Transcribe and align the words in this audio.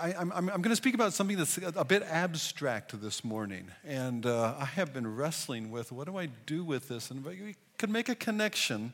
I, 0.00 0.10
am 0.20 0.32
I'm, 0.32 0.48
I'm 0.48 0.62
going 0.62 0.70
to 0.70 0.76
speak 0.76 0.94
about 0.94 1.12
something 1.12 1.36
that's 1.36 1.58
a 1.58 1.84
bit 1.84 2.02
abstract 2.02 3.00
this 3.00 3.24
morning. 3.24 3.70
And 3.84 4.26
uh, 4.26 4.54
I 4.58 4.64
have 4.64 4.92
been 4.92 5.16
wrestling 5.16 5.70
with 5.70 5.92
what 5.92 6.06
do 6.06 6.16
I 6.18 6.26
do 6.46 6.64
with 6.64 6.88
this? 6.88 7.10
And 7.10 7.24
we 7.24 7.56
could 7.78 7.90
make 7.90 8.08
a 8.08 8.14
connection. 8.14 8.92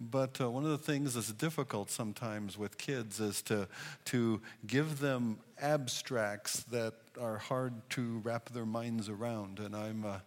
But 0.00 0.40
uh, 0.40 0.50
one 0.50 0.64
of 0.64 0.70
the 0.70 0.78
things 0.78 1.14
that's 1.14 1.32
difficult 1.32 1.90
sometimes 1.90 2.58
with 2.58 2.78
kids 2.78 3.20
is 3.20 3.42
to, 3.42 3.68
to 4.06 4.40
give 4.66 4.98
them 4.98 5.38
abstracts 5.60 6.64
that 6.64 6.94
are 7.20 7.38
hard 7.38 7.74
to 7.90 8.20
wrap 8.24 8.50
their 8.50 8.66
minds 8.66 9.08
around. 9.08 9.60
And 9.60 9.74
I'm, 9.74 10.04
uh, 10.04 10.18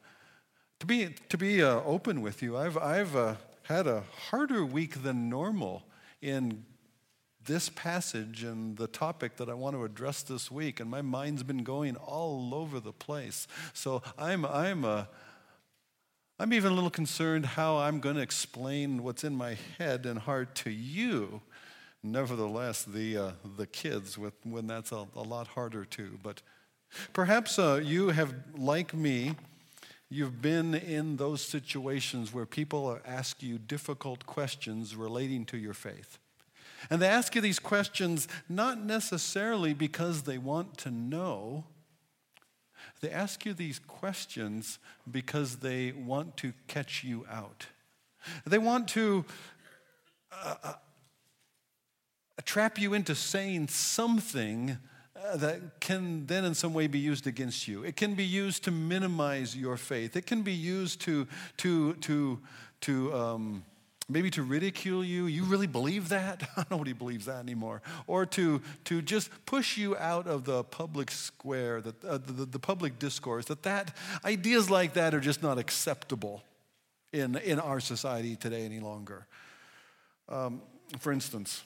to 0.79 0.85
be, 0.85 1.15
to 1.29 1.37
be 1.37 1.63
uh, 1.63 1.81
open 1.81 2.21
with 2.21 2.41
you, 2.41 2.57
I've, 2.57 2.77
I've 2.77 3.15
uh, 3.15 3.35
had 3.63 3.87
a 3.87 4.03
harder 4.29 4.65
week 4.65 5.03
than 5.03 5.29
normal 5.29 5.83
in 6.21 6.65
this 7.47 7.69
passage 7.69 8.43
and 8.43 8.77
the 8.77 8.87
topic 8.87 9.37
that 9.37 9.49
I 9.49 9.53
want 9.55 9.75
to 9.75 9.83
address 9.83 10.21
this 10.21 10.51
week, 10.51 10.79
and 10.79 10.89
my 10.89 11.01
mind's 11.01 11.41
been 11.43 11.63
going 11.63 11.95
all 11.95 12.53
over 12.53 12.79
the 12.79 12.91
place. 12.91 13.47
So 13.73 14.03
I'm, 14.17 14.45
I'm, 14.45 14.85
a, 14.85 14.87
uh, 14.87 15.05
I'm 16.39 16.53
even 16.53 16.71
a 16.71 16.75
little 16.75 16.91
concerned 16.91 17.45
how 17.45 17.77
I'm 17.77 17.99
going 17.99 18.15
to 18.17 18.21
explain 18.21 19.01
what's 19.01 19.23
in 19.23 19.35
my 19.35 19.57
head 19.79 20.05
and 20.05 20.19
heart 20.19 20.53
to 20.55 20.69
you. 20.69 21.41
Nevertheless, 22.03 22.83
the, 22.83 23.17
uh, 23.17 23.31
the 23.57 23.65
kids, 23.65 24.17
with, 24.17 24.33
when 24.43 24.67
that's 24.67 24.91
a, 24.91 25.07
a 25.15 25.23
lot 25.23 25.47
harder 25.47 25.83
too. 25.83 26.19
But 26.21 26.43
perhaps 27.11 27.57
uh, 27.57 27.81
you 27.83 28.09
have, 28.09 28.35
like 28.55 28.93
me, 28.93 29.35
You've 30.09 30.41
been 30.41 30.73
in 30.73 31.17
those 31.17 31.41
situations 31.41 32.33
where 32.33 32.45
people 32.45 32.97
ask 33.05 33.43
you 33.43 33.57
difficult 33.57 34.25
questions 34.25 34.95
relating 34.95 35.43
to 35.47 35.57
your 35.57 35.73
faith. 35.73 36.17
And 36.89 37.01
they 37.01 37.07
ask 37.07 37.35
you 37.35 37.41
these 37.41 37.59
questions 37.59 38.27
not 38.47 38.79
necessarily 38.79 39.73
because 39.73 40.23
they 40.23 40.37
want 40.37 40.77
to 40.79 40.91
know, 40.91 41.65
they 43.01 43.09
ask 43.09 43.45
you 43.45 43.53
these 43.53 43.79
questions 43.79 44.79
because 45.09 45.57
they 45.57 45.91
want 45.91 46.37
to 46.37 46.53
catch 46.67 47.03
you 47.03 47.25
out. 47.29 47.67
They 48.45 48.57
want 48.57 48.87
to 48.89 49.25
uh, 50.31 50.55
uh, 50.63 50.73
trap 52.43 52.79
you 52.79 52.93
into 52.93 53.13
saying 53.15 53.67
something 53.67 54.77
uh, 55.15 55.37
that 55.37 55.79
can 55.79 56.25
then 56.27 56.45
in 56.45 56.53
some 56.53 56.73
way 56.73 56.87
be 56.87 56.99
used 56.99 57.27
against 57.27 57.67
you. 57.67 57.83
It 57.83 57.95
can 57.95 58.15
be 58.15 58.25
used 58.25 58.63
to 58.65 58.71
minimize 58.71 59.55
your 59.55 59.77
faith. 59.77 60.15
It 60.15 60.25
can 60.25 60.41
be 60.41 60.53
used 60.53 61.01
to, 61.01 61.27
to, 61.57 61.93
to, 61.95 62.39
to 62.81 63.13
um, 63.13 63.63
maybe 64.09 64.29
to 64.31 64.43
ridicule 64.43 65.03
you. 65.03 65.25
You 65.25 65.43
really 65.43 65.67
believe 65.67 66.09
that? 66.09 66.47
Nobody 66.71 66.93
believes 66.93 67.25
that 67.25 67.39
anymore. 67.39 67.81
Or 68.05 68.25
to, 68.27 68.61
to 68.85 69.01
just 69.01 69.29
push 69.45 69.77
you 69.77 69.97
out 69.97 70.27
of 70.27 70.45
the 70.45 70.63
public 70.63 71.11
square, 71.11 71.81
the, 71.81 71.93
uh, 72.07 72.17
the, 72.17 72.45
the 72.45 72.59
public 72.59 72.99
discourse, 72.99 73.45
that, 73.45 73.63
that 73.63 73.95
ideas 74.23 74.69
like 74.69 74.93
that 74.93 75.13
are 75.13 75.19
just 75.19 75.43
not 75.43 75.57
acceptable 75.57 76.43
in, 77.11 77.35
in 77.37 77.59
our 77.59 77.79
society 77.79 78.35
today 78.35 78.65
any 78.65 78.79
longer. 78.79 79.27
Um, 80.29 80.61
for 80.99 81.11
instance, 81.11 81.63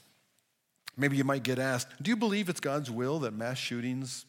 maybe 0.98 1.18
you 1.18 1.24
might 1.24 1.44
get 1.44 1.60
asked 1.60 1.88
Do 2.02 2.10
you 2.10 2.16
believe 2.16 2.50
it's 2.50 2.60
God's 2.60 2.90
will 2.90 3.20
that 3.20 3.34
mass 3.34 3.58
shootings, 3.58 4.26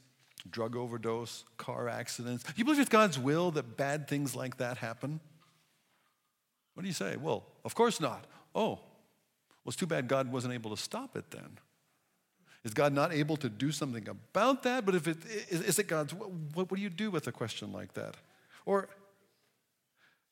drug 0.51 0.77
overdose, 0.77 1.45
car 1.57 1.89
accidents, 1.89 2.45
do 2.45 2.53
you 2.57 2.65
believe 2.65 2.81
it's 2.81 2.89
God's 2.89 3.19
will 3.19 3.51
that 3.53 3.77
bad 3.77 4.09
things 4.09 4.35
like 4.35 4.59
that 4.59 4.79
happen? 4.79 5.21
What 6.75 6.83
do 6.83 6.89
you 6.89 6.95
say? 6.95 7.17
Well, 7.17 7.45
of 7.65 7.75
course 7.75 8.01
not. 8.01 8.27
Oh, 8.55 8.81
well, 9.65 9.69
it's 9.69 9.77
too 9.77 9.87
bad 9.87 10.09
God 10.09 10.31
wasn't 10.31 10.55
able 10.55 10.71
to 10.75 10.83
stop 10.83 11.17
it 11.17 11.31
then. 11.31 11.59
Is 12.65 12.75
God 12.75 12.93
not 12.93 13.13
able 13.13 13.37
to 13.39 13.49
do 13.49 13.73
something 13.73 14.09
about 14.09 14.63
that? 14.63 14.85
But 14.87 14.95
if 14.95 15.09
it 15.09 15.19
is, 15.51 15.63
is 15.63 15.79
it 15.79 15.89
God's, 15.89 16.15
what, 16.15 16.31
what 16.55 16.71
do 16.71 16.81
you 16.81 16.91
do 16.91 17.11
with 17.11 17.27
a 17.27 17.33
question 17.33 17.73
like 17.73 17.95
that? 17.95 18.17
Or 18.67 18.89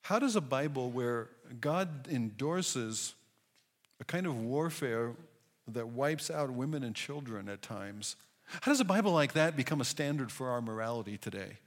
how 0.02 0.18
does 0.18 0.36
a 0.36 0.40
Bible 0.40 0.90
where 0.90 1.28
God 1.60 2.08
endorses 2.10 3.14
a 4.00 4.04
kind 4.04 4.26
of 4.26 4.36
warfare 4.36 5.12
that 5.68 5.88
wipes 5.88 6.30
out 6.30 6.50
women 6.50 6.82
and 6.82 6.94
children 6.94 7.48
at 7.48 7.62
times, 7.62 8.16
how 8.62 8.72
does 8.72 8.80
a 8.80 8.84
Bible 8.84 9.12
like 9.12 9.34
that 9.34 9.56
become 9.56 9.80
a 9.80 9.84
standard 9.84 10.32
for 10.32 10.48
our 10.48 10.60
morality 10.60 11.16
today? 11.18 11.58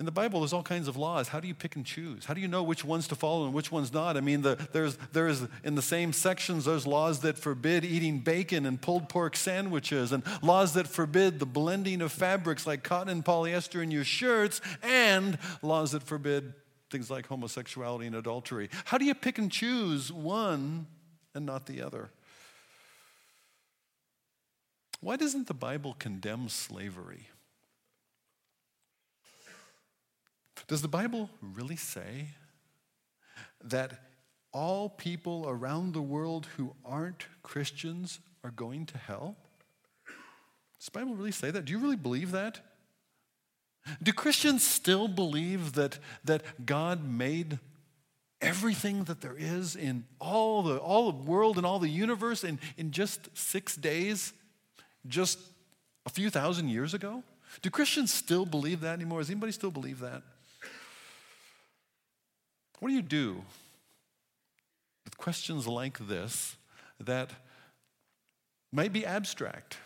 In 0.00 0.06
the 0.06 0.12
Bible, 0.12 0.40
there's 0.40 0.54
all 0.54 0.62
kinds 0.62 0.88
of 0.88 0.96
laws. 0.96 1.28
How 1.28 1.40
do 1.40 1.46
you 1.46 1.54
pick 1.54 1.76
and 1.76 1.84
choose? 1.84 2.24
How 2.24 2.32
do 2.32 2.40
you 2.40 2.48
know 2.48 2.62
which 2.62 2.86
ones 2.86 3.06
to 3.08 3.14
follow 3.14 3.44
and 3.44 3.52
which 3.52 3.70
ones 3.70 3.92
not? 3.92 4.16
I 4.16 4.22
mean, 4.22 4.40
the, 4.40 4.56
there's, 4.72 4.96
there's 5.12 5.42
in 5.62 5.74
the 5.74 5.82
same 5.82 6.14
sections, 6.14 6.64
there's 6.64 6.86
laws 6.86 7.20
that 7.20 7.36
forbid 7.36 7.84
eating 7.84 8.20
bacon 8.20 8.64
and 8.64 8.80
pulled 8.80 9.10
pork 9.10 9.36
sandwiches, 9.36 10.10
and 10.12 10.22
laws 10.40 10.72
that 10.72 10.88
forbid 10.88 11.38
the 11.38 11.44
blending 11.44 12.00
of 12.00 12.12
fabrics 12.12 12.66
like 12.66 12.82
cotton 12.82 13.10
and 13.10 13.22
polyester 13.22 13.82
in 13.82 13.90
your 13.90 14.04
shirts, 14.04 14.62
and 14.82 15.38
laws 15.60 15.92
that 15.92 16.02
forbid 16.02 16.54
things 16.88 17.10
like 17.10 17.26
homosexuality 17.26 18.06
and 18.06 18.16
adultery. 18.16 18.70
How 18.86 18.96
do 18.96 19.04
you 19.04 19.14
pick 19.14 19.36
and 19.36 19.52
choose 19.52 20.10
one 20.10 20.86
and 21.34 21.44
not 21.44 21.66
the 21.66 21.82
other? 21.82 22.08
Why 25.02 25.16
doesn't 25.16 25.46
the 25.46 25.54
Bible 25.54 25.94
condemn 25.98 26.48
slavery? 26.48 27.28
Does 30.70 30.82
the 30.82 30.86
Bible 30.86 31.28
really 31.42 31.74
say 31.74 32.28
that 33.64 33.90
all 34.52 34.88
people 34.88 35.44
around 35.48 35.94
the 35.94 36.00
world 36.00 36.46
who 36.56 36.76
aren't 36.84 37.26
Christians 37.42 38.20
are 38.44 38.52
going 38.52 38.86
to 38.86 38.96
hell? 38.96 39.34
Does 40.78 40.84
the 40.84 40.92
Bible 40.92 41.16
really 41.16 41.32
say 41.32 41.50
that? 41.50 41.64
Do 41.64 41.72
you 41.72 41.80
really 41.80 41.96
believe 41.96 42.30
that? 42.30 42.60
Do 44.00 44.12
Christians 44.12 44.64
still 44.64 45.08
believe 45.08 45.72
that, 45.72 45.98
that 46.22 46.64
God 46.64 47.02
made 47.02 47.58
everything 48.40 49.02
that 49.04 49.22
there 49.22 49.34
is 49.36 49.74
in 49.74 50.04
all 50.20 50.62
the, 50.62 50.76
all 50.76 51.10
the 51.10 51.18
world 51.24 51.56
and 51.56 51.66
all 51.66 51.80
the 51.80 51.88
universe 51.88 52.44
in, 52.44 52.60
in 52.76 52.92
just 52.92 53.36
six 53.36 53.74
days, 53.74 54.32
just 55.08 55.40
a 56.06 56.10
few 56.10 56.30
thousand 56.30 56.68
years 56.68 56.94
ago? 56.94 57.24
Do 57.60 57.70
Christians 57.70 58.14
still 58.14 58.46
believe 58.46 58.82
that 58.82 58.92
anymore? 58.92 59.18
Does 59.18 59.30
anybody 59.30 59.50
still 59.50 59.72
believe 59.72 59.98
that? 59.98 60.22
What 62.80 62.88
do 62.88 62.94
you 62.94 63.02
do 63.02 63.42
with 65.04 65.16
questions 65.16 65.68
like 65.68 65.98
this 65.98 66.56
that 66.98 67.30
might 68.72 68.92
be 68.92 69.04
abstract? 69.04 69.76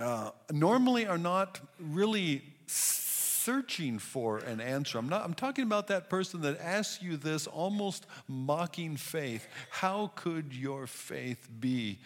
Uh, 0.00 0.30
normally 0.50 1.06
are 1.06 1.18
not 1.18 1.60
really 1.78 2.42
searching 2.66 3.98
for 3.98 4.38
an 4.38 4.60
answer. 4.60 4.98
I'm, 4.98 5.08
not, 5.08 5.24
I'm 5.24 5.34
talking 5.34 5.64
about 5.64 5.88
that 5.88 6.08
person 6.08 6.42
that 6.42 6.60
asks 6.60 7.02
you 7.02 7.16
this 7.16 7.46
almost 7.46 8.06
mocking 8.28 8.96
faith. 8.96 9.46
How 9.70 10.12
could 10.14 10.54
your 10.54 10.86
faith 10.86 11.48
be, 11.58 11.98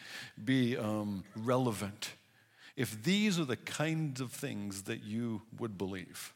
be 0.43 0.77
um, 0.77 1.25
relevant 1.35 2.13
if 2.77 3.03
these 3.03 3.39
are 3.39 3.45
the 3.45 3.57
kinds 3.57 4.21
of 4.21 4.33
things 4.33 4.85
that 4.85 5.03
you 5.03 5.43
would 5.59 5.77
believe? 5.77 6.33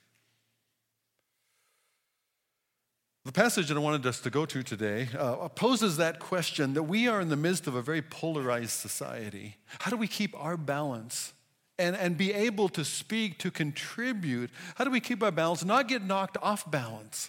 The 3.26 3.32
passage 3.32 3.68
that 3.68 3.76
I 3.76 3.80
wanted 3.80 4.06
us 4.06 4.18
to 4.20 4.30
go 4.30 4.46
to 4.46 4.62
today 4.62 5.10
uh, 5.16 5.46
poses 5.48 5.98
that 5.98 6.20
question 6.20 6.72
that 6.72 6.84
we 6.84 7.06
are 7.06 7.20
in 7.20 7.28
the 7.28 7.36
midst 7.36 7.66
of 7.66 7.74
a 7.74 7.82
very 7.82 8.00
polarized 8.00 8.70
society. 8.70 9.56
How 9.80 9.90
do 9.90 9.98
we 9.98 10.08
keep 10.08 10.34
our 10.42 10.56
balance 10.56 11.34
and, 11.78 11.94
and 11.94 12.16
be 12.16 12.32
able 12.32 12.70
to 12.70 12.82
speak, 12.82 13.38
to 13.40 13.50
contribute? 13.50 14.48
How 14.76 14.84
do 14.84 14.90
we 14.90 15.00
keep 15.00 15.22
our 15.22 15.30
balance, 15.30 15.62
not 15.66 15.86
get 15.86 16.02
knocked 16.02 16.38
off 16.40 16.70
balance 16.70 17.28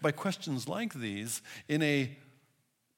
by 0.00 0.10
questions 0.10 0.70
like 0.70 0.94
these 0.94 1.42
in 1.68 1.82
a 1.82 2.16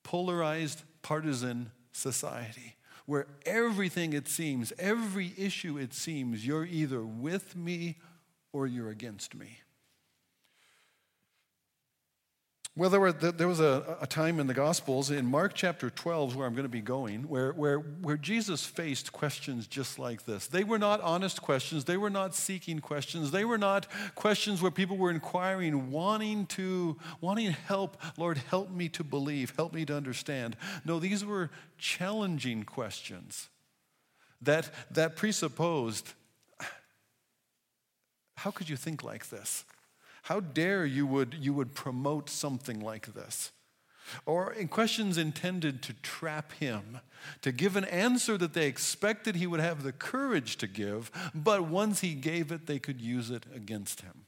polarized, 0.05 0.85
partisan 1.03 1.73
society? 1.91 2.77
Where 3.07 3.27
everything 3.47 4.13
it 4.13 4.29
seems, 4.29 4.73
every 4.79 5.33
issue 5.37 5.77
it 5.77 5.93
seems, 5.93 6.47
you're 6.47 6.67
either 6.67 7.03
with 7.03 7.57
me 7.57 7.97
or 8.53 8.69
you're 8.69 8.91
against 8.91 9.35
me. 9.35 9.59
Well, 12.79 12.91
there, 12.91 13.01
were, 13.01 13.11
there 13.11 13.49
was 13.49 13.59
a, 13.59 13.99
a, 14.01 14.07
time 14.07 14.39
in 14.39 14.47
the 14.47 14.55
Gospels, 14.55 15.11
in 15.11 15.27
Mark 15.27 15.53
chapter 15.53 15.91
12, 15.91 16.37
where 16.37 16.47
I'm 16.47 16.55
going 16.55 16.63
to 16.63 16.69
be 16.69 16.81
going, 16.81 17.23
where, 17.25 17.51
where, 17.51 17.79
where 17.81 18.17
Jesus 18.17 18.65
faced 18.65 19.11
questions 19.11 19.67
just 19.67 19.99
like 19.99 20.27
this. 20.27 20.47
They 20.47 20.63
were 20.63 20.79
not 20.79 21.01
honest 21.01 21.43
questions. 21.43 21.87
They 21.87 21.97
were 21.97 22.09
not 22.09 22.37
seeking 22.37 22.79
questions. 22.79 23.33
They 23.33 23.45
were 23.45 23.59
not 23.59 23.89
questions 24.15 24.63
where 24.63 24.71
people 24.71 24.97
were 24.97 25.11
inquiring, 25.11 25.91
wanting 25.91 26.47
to, 26.47 26.97
wanting 27.21 27.51
help. 27.51 28.01
Lord, 28.17 28.39
help 28.39 28.71
me 28.71 28.89
to 28.91 29.03
believe, 29.03 29.55
help 29.57 29.75
me 29.75 29.85
to 29.85 29.97
understand. 29.97 30.55
No, 30.85 31.01
these 31.01 31.25
were 31.25 31.51
challenging 31.79 32.63
questions 32.63 33.49
that, 34.41 34.71
that 34.93 35.17
presupposed 35.17 36.13
how 38.37 38.53
could 38.53 38.69
you 38.69 38.77
think 38.77 39.03
like 39.03 39.31
this? 39.31 39.65
How 40.29 40.41
dare 40.41 40.85
you 40.85 41.07
would, 41.07 41.37
you 41.41 41.55
would 41.55 41.75
promote 41.75 42.29
something 42.29 42.81
like 42.81 43.15
this? 43.15 43.51
or 44.27 44.53
in 44.53 44.69
questions 44.69 45.19
intended 45.19 45.83
to 45.83 45.93
trap 45.95 46.53
him, 46.53 47.01
to 47.43 47.53
give 47.53 47.77
an 47.77 47.85
answer 47.85 48.39
that 48.39 48.55
they 48.55 48.67
expected 48.67 49.37
he 49.37 49.47
would 49.47 49.61
have 49.61 49.83
the 49.83 49.93
courage 49.93 50.57
to 50.57 50.67
give, 50.67 51.11
but 51.35 51.65
once 51.65 52.01
he 52.01 52.15
gave 52.15 52.51
it, 52.51 52.67
they 52.67 52.79
could 52.79 53.01
use 53.01 53.31
it 53.31 53.45
against 53.55 54.01
him. 54.01 54.25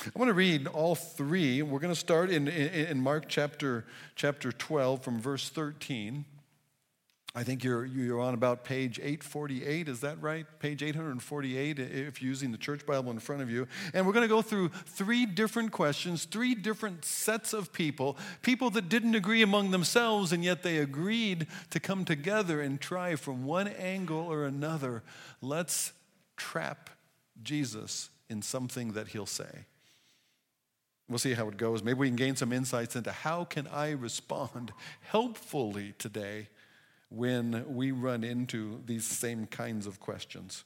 I 0.00 0.18
want 0.18 0.28
to 0.28 0.34
read 0.34 0.66
all 0.66 0.94
three. 0.94 1.62
We're 1.62 1.78
going 1.78 1.92
to 1.92 1.98
start 1.98 2.30
in, 2.30 2.48
in, 2.48 2.86
in 2.86 3.00
Mark 3.02 3.24
chapter, 3.28 3.86
chapter 4.14 4.52
12 4.52 5.02
from 5.02 5.20
verse 5.20 5.48
13. 5.48 6.24
I 7.38 7.42
think 7.42 7.62
you're, 7.62 7.84
you're 7.84 8.18
on 8.18 8.32
about 8.32 8.64
page 8.64 8.98
848, 8.98 9.90
is 9.90 10.00
that 10.00 10.22
right? 10.22 10.46
Page 10.58 10.82
848, 10.82 11.78
if 11.78 12.22
you're 12.22 12.30
using 12.30 12.50
the 12.50 12.56
church 12.56 12.86
Bible 12.86 13.10
in 13.10 13.18
front 13.18 13.42
of 13.42 13.50
you. 13.50 13.68
And 13.92 14.06
we're 14.06 14.14
going 14.14 14.26
to 14.26 14.34
go 14.34 14.40
through 14.40 14.70
three 14.86 15.26
different 15.26 15.70
questions, 15.70 16.24
three 16.24 16.54
different 16.54 17.04
sets 17.04 17.52
of 17.52 17.74
people, 17.74 18.16
people 18.40 18.70
that 18.70 18.88
didn't 18.88 19.14
agree 19.14 19.42
among 19.42 19.70
themselves, 19.70 20.32
and 20.32 20.42
yet 20.42 20.62
they 20.62 20.78
agreed 20.78 21.46
to 21.68 21.78
come 21.78 22.06
together 22.06 22.62
and 22.62 22.80
try 22.80 23.16
from 23.16 23.44
one 23.44 23.68
angle 23.68 24.20
or 24.20 24.46
another. 24.46 25.02
Let's 25.42 25.92
trap 26.38 26.88
Jesus 27.42 28.08
in 28.30 28.40
something 28.40 28.92
that 28.92 29.08
he'll 29.08 29.26
say. 29.26 29.66
We'll 31.06 31.18
see 31.18 31.34
how 31.34 31.48
it 31.48 31.58
goes. 31.58 31.82
Maybe 31.82 31.98
we 31.98 32.08
can 32.08 32.16
gain 32.16 32.36
some 32.36 32.50
insights 32.50 32.96
into 32.96 33.12
how 33.12 33.44
can 33.44 33.66
I 33.66 33.90
respond 33.90 34.72
helpfully 35.02 35.92
today 35.98 36.48
when 37.08 37.64
we 37.74 37.92
run 37.92 38.24
into 38.24 38.80
these 38.84 39.04
same 39.06 39.46
kinds 39.46 39.86
of 39.86 40.00
questions. 40.00 40.64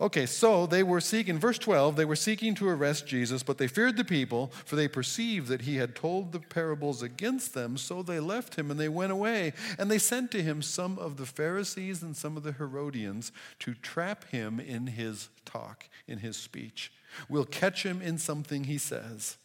Okay, 0.00 0.26
so 0.26 0.66
they 0.66 0.82
were 0.82 1.00
seeking, 1.00 1.38
verse 1.38 1.56
12, 1.56 1.94
they 1.94 2.04
were 2.04 2.16
seeking 2.16 2.56
to 2.56 2.68
arrest 2.68 3.06
Jesus, 3.06 3.44
but 3.44 3.58
they 3.58 3.68
feared 3.68 3.96
the 3.96 4.04
people, 4.04 4.50
for 4.64 4.74
they 4.74 4.88
perceived 4.88 5.46
that 5.48 5.62
he 5.62 5.76
had 5.76 5.94
told 5.94 6.32
the 6.32 6.40
parables 6.40 7.00
against 7.00 7.54
them. 7.54 7.76
So 7.76 8.02
they 8.02 8.18
left 8.18 8.56
him 8.56 8.72
and 8.72 8.80
they 8.80 8.88
went 8.88 9.12
away. 9.12 9.52
And 9.78 9.88
they 9.88 9.98
sent 9.98 10.32
to 10.32 10.42
him 10.42 10.62
some 10.62 10.98
of 10.98 11.16
the 11.16 11.26
Pharisees 11.26 12.02
and 12.02 12.16
some 12.16 12.36
of 12.36 12.42
the 12.42 12.52
Herodians 12.52 13.30
to 13.60 13.74
trap 13.74 14.24
him 14.30 14.58
in 14.58 14.88
his 14.88 15.28
talk, 15.44 15.88
in 16.08 16.18
his 16.18 16.36
speech. 16.36 16.92
We'll 17.28 17.44
catch 17.44 17.84
him 17.84 18.02
in 18.02 18.18
something 18.18 18.64
he 18.64 18.78
says. 18.78 19.38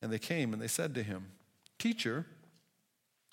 And 0.00 0.12
they 0.12 0.20
came 0.20 0.52
and 0.52 0.62
they 0.62 0.68
said 0.68 0.94
to 0.94 1.02
him, 1.02 1.32
Teacher, 1.80 2.24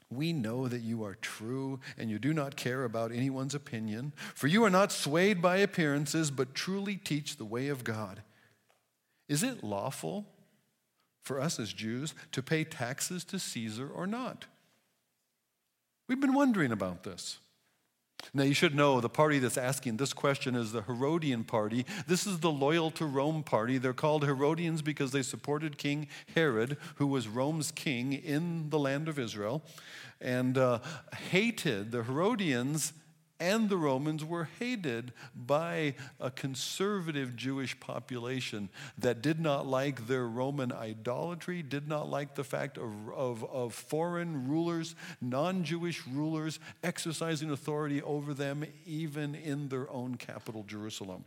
we 0.09 0.33
know 0.33 0.67
that 0.67 0.81
you 0.81 1.03
are 1.03 1.15
true 1.15 1.79
and 1.97 2.09
you 2.09 2.19
do 2.19 2.33
not 2.33 2.55
care 2.55 2.83
about 2.83 3.11
anyone's 3.11 3.55
opinion, 3.55 4.13
for 4.33 4.47
you 4.47 4.63
are 4.63 4.69
not 4.69 4.91
swayed 4.91 5.41
by 5.41 5.57
appearances, 5.57 6.31
but 6.31 6.53
truly 6.53 6.95
teach 6.95 7.37
the 7.37 7.45
way 7.45 7.67
of 7.67 7.83
God. 7.83 8.21
Is 9.27 9.43
it 9.43 9.63
lawful 9.63 10.27
for 11.23 11.41
us 11.41 11.59
as 11.59 11.73
Jews 11.73 12.13
to 12.31 12.43
pay 12.43 12.63
taxes 12.63 13.23
to 13.25 13.39
Caesar 13.39 13.89
or 13.89 14.05
not? 14.05 14.45
We've 16.07 16.21
been 16.21 16.35
wondering 16.35 16.71
about 16.71 17.03
this. 17.03 17.39
Now, 18.33 18.43
you 18.43 18.53
should 18.53 18.75
know 18.75 18.99
the 18.99 19.09
party 19.09 19.39
that's 19.39 19.57
asking 19.57 19.97
this 19.97 20.13
question 20.13 20.55
is 20.55 20.71
the 20.71 20.81
Herodian 20.81 21.43
party. 21.43 21.85
This 22.07 22.27
is 22.27 22.39
the 22.39 22.51
loyal 22.51 22.91
to 22.91 23.05
Rome 23.05 23.43
party. 23.43 23.77
They're 23.77 23.93
called 23.93 24.25
Herodians 24.25 24.81
because 24.81 25.11
they 25.11 25.21
supported 25.21 25.77
King 25.77 26.07
Herod, 26.33 26.77
who 26.95 27.07
was 27.07 27.27
Rome's 27.27 27.71
king 27.71 28.13
in 28.13 28.69
the 28.69 28.79
land 28.79 29.07
of 29.07 29.19
Israel, 29.19 29.63
and 30.19 30.57
uh, 30.57 30.79
hated 31.29 31.91
the 31.91 32.03
Herodians 32.03 32.93
and 33.39 33.69
the 33.69 33.77
Romans 33.77 34.23
were 34.23 34.49
hated 34.59 35.11
by 35.35 35.95
a 36.19 36.31
conservative 36.31 37.35
Jewish 37.35 37.77
population 37.79 38.69
that 38.97 39.21
did 39.21 39.39
not 39.39 39.67
like 39.67 40.07
their 40.07 40.27
Roman 40.27 40.71
idolatry, 40.71 41.61
did 41.61 41.87
not 41.87 42.09
like 42.09 42.35
the 42.35 42.43
fact 42.43 42.77
of, 42.77 42.91
of, 43.13 43.43
of 43.45 43.73
foreign 43.73 44.47
rulers, 44.47 44.95
non 45.21 45.63
Jewish 45.63 46.05
rulers, 46.07 46.59
exercising 46.83 47.51
authority 47.51 48.01
over 48.01 48.33
them, 48.33 48.65
even 48.85 49.35
in 49.35 49.67
their 49.67 49.89
own 49.91 50.15
capital, 50.15 50.63
Jerusalem. 50.63 51.25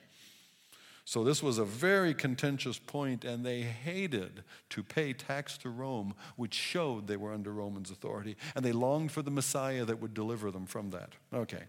So, 1.09 1.25
this 1.25 1.43
was 1.43 1.57
a 1.57 1.65
very 1.65 2.13
contentious 2.13 2.79
point, 2.79 3.25
and 3.25 3.43
they 3.43 3.63
hated 3.63 4.45
to 4.69 4.83
pay 4.83 5.15
tax 5.15 5.57
to 5.57 5.71
Rome, 5.71 6.15
which 6.37 6.53
showed 6.53 7.07
they 7.07 7.17
were 7.17 7.33
under 7.33 7.51
Romans' 7.51 7.91
authority. 7.91 8.37
And 8.55 8.63
they 8.63 8.73
longed 8.73 9.11
for 9.11 9.23
the 9.23 9.31
Messiah 9.31 9.87
that 9.87 10.03
would 10.03 10.13
deliver 10.13 10.51
them 10.51 10.67
from 10.67 10.91
that. 10.91 11.15
Okay. 11.33 11.63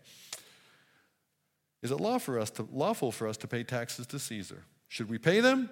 Is 1.81 1.89
it 1.89 2.01
law 2.01 2.17
for 2.17 2.37
us 2.37 2.49
to, 2.49 2.67
lawful 2.69 3.13
for 3.13 3.29
us 3.29 3.37
to 3.37 3.47
pay 3.47 3.63
taxes 3.63 4.05
to 4.07 4.19
Caesar? 4.19 4.65
Should 4.89 5.09
we 5.09 5.17
pay 5.17 5.39
them 5.39 5.69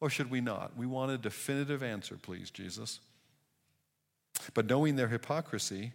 or 0.00 0.08
should 0.08 0.30
we 0.30 0.40
not? 0.40 0.76
We 0.76 0.86
want 0.86 1.10
a 1.10 1.18
definitive 1.18 1.82
answer, 1.82 2.16
please, 2.22 2.52
Jesus. 2.52 3.00
But 4.54 4.66
knowing 4.66 4.94
their 4.94 5.08
hypocrisy, 5.08 5.92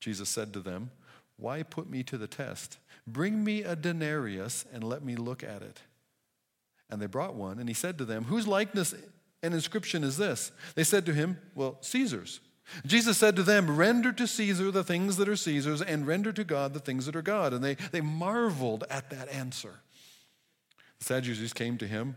Jesus 0.00 0.28
said 0.28 0.52
to 0.54 0.58
them, 0.58 0.90
Why 1.38 1.62
put 1.62 1.88
me 1.88 2.02
to 2.04 2.18
the 2.18 2.26
test? 2.26 2.78
Bring 3.06 3.42
me 3.42 3.62
a 3.62 3.76
denarius 3.76 4.66
and 4.72 4.84
let 4.84 5.02
me 5.02 5.16
look 5.16 5.42
at 5.42 5.62
it. 5.62 5.80
And 6.90 7.00
they 7.00 7.06
brought 7.06 7.34
one, 7.34 7.58
and 7.58 7.68
he 7.68 7.74
said 7.74 7.98
to 7.98 8.04
them, 8.04 8.24
Whose 8.24 8.46
likeness 8.46 8.94
and 9.42 9.54
inscription 9.54 10.02
is 10.04 10.16
this? 10.16 10.52
They 10.74 10.84
said 10.84 11.06
to 11.06 11.14
him, 11.14 11.38
Well, 11.54 11.78
Caesar's. 11.80 12.40
Jesus 12.84 13.16
said 13.16 13.36
to 13.36 13.42
them, 13.42 13.76
Render 13.76 14.12
to 14.12 14.26
Caesar 14.26 14.70
the 14.70 14.84
things 14.84 15.16
that 15.16 15.28
are 15.28 15.36
Caesar's, 15.36 15.80
and 15.80 16.06
render 16.06 16.32
to 16.32 16.44
God 16.44 16.74
the 16.74 16.80
things 16.80 17.06
that 17.06 17.16
are 17.16 17.22
God. 17.22 17.52
And 17.52 17.62
they, 17.62 17.74
they 17.74 18.00
marveled 18.00 18.84
at 18.90 19.10
that 19.10 19.28
answer. 19.28 19.80
The 20.98 21.04
Sadducees 21.04 21.52
came 21.52 21.78
to 21.78 21.86
him. 21.86 22.16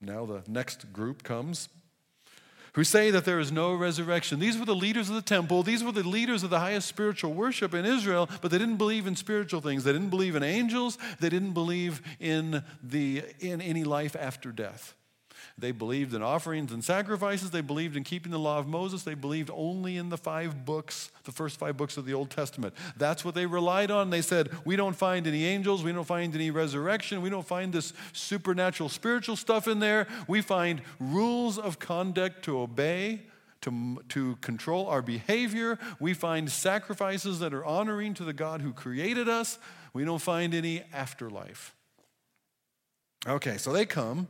Now 0.00 0.26
the 0.26 0.42
next 0.46 0.92
group 0.92 1.22
comes 1.22 1.68
who 2.78 2.84
say 2.84 3.10
that 3.10 3.24
there 3.24 3.40
is 3.40 3.50
no 3.50 3.74
resurrection. 3.74 4.38
These 4.38 4.56
were 4.56 4.64
the 4.64 4.72
leaders 4.72 5.08
of 5.08 5.16
the 5.16 5.20
temple. 5.20 5.64
These 5.64 5.82
were 5.82 5.90
the 5.90 6.04
leaders 6.04 6.44
of 6.44 6.50
the 6.50 6.60
highest 6.60 6.86
spiritual 6.86 7.34
worship 7.34 7.74
in 7.74 7.84
Israel, 7.84 8.30
but 8.40 8.52
they 8.52 8.58
didn't 8.58 8.76
believe 8.76 9.08
in 9.08 9.16
spiritual 9.16 9.60
things. 9.60 9.82
They 9.82 9.92
didn't 9.92 10.10
believe 10.10 10.36
in 10.36 10.44
angels. 10.44 10.96
They 11.18 11.28
didn't 11.28 11.54
believe 11.54 12.00
in, 12.20 12.62
the, 12.80 13.24
in 13.40 13.60
any 13.60 13.82
life 13.82 14.14
after 14.14 14.52
death. 14.52 14.94
They 15.58 15.72
believed 15.72 16.14
in 16.14 16.22
offerings 16.22 16.70
and 16.70 16.84
sacrifices. 16.84 17.50
They 17.50 17.62
believed 17.62 17.96
in 17.96 18.04
keeping 18.04 18.30
the 18.30 18.38
law 18.38 18.58
of 18.58 18.68
Moses. 18.68 19.02
They 19.02 19.14
believed 19.14 19.50
only 19.52 19.96
in 19.96 20.08
the 20.08 20.16
five 20.16 20.64
books, 20.64 21.10
the 21.24 21.32
first 21.32 21.58
five 21.58 21.76
books 21.76 21.96
of 21.96 22.06
the 22.06 22.14
Old 22.14 22.30
Testament. 22.30 22.74
That's 22.96 23.24
what 23.24 23.34
they 23.34 23.44
relied 23.44 23.90
on. 23.90 24.10
They 24.10 24.22
said, 24.22 24.50
We 24.64 24.76
don't 24.76 24.94
find 24.94 25.26
any 25.26 25.44
angels. 25.44 25.82
We 25.82 25.92
don't 25.92 26.04
find 26.04 26.32
any 26.32 26.52
resurrection. 26.52 27.22
We 27.22 27.30
don't 27.30 27.46
find 27.46 27.72
this 27.72 27.92
supernatural 28.12 28.88
spiritual 28.88 29.34
stuff 29.34 29.66
in 29.66 29.80
there. 29.80 30.06
We 30.28 30.42
find 30.42 30.80
rules 31.00 31.58
of 31.58 31.80
conduct 31.80 32.44
to 32.44 32.60
obey. 32.60 33.22
To, 33.62 34.00
to 34.10 34.36
control 34.36 34.86
our 34.86 35.02
behavior. 35.02 35.80
We 35.98 36.14
find 36.14 36.48
sacrifices 36.48 37.40
that 37.40 37.52
are 37.52 37.64
honoring 37.64 38.14
to 38.14 38.24
the 38.24 38.32
God 38.32 38.62
who 38.62 38.72
created 38.72 39.28
us. 39.28 39.58
We 39.92 40.04
don't 40.04 40.22
find 40.22 40.54
any 40.54 40.84
afterlife. 40.92 41.74
Okay, 43.26 43.58
so 43.58 43.72
they 43.72 43.84
come 43.84 44.28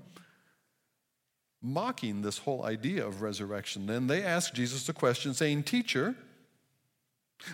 mocking 1.60 2.22
this 2.22 2.38
whole 2.38 2.64
idea 2.64 3.06
of 3.06 3.22
resurrection. 3.22 3.86
Then 3.86 4.06
they 4.06 4.22
ask 4.22 4.54
Jesus 4.54 4.88
a 4.88 4.92
question 4.92 5.34
saying, 5.34 5.64
Teacher, 5.64 6.14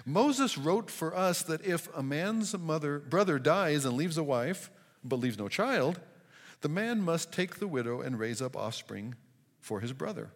Moses 0.04 0.56
wrote 0.56 0.90
for 0.90 1.14
us 1.14 1.42
that 1.42 1.64
if 1.64 1.94
a 1.94 2.02
man's 2.02 2.56
mother, 2.56 2.98
brother 2.98 3.38
dies 3.38 3.84
and 3.84 3.96
leaves 3.96 4.16
a 4.16 4.22
wife, 4.22 4.70
but 5.02 5.20
leaves 5.20 5.38
no 5.38 5.48
child, 5.48 6.00
the 6.60 6.68
man 6.68 7.00
must 7.00 7.32
take 7.32 7.56
the 7.56 7.68
widow 7.68 8.00
and 8.00 8.18
raise 8.18 8.40
up 8.40 8.56
offspring 8.56 9.14
for 9.60 9.80
his 9.80 9.92
brother. 9.92 10.30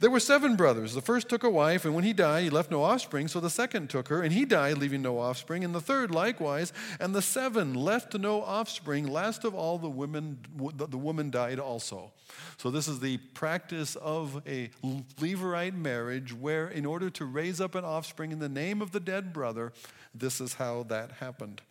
There 0.00 0.10
were 0.10 0.20
seven 0.20 0.56
brothers. 0.56 0.94
The 0.94 1.00
first 1.00 1.28
took 1.28 1.42
a 1.42 1.50
wife, 1.50 1.84
and 1.84 1.94
when 1.94 2.04
he 2.04 2.12
died, 2.12 2.44
he 2.44 2.50
left 2.50 2.70
no 2.70 2.82
offspring. 2.82 3.28
So 3.28 3.40
the 3.40 3.50
second 3.50 3.88
took 3.88 4.08
her, 4.08 4.22
and 4.22 4.32
he 4.32 4.44
died, 4.44 4.78
leaving 4.78 5.02
no 5.02 5.18
offspring. 5.18 5.64
And 5.64 5.74
the 5.74 5.80
third 5.80 6.10
likewise. 6.10 6.72
And 6.98 7.14
the 7.14 7.22
seven 7.22 7.74
left 7.74 8.18
no 8.18 8.42
offspring. 8.42 9.06
Last 9.06 9.44
of 9.44 9.54
all, 9.54 9.78
the 9.78 9.88
women, 9.88 10.38
the 10.76 10.98
woman 10.98 11.30
died 11.30 11.58
also. 11.58 12.12
So 12.58 12.70
this 12.70 12.88
is 12.88 13.00
the 13.00 13.16
practice 13.16 13.96
of 13.96 14.42
a 14.46 14.70
Levirate 15.18 15.74
marriage, 15.74 16.32
where 16.32 16.68
in 16.68 16.84
order 16.84 17.10
to 17.10 17.24
raise 17.24 17.60
up 17.60 17.74
an 17.74 17.84
offspring 17.84 18.32
in 18.32 18.38
the 18.38 18.48
name 18.48 18.82
of 18.82 18.92
the 18.92 19.00
dead 19.00 19.32
brother, 19.32 19.72
this 20.14 20.40
is 20.40 20.54
how 20.54 20.84
that 20.84 21.12
happened. 21.12 21.62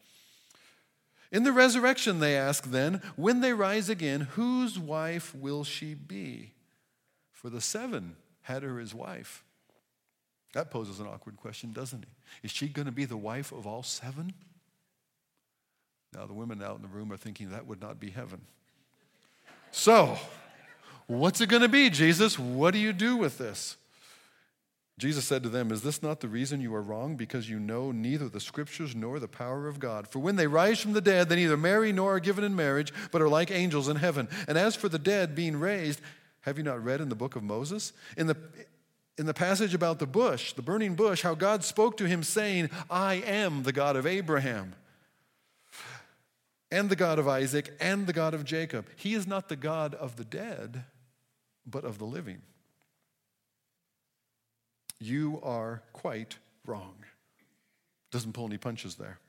In 1.31 1.43
the 1.43 1.51
resurrection, 1.51 2.19
they 2.19 2.35
ask 2.35 2.71
then, 2.71 3.01
when 3.15 3.41
they 3.41 3.53
rise 3.53 3.87
again, 3.87 4.21
whose 4.31 4.79
wife 4.79 5.35
will 5.35 5.63
she 5.63 5.93
be? 5.93 6.53
For 7.39 7.49
the 7.49 7.61
seven 7.61 8.17
had 8.41 8.63
her 8.63 8.81
as 8.81 8.93
wife. 8.93 9.45
That 10.51 10.69
poses 10.69 10.99
an 10.99 11.07
awkward 11.07 11.37
question, 11.37 11.71
doesn't 11.71 12.03
it? 12.03 12.09
Is 12.43 12.51
she 12.51 12.67
going 12.67 12.87
to 12.87 12.91
be 12.91 13.05
the 13.05 13.15
wife 13.15 13.53
of 13.53 13.65
all 13.65 13.81
seven? 13.81 14.33
Now, 16.13 16.25
the 16.25 16.33
women 16.33 16.61
out 16.61 16.75
in 16.75 16.81
the 16.81 16.89
room 16.89 17.13
are 17.13 17.17
thinking 17.17 17.51
that 17.51 17.65
would 17.65 17.79
not 17.79 17.97
be 17.97 18.09
heaven. 18.09 18.41
So, 19.71 20.17
what's 21.07 21.39
it 21.39 21.47
going 21.47 21.61
to 21.61 21.69
be, 21.69 21.89
Jesus? 21.89 22.37
What 22.37 22.71
do 22.71 22.77
you 22.77 22.91
do 22.91 23.15
with 23.15 23.37
this? 23.37 23.77
Jesus 24.97 25.23
said 25.23 25.41
to 25.43 25.49
them, 25.49 25.71
Is 25.71 25.81
this 25.81 26.03
not 26.03 26.19
the 26.19 26.27
reason 26.27 26.59
you 26.59 26.75
are 26.75 26.81
wrong? 26.81 27.15
Because 27.15 27.49
you 27.49 27.57
know 27.57 27.93
neither 27.93 28.27
the 28.27 28.41
scriptures 28.41 28.93
nor 28.93 29.17
the 29.17 29.29
power 29.29 29.69
of 29.69 29.79
God. 29.79 30.09
For 30.09 30.19
when 30.19 30.35
they 30.35 30.47
rise 30.47 30.81
from 30.81 30.91
the 30.91 30.99
dead, 30.99 31.29
they 31.29 31.37
neither 31.37 31.55
marry 31.55 31.93
nor 31.93 32.15
are 32.15 32.19
given 32.19 32.43
in 32.43 32.53
marriage, 32.53 32.91
but 33.13 33.21
are 33.21 33.29
like 33.29 33.49
angels 33.49 33.87
in 33.87 33.95
heaven. 33.95 34.27
And 34.45 34.57
as 34.57 34.75
for 34.75 34.89
the 34.89 34.99
dead 34.99 35.35
being 35.35 35.57
raised, 35.57 36.01
Have 36.41 36.57
you 36.57 36.63
not 36.63 36.83
read 36.83 37.01
in 37.01 37.09
the 37.09 37.15
book 37.15 37.35
of 37.35 37.43
Moses? 37.43 37.93
In 38.17 38.27
the, 38.27 38.37
in 39.17 39.25
the 39.25 39.33
passage 39.33 39.73
about 39.73 39.99
the 39.99 40.07
bush, 40.07 40.53
the 40.53 40.61
burning 40.61 40.95
bush, 40.95 41.21
how 41.21 41.35
God 41.35 41.63
spoke 41.63 41.97
to 41.97 42.05
him, 42.05 42.23
saying, 42.23 42.69
I 42.89 43.15
am 43.15 43.63
the 43.63 43.73
God 43.73 43.95
of 43.95 44.05
Abraham, 44.05 44.75
and 46.71 46.89
the 46.89 46.95
God 46.95 47.19
of 47.19 47.27
Isaac, 47.27 47.75
and 47.79 48.07
the 48.07 48.13
God 48.13 48.33
of 48.33 48.45
Jacob. 48.45 48.87
He 48.95 49.13
is 49.13 49.27
not 49.27 49.49
the 49.49 49.55
God 49.55 49.93
of 49.95 50.15
the 50.15 50.25
dead, 50.25 50.85
but 51.65 51.83
of 51.83 51.97
the 51.97 52.05
living. 52.05 52.41
You 54.99 55.39
are 55.43 55.81
quite 55.93 56.37
wrong. 56.65 56.95
Doesn't 58.11 58.33
pull 58.33 58.45
any 58.45 58.57
punches 58.57 58.95
there. 58.95 59.19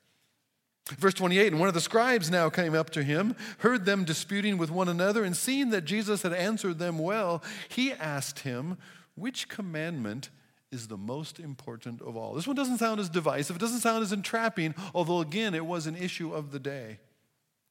Verse 0.99 1.15
28 1.15 1.53
And 1.53 1.61
one 1.61 1.69
of 1.69 1.75
the 1.75 1.81
scribes 1.81 2.31
now 2.31 2.51
came 2.51 2.75
up 2.75 2.91
to 2.91 3.03
him, 3.03 3.37
heard 3.59 3.85
them 3.85 4.05
disputing 4.05 4.59
with 4.59 4.71
one 4.71 4.89
another, 4.89 5.25
and 5.25 5.37
seeing 5.37 5.71
that 5.71 5.85
Jesus 5.85 6.23
had 6.23 6.33
answered 6.33 6.79
them 6.79 6.99
well, 6.99 7.43
he 7.69 7.93
asked 7.93 8.41
him, 8.41 8.79
Which 9.15 9.49
commandment 9.49 10.31
is 10.71 10.89
the 10.89 10.97
most 10.97 11.39
important 11.39 12.01
of 12.03 12.17
all? 12.17 12.35
This 12.35 12.47
one 12.47 12.57
doesn't 12.57 12.79
sound 12.79 13.01
as 13.01 13.09
divisive, 13.09 13.57
it 13.57 13.61
doesn't 13.61 13.81
sound 13.81 14.03
as 14.03 14.13
entrapping, 14.13 14.75
although 14.95 15.21
again, 15.21 15.55
it 15.55 15.67
was 15.67 15.87
an 15.87 15.97
issue 15.97 16.33
of 16.33 16.53
the 16.53 16.61
day. 16.61 16.99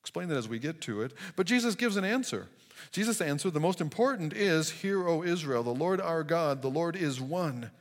Explain 0.01 0.29
that 0.29 0.37
as 0.37 0.47
we 0.47 0.59
get 0.59 0.81
to 0.81 1.01
it. 1.01 1.13
But 1.35 1.45
Jesus 1.45 1.75
gives 1.75 1.97
an 1.97 2.05
answer. 2.05 2.47
Jesus 2.91 3.19
answered, 3.21 3.53
The 3.53 3.59
most 3.59 3.81
important 3.81 4.33
is, 4.33 4.69
Hear, 4.69 5.07
O 5.07 5.23
Israel, 5.23 5.63
the 5.63 5.69
Lord 5.69 5.99
our 5.99 6.23
God, 6.23 6.61
the 6.61 6.69
Lord 6.69 6.95
is 6.95 7.19
one. 7.19 7.71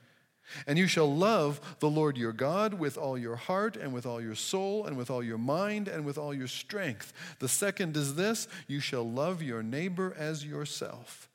And 0.67 0.79
you 0.79 0.87
shall 0.87 1.13
love 1.13 1.61
the 1.81 1.91
Lord 1.91 2.17
your 2.17 2.33
God 2.33 2.75
with 2.75 2.97
all 2.97 3.19
your 3.19 3.37
heart 3.37 3.77
and 3.77 3.93
with 3.93 4.07
all 4.07 4.21
your 4.21 4.35
soul 4.35 4.87
and 4.87 4.97
with 4.97 5.11
all 5.11 5.23
your 5.23 5.39
mind 5.39 5.89
and 5.89 6.05
with 6.05 6.19
all 6.19 6.35
your 6.35 6.47
strength. 6.47 7.13
The 7.39 7.49
second 7.49 7.97
is 7.97 8.15
this 8.15 8.49
you 8.67 8.81
shall 8.81 9.09
love 9.09 9.43
your 9.43 9.63
neighbor 9.63 10.15
as 10.19 10.45
yourself. 10.45 11.29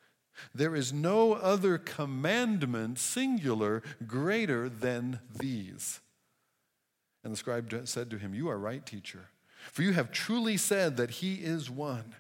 There 0.54 0.76
is 0.76 0.92
no 0.92 1.34
other 1.34 1.78
commandment, 1.78 3.00
singular, 3.00 3.84
greater 4.08 4.68
than 4.68 5.20
these. 5.40 6.00
And 7.24 7.32
the 7.32 7.38
scribe 7.38 7.74
said 7.86 8.10
to 8.10 8.18
him, 8.18 8.34
You 8.34 8.50
are 8.50 8.58
right, 8.58 8.86
teacher, 8.86 9.30
for 9.72 9.84
you 9.84 9.94
have 9.94 10.12
truly 10.12 10.58
said 10.58 10.98
that 10.98 11.12
he 11.12 11.36
is 11.36 11.70
one 11.70 12.16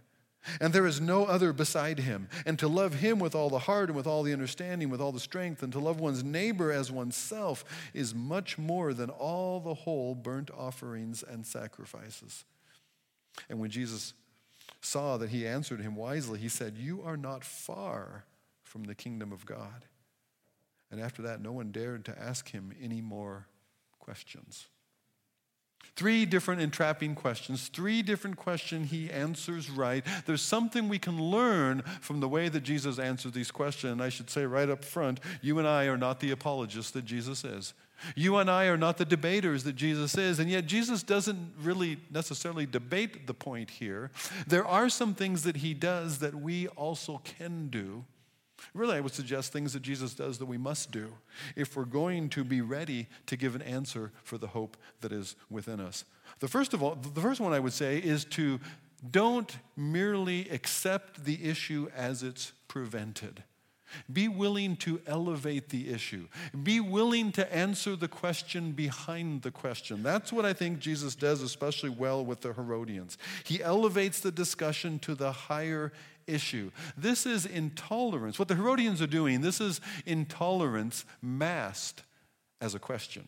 and 0.59 0.73
there 0.73 0.85
is 0.85 0.99
no 0.99 1.25
other 1.25 1.53
beside 1.53 1.99
him. 1.99 2.27
And 2.45 2.59
to 2.59 2.67
love 2.67 2.95
him 2.95 3.19
with 3.19 3.35
all 3.35 3.49
the 3.49 3.59
heart 3.59 3.89
and 3.89 3.95
with 3.95 4.07
all 4.07 4.23
the 4.23 4.33
understanding, 4.33 4.89
with 4.89 5.01
all 5.01 5.11
the 5.11 5.19
strength, 5.19 5.63
and 5.63 5.71
to 5.73 5.79
love 5.79 5.99
one's 5.99 6.23
neighbor 6.23 6.71
as 6.71 6.91
oneself 6.91 7.63
is 7.93 8.13
much 8.13 8.57
more 8.57 8.93
than 8.93 9.09
all 9.09 9.59
the 9.59 9.73
whole 9.73 10.15
burnt 10.15 10.51
offerings 10.51 11.23
and 11.23 11.45
sacrifices. 11.45 12.45
And 13.49 13.59
when 13.59 13.69
Jesus 13.69 14.13
saw 14.81 15.17
that 15.17 15.29
he 15.29 15.47
answered 15.47 15.81
him 15.81 15.95
wisely, 15.95 16.39
he 16.39 16.49
said, 16.49 16.77
You 16.77 17.01
are 17.03 17.17
not 17.17 17.43
far 17.43 18.25
from 18.63 18.83
the 18.83 18.95
kingdom 18.95 19.31
of 19.31 19.45
God. 19.45 19.85
And 20.91 21.01
after 21.01 21.21
that, 21.23 21.41
no 21.41 21.51
one 21.51 21.71
dared 21.71 22.05
to 22.05 22.21
ask 22.21 22.51
him 22.51 22.71
any 22.81 23.01
more 23.01 23.47
questions. 23.99 24.67
Three 25.95 26.25
different 26.25 26.59
entrapping 26.59 27.13
questions, 27.13 27.67
three 27.67 28.01
different 28.01 28.35
questions 28.35 28.89
he 28.89 29.11
answers 29.11 29.69
right. 29.69 30.03
There's 30.25 30.41
something 30.41 30.89
we 30.89 30.97
can 30.97 31.21
learn 31.21 31.83
from 32.01 32.19
the 32.19 32.27
way 32.27 32.49
that 32.49 32.63
Jesus 32.63 32.97
answered 32.97 33.33
these 33.33 33.51
questions. 33.51 33.91
And 33.93 34.01
I 34.01 34.09
should 34.09 34.29
say 34.29 34.45
right 34.45 34.69
up 34.69 34.83
front, 34.83 35.19
you 35.41 35.59
and 35.59 35.67
I 35.67 35.85
are 35.85 35.97
not 35.97 36.19
the 36.19 36.31
apologists 36.31 36.91
that 36.91 37.05
Jesus 37.05 37.43
is. 37.43 37.75
You 38.15 38.37
and 38.37 38.49
I 38.49 38.65
are 38.65 38.77
not 38.77 38.97
the 38.97 39.05
debaters 39.05 39.63
that 39.63 39.75
Jesus 39.75 40.17
is, 40.17 40.39
and 40.39 40.49
yet 40.49 40.65
Jesus 40.65 41.03
doesn't 41.03 41.53
really 41.61 41.97
necessarily 42.11 42.65
debate 42.65 43.27
the 43.27 43.33
point 43.33 43.69
here. 43.69 44.11
There 44.47 44.65
are 44.65 44.89
some 44.89 45.13
things 45.13 45.43
that 45.43 45.57
he 45.57 45.73
does 45.73 46.19
that 46.19 46.35
we 46.35 46.67
also 46.69 47.21
can 47.23 47.67
do. 47.69 48.03
Really, 48.73 48.97
I 48.97 48.99
would 48.99 49.13
suggest 49.13 49.51
things 49.51 49.73
that 49.73 49.81
Jesus 49.81 50.13
does 50.13 50.37
that 50.39 50.45
we 50.45 50.57
must 50.57 50.91
do 50.91 51.13
if 51.55 51.75
we're 51.75 51.85
going 51.85 52.29
to 52.29 52.43
be 52.43 52.61
ready 52.61 53.07
to 53.27 53.37
give 53.37 53.55
an 53.55 53.61
answer 53.61 54.11
for 54.23 54.37
the 54.37 54.47
hope 54.47 54.77
that 55.01 55.11
is 55.11 55.35
within 55.49 55.79
us. 55.79 56.05
The 56.39 56.47
first 56.47 56.73
of 56.73 56.81
all, 56.81 56.95
the 56.95 57.21
first 57.21 57.39
one 57.39 57.53
I 57.53 57.59
would 57.59 57.73
say 57.73 57.97
is 57.97 58.25
to 58.25 58.59
don't 59.09 59.57
merely 59.75 60.49
accept 60.49 61.25
the 61.25 61.43
issue 61.43 61.89
as 61.95 62.23
it's 62.23 62.53
prevented. 62.67 63.43
Be 64.11 64.27
willing 64.27 64.75
to 64.77 65.01
elevate 65.05 65.69
the 65.69 65.89
issue. 65.89 66.27
Be 66.63 66.79
willing 66.79 67.31
to 67.33 67.53
answer 67.53 67.95
the 67.95 68.07
question 68.07 68.71
behind 68.71 69.43
the 69.43 69.51
question. 69.51 70.03
That's 70.03 70.33
what 70.33 70.45
I 70.45 70.53
think 70.53 70.79
Jesus 70.79 71.15
does 71.15 71.41
especially 71.41 71.89
well 71.89 72.25
with 72.25 72.41
the 72.41 72.53
Herodians. 72.53 73.17
He 73.43 73.61
elevates 73.61 74.19
the 74.19 74.31
discussion 74.31 74.99
to 74.99 75.15
the 75.15 75.31
higher 75.31 75.91
issue. 76.27 76.71
This 76.97 77.25
is 77.25 77.45
intolerance. 77.45 78.39
What 78.39 78.47
the 78.47 78.55
Herodians 78.55 79.01
are 79.01 79.07
doing, 79.07 79.41
this 79.41 79.61
is 79.61 79.81
intolerance 80.05 81.05
masked 81.21 82.03
as 82.61 82.75
a 82.75 82.79
question. 82.79 83.27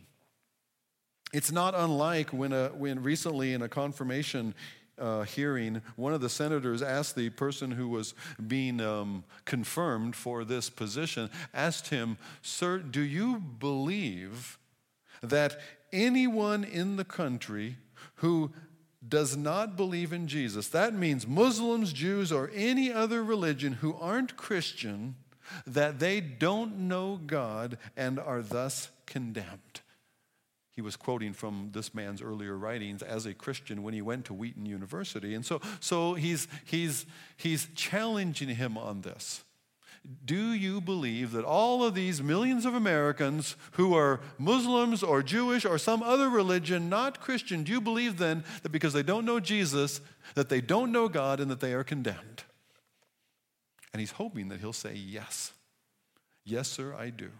It's 1.33 1.51
not 1.51 1.75
unlike 1.75 2.31
when, 2.31 2.53
a, 2.53 2.69
when 2.69 3.03
recently 3.03 3.53
in 3.53 3.61
a 3.61 3.67
confirmation 3.67 4.53
uh, 4.97 5.23
hearing, 5.23 5.81
one 5.97 6.13
of 6.13 6.21
the 6.21 6.29
senators 6.29 6.81
asked 6.81 7.15
the 7.15 7.29
person 7.29 7.71
who 7.71 7.89
was 7.89 8.13
being 8.47 8.79
um, 8.79 9.23
confirmed 9.43 10.15
for 10.15 10.45
this 10.45 10.69
position, 10.69 11.29
asked 11.53 11.89
him, 11.89 12.17
Sir, 12.41 12.77
do 12.77 13.01
you 13.01 13.39
believe 13.39 14.57
that 15.21 15.59
anyone 15.91 16.63
in 16.63 16.95
the 16.95 17.03
country 17.03 17.77
who 18.15 18.51
does 19.07 19.35
not 19.35 19.75
believe 19.75 20.13
in 20.13 20.27
Jesus, 20.27 20.67
that 20.69 20.93
means 20.93 21.27
Muslims, 21.27 21.93
Jews, 21.93 22.31
or 22.31 22.51
any 22.53 22.91
other 22.91 23.23
religion 23.23 23.73
who 23.73 23.95
aren't 23.95 24.37
Christian, 24.37 25.15
that 25.67 25.99
they 25.99 26.21
don't 26.21 26.77
know 26.79 27.19
God 27.25 27.77
and 27.95 28.19
are 28.19 28.41
thus 28.41 28.89
condemned. 29.05 29.81
He 30.71 30.81
was 30.81 30.97
quoting 30.97 31.31
from 31.31 31.69
this 31.71 31.93
man's 31.93 32.21
earlier 32.21 32.57
writings 32.57 33.01
as 33.01 33.25
a 33.25 33.33
Christian 33.33 33.81
when 33.81 33.93
he 33.93 34.01
went 34.01 34.25
to 34.25 34.33
Wheaton 34.33 34.65
University. 34.65 35.33
And 35.33 35.45
so, 35.45 35.61
so 35.79 36.15
he's, 36.15 36.49
he's, 36.65 37.05
he's 37.37 37.67
challenging 37.75 38.49
him 38.49 38.77
on 38.77 39.01
this. 39.01 39.45
Do 40.25 40.53
you 40.53 40.81
believe 40.81 41.31
that 41.31 41.45
all 41.45 41.83
of 41.83 41.95
these 41.95 42.21
millions 42.21 42.65
of 42.65 42.73
Americans 42.73 43.55
who 43.73 43.95
are 43.95 44.21
Muslims 44.37 45.03
or 45.03 45.21
Jewish 45.21 45.65
or 45.65 45.77
some 45.77 46.01
other 46.01 46.29
religion, 46.29 46.89
not 46.89 47.21
Christian, 47.21 47.63
do 47.63 47.71
you 47.71 47.81
believe 47.81 48.17
then 48.17 48.43
that 48.63 48.71
because 48.71 48.93
they 48.93 49.03
don't 49.03 49.25
know 49.25 49.39
Jesus, 49.39 50.01
that 50.33 50.49
they 50.49 50.61
don't 50.61 50.91
know 50.91 51.07
God 51.07 51.39
and 51.39 51.49
that 51.51 51.59
they 51.59 51.73
are 51.73 51.83
condemned? 51.83 52.43
And 53.93 53.99
he's 53.99 54.11
hoping 54.11 54.49
that 54.49 54.59
he'll 54.59 54.73
say, 54.73 54.93
Yes. 54.93 55.53
Yes, 56.43 56.67
sir, 56.67 56.93
I 56.93 57.09
do. 57.09 57.31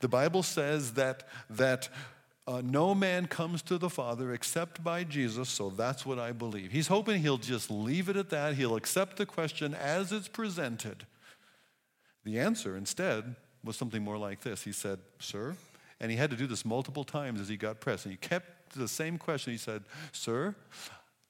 The 0.00 0.08
Bible 0.08 0.44
says 0.44 0.92
that, 0.92 1.24
that 1.50 1.88
uh, 2.46 2.62
no 2.64 2.94
man 2.94 3.26
comes 3.26 3.62
to 3.62 3.78
the 3.78 3.90
Father 3.90 4.32
except 4.32 4.82
by 4.82 5.04
Jesus, 5.04 5.48
so 5.48 5.70
that's 5.70 6.06
what 6.06 6.18
I 6.18 6.32
believe. 6.32 6.72
He's 6.72 6.88
hoping 6.88 7.22
he'll 7.22 7.38
just 7.38 7.70
leave 7.70 8.08
it 8.08 8.16
at 8.16 8.30
that. 8.30 8.54
He'll 8.54 8.76
accept 8.76 9.16
the 9.16 9.26
question 9.26 9.74
as 9.74 10.12
it's 10.12 10.28
presented. 10.28 11.06
The 12.24 12.38
answer 12.38 12.76
instead 12.76 13.36
was 13.64 13.76
something 13.76 14.02
more 14.02 14.18
like 14.18 14.40
this. 14.40 14.62
He 14.62 14.72
said, 14.72 14.98
Sir, 15.18 15.56
and 16.00 16.10
he 16.10 16.16
had 16.16 16.30
to 16.30 16.36
do 16.36 16.46
this 16.46 16.64
multiple 16.64 17.04
times 17.04 17.40
as 17.40 17.48
he 17.48 17.56
got 17.56 17.80
pressed. 17.80 18.06
And 18.06 18.12
he 18.12 18.18
kept 18.18 18.76
the 18.76 18.88
same 18.88 19.18
question. 19.18 19.52
He 19.52 19.58
said, 19.58 19.84
Sir, 20.12 20.54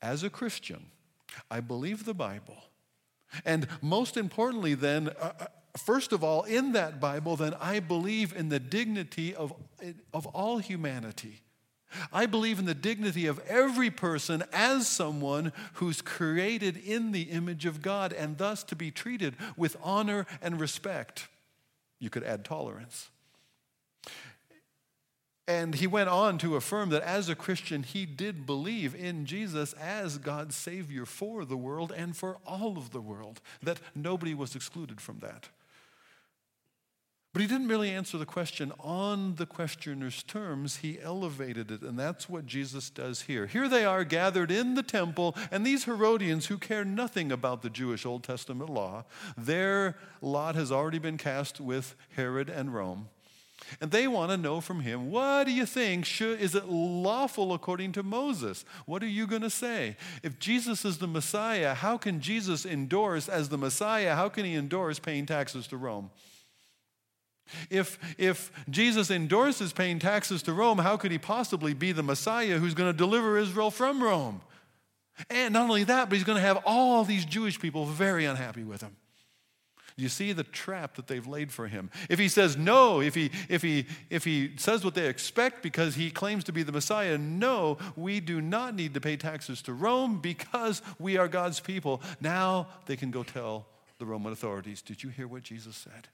as 0.01 0.23
a 0.23 0.31
Christian, 0.31 0.87
I 1.51 1.61
believe 1.61 2.05
the 2.05 2.15
Bible. 2.15 2.57
And 3.45 3.67
most 3.81 4.17
importantly, 4.17 4.75
then, 4.75 5.09
uh, 5.09 5.33
uh 5.41 5.47
first 5.77 6.13
of 6.13 6.23
all, 6.23 6.43
in 6.43 6.73
that 6.73 7.01
Bible, 7.01 7.37
then 7.37 7.55
I 7.61 7.81
believe 7.81 8.35
in 8.35 8.49
the 8.49 8.61
dignity 8.61 9.35
of, 9.35 9.55
of 10.13 10.27
all 10.27 10.59
humanity. 10.59 11.41
I 12.13 12.27
believe 12.27 12.59
in 12.59 12.65
the 12.65 12.75
dignity 12.75 13.27
of 13.27 13.39
every 13.49 13.91
person 13.91 14.45
as 14.53 14.87
someone 14.89 15.53
who's 15.75 16.03
created 16.03 16.77
in 16.77 17.13
the 17.13 17.23
image 17.23 17.67
of 17.67 17.83
God 17.83 18.13
and 18.13 18.39
thus 18.39 18.63
to 18.65 18.77
be 18.77 18.91
treated 18.91 19.37
with 19.57 19.77
honor 19.83 20.27
and 20.41 20.61
respect. 20.61 21.29
You 21.99 22.11
could 22.11 22.25
add 22.25 22.45
tolerance. 22.45 23.11
And 25.49 25.75
he 25.75 25.87
went 25.87 26.09
on 26.09 26.39
to 26.39 26.57
affirm 26.57 26.91
that 26.91 27.03
as 27.03 27.29
a 27.29 27.35
Christian, 27.35 27.83
he 27.83 28.07
did 28.07 28.47
believe 28.47 28.95
in 28.95 29.27
Jesus 29.27 29.73
as 29.75 30.19
God's 30.19 30.55
Savior 30.55 31.05
for 31.05 31.45
the 31.45 31.57
world 31.57 31.93
and 31.95 32.17
for 32.17 32.39
all 32.47 32.79
of 32.79 32.91
the 32.91 33.01
world, 33.01 33.41
that 33.63 33.81
nobody 33.95 34.35
was 34.35 34.55
excluded 34.55 35.01
from 35.01 35.19
that. 35.19 35.49
But 37.33 37.41
he 37.41 37.49
didn't 37.49 37.69
really 37.69 37.91
answer 37.91 38.19
the 38.19 38.27
question 38.27 38.73
on 38.79 39.37
the 39.37 39.47
questioner's 39.47 40.23
terms. 40.23 40.77
He 40.79 41.01
elevated 41.01 41.71
it, 41.71 41.81
and 41.81 41.99
that's 41.99 42.29
what 42.29 42.45
Jesus 42.45 42.91
does 42.91 43.23
here. 43.23 43.47
Here 43.47 43.71
they 43.71 43.87
are 43.87 44.05
gathered 44.05 44.51
in 44.51 44.75
the 44.75 44.83
temple, 44.83 45.35
and 45.51 45.65
these 45.65 45.85
Herodians 45.85 46.47
who 46.47 46.59
care 46.59 46.85
nothing 46.85 47.33
about 47.33 47.63
the 47.63 47.71
Jewish 47.71 48.05
Old 48.05 48.23
Testament 48.23 48.69
law, 48.69 49.05
their 49.35 49.97
lot 50.21 50.57
has 50.57 50.71
already 50.71 50.99
been 50.99 51.17
cast 51.17 51.59
with 51.59 51.95
Herod 52.17 52.51
and 52.51 52.75
Rome. 52.75 53.09
And 53.81 53.91
they 53.91 54.09
want 54.09 54.31
to 54.31 54.37
know 54.37 54.61
from 54.61 54.81
him, 54.81 55.11
what 55.11 55.45
do 55.45 55.53
you 55.53 55.65
think? 55.65 56.05
Should, 56.05 56.39
is 56.39 56.55
it 56.55 56.69
lawful 56.69 57.55
according 57.55 57.93
to 57.93 58.03
Moses? 58.03 58.67
What 58.85 59.03
are 59.03 59.09
you 59.09 59.27
going 59.27 59.43
to 59.43 59.51
say? 59.51 59.97
If 60.23 60.39
Jesus 60.39 60.85
is 60.85 60.99
the 60.99 61.07
Messiah, 61.07 61.73
how 61.73 61.97
can 61.97 62.21
Jesus 62.21 62.67
endorse, 62.67 63.29
as 63.29 63.49
the 63.49 63.57
Messiah, 63.57 64.17
how 64.17 64.29
can 64.29 64.45
he 64.45 64.55
endorse 64.55 64.99
paying 64.99 65.25
taxes 65.25 65.67
to 65.69 65.79
Rome? 65.79 66.11
If, 67.71 67.99
if 68.19 68.51
Jesus 68.71 69.11
endorses 69.11 69.73
paying 69.73 69.99
taxes 69.99 70.43
to 70.45 70.53
Rome, 70.53 70.79
how 70.79 70.97
could 70.97 71.13
he 71.13 71.19
possibly 71.19 71.75
be 71.75 71.93
the 71.93 72.03
Messiah 72.03 72.59
who's 72.59 72.75
going 72.75 72.91
to 72.91 72.97
deliver 72.97 73.37
Israel 73.37 73.71
from 73.71 74.03
Rome? 74.03 74.41
And 75.29 75.53
not 75.53 75.69
only 75.69 75.85
that, 75.85 76.09
but 76.09 76.17
he's 76.17 76.25
going 76.25 76.37
to 76.37 76.47
have 76.47 76.63
all 76.65 77.05
these 77.05 77.25
Jewish 77.25 77.61
people 77.61 77.85
very 77.85 78.25
unhappy 78.25 78.65
with 78.65 78.81
him. 78.81 78.97
You 79.97 80.09
see 80.09 80.33
the 80.33 80.45
trap 80.45 80.97
that 80.97 81.07
they've 81.07 81.27
laid 81.27 81.53
for 81.53 81.69
him. 81.69 81.91
If 82.09 82.19
he 82.19 82.29
says 82.29 82.57
no, 82.57 83.01
if 83.01 83.15
he, 83.15 83.31
if, 83.49 83.63
he, 83.63 83.87
if 84.09 84.25
he 84.25 84.53
says 84.57 84.85
what 84.85 84.95
they 84.95 85.07
expect 85.07 85.63
because 85.63 85.95
he 85.95 86.11
claims 86.11 86.45
to 86.45 86.53
be 86.53 86.63
the 86.63 86.73
Messiah, 86.73 87.19
no, 87.19 87.77
we 87.95 88.21
do 88.21 88.41
not 88.41 88.75
need 88.75 88.95
to 88.95 89.01
pay 89.01 89.17
taxes 89.17 89.61
to 89.63 89.75
Rome 89.75 90.19
because 90.19 90.81
we 90.99 91.19
are 91.19 91.29
God's 91.29 91.61
people. 91.61 92.01
Now 92.21 92.69
they 92.87 92.97
can 92.97 93.11
go 93.11 93.23
tell 93.23 93.67
the 93.99 94.07
Roman 94.07 94.33
authorities. 94.33 94.81
Did 94.81 95.03
you 95.03 95.11
hear 95.11 95.29
what 95.29 95.43
Jesus 95.43 95.77
said? 95.77 96.09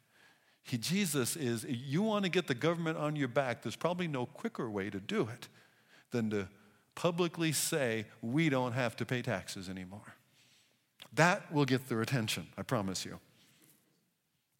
He, 0.65 0.79
Jesus 0.79 1.37
is, 1.37 1.65
you 1.69 2.03
want 2.03 2.25
to 2.25 2.31
get 2.31 2.47
the 2.47 2.55
government 2.55 2.99
on 2.99 3.17
your 3.17 3.29
back, 3.29 3.63
there's 3.63 3.77
probably 3.77 4.09
no 4.09 4.27
quicker 4.27 4.69
way 4.71 4.91
to 4.91 5.01
do 5.01 5.23
it 5.23 5.49
than 6.11 6.31
to 6.31 6.49
publicly 6.95 7.53
say, 7.53 8.07
we 8.23 8.49
don't 8.49 8.73
have 8.73 8.97
to 8.97 9.07
pay 9.07 9.23
taxes 9.23 9.69
anymore. 9.69 10.15
That 11.15 11.53
will 11.53 11.65
get 11.65 11.89
their 11.89 12.03
attention, 12.03 12.49
I 12.57 12.63
promise 12.63 13.05
you. 13.05 13.19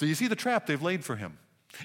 So 0.01 0.07
you 0.07 0.15
see 0.15 0.29
the 0.29 0.37
trap 0.37 0.67
they've 0.67 0.81
laid 0.81 1.05
for 1.05 1.17
him. 1.17 1.39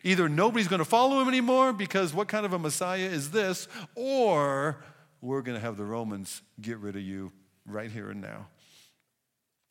Either 0.04 0.30
nobody's 0.30 0.68
going 0.68 0.80
to 0.80 0.86
follow 0.86 1.22
him 1.22 1.28
anymore 1.28 1.74
because 1.74 2.14
what 2.14 2.28
kind 2.28 2.46
of 2.46 2.54
a 2.54 2.60
Messiah 2.60 3.06
is 3.06 3.32
this, 3.32 3.68
or 3.96 4.84
we're 5.22 5.42
going 5.42 5.56
to 5.56 5.62
have 5.62 5.78
the 5.78 5.86
Romans 5.86 6.42
get 6.62 6.78
rid 6.78 6.96
of 6.96 7.02
you 7.02 7.32
right 7.66 7.92
here 7.92 8.10
and 8.12 8.22
now. 8.22 8.48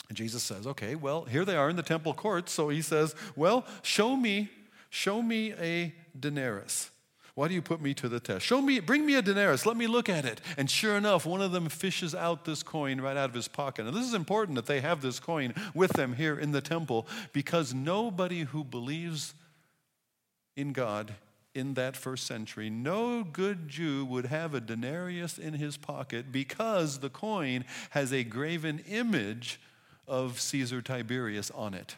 And 0.09 0.17
Jesus 0.17 0.43
says, 0.43 0.67
okay, 0.67 0.95
well, 0.95 1.25
here 1.25 1.45
they 1.45 1.57
are 1.57 1.71
in 1.71 1.77
the 1.77 1.83
temple 1.83 2.13
courts. 2.13 2.53
So 2.53 2.69
he 2.69 2.83
says, 2.83 3.15
well, 3.35 3.65
show 3.83 4.17
me, 4.17 4.51
show 4.91 5.23
me 5.23 5.55
a 5.55 5.95
denarius. 6.19 6.91
Why 7.35 7.49
do 7.49 7.55
you 7.55 7.63
put 7.63 7.81
me 7.81 7.95
to 7.95 8.11
the 8.11 8.21
test? 8.21 8.45
Show 8.45 8.61
me, 8.61 8.79
bring 8.81 9.07
me 9.07 9.15
a 9.15 9.23
denarius. 9.23 9.65
Let 9.65 9.79
me 9.79 9.87
look 9.87 10.11
at 10.11 10.27
it. 10.27 10.43
And 10.59 10.71
sure 10.71 10.97
enough, 10.97 11.25
one 11.25 11.41
of 11.41 11.51
them 11.51 11.71
fishes 11.71 12.15
out 12.15 12.45
this 12.45 12.63
coin 12.63 13.01
right 13.01 13.17
out 13.17 13.31
of 13.31 13.35
his 13.35 13.49
pocket. 13.49 13.87
And 13.87 13.97
this 13.97 14.05
is 14.05 14.13
important 14.13 14.57
that 14.57 14.67
they 14.67 14.81
have 14.81 15.01
this 15.01 15.19
coin 15.19 15.55
with 15.75 15.95
them 15.95 16.15
here 16.15 16.39
in 16.39 16.53
the 16.53 16.61
temple 16.61 17.07
because 17.33 17.73
nobody 17.73 18.41
who 18.41 18.65
believes 18.65 19.33
in 20.57 20.75
God 20.75 21.15
in 21.55 21.75
that 21.75 21.97
first 21.97 22.27
century, 22.27 22.69
no 22.69 23.25
good 23.25 23.69
Jew 23.69 24.05
would 24.05 24.27
have 24.27 24.55
a 24.55 24.61
denarius 24.61 25.39
in 25.39 25.55
his 25.55 25.79
pocket 25.79 26.33
because 26.33 26.99
the 26.99 27.11
coin 27.11 27.65
has 27.91 28.13
a 28.13 28.25
graven 28.25 28.81
image 28.89 29.59
of 30.07 30.41
Caesar 30.41 30.83
Tiberius 30.83 31.51
on 31.51 31.75
it. 31.75 31.97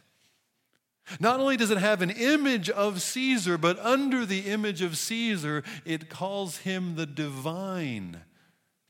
Not 1.21 1.39
only 1.39 1.57
does 1.57 1.71
it 1.71 1.79
have 1.79 2.01
an 2.01 2.11
image 2.11 2.71
of 2.71 3.03
Caesar, 3.03 3.59
but 3.59 3.79
under 3.79 4.25
the 4.25 4.41
image 4.41 4.81
of 4.81 4.97
Caesar, 4.97 5.63
it 5.85 6.09
calls 6.09 6.59
him 6.59 6.97
the 6.97 7.07
divine 7.07 8.23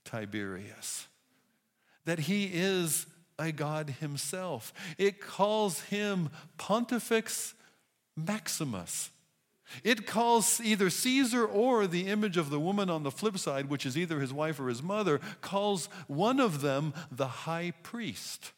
Tiberius. 0.04 1.08
That 2.04 2.20
he 2.20 2.50
is 2.52 3.06
a 3.38 3.50
God 3.50 3.96
himself. 4.00 4.72
It 4.96 5.20
calls 5.20 5.80
him 5.80 6.30
Pontifex 6.56 7.54
Maximus. 8.16 9.10
It 9.82 10.06
calls 10.06 10.60
either 10.60 10.90
Caesar 10.90 11.44
or 11.44 11.86
the 11.86 12.06
image 12.06 12.36
of 12.36 12.50
the 12.50 12.60
woman 12.60 12.90
on 12.90 13.02
the 13.02 13.10
flip 13.10 13.38
side, 13.38 13.68
which 13.68 13.86
is 13.86 13.98
either 13.98 14.20
his 14.20 14.32
wife 14.32 14.60
or 14.60 14.68
his 14.68 14.82
mother, 14.82 15.20
calls 15.40 15.86
one 16.06 16.38
of 16.38 16.60
them 16.60 16.94
the 17.10 17.26
high 17.26 17.72
priest. 17.82 18.52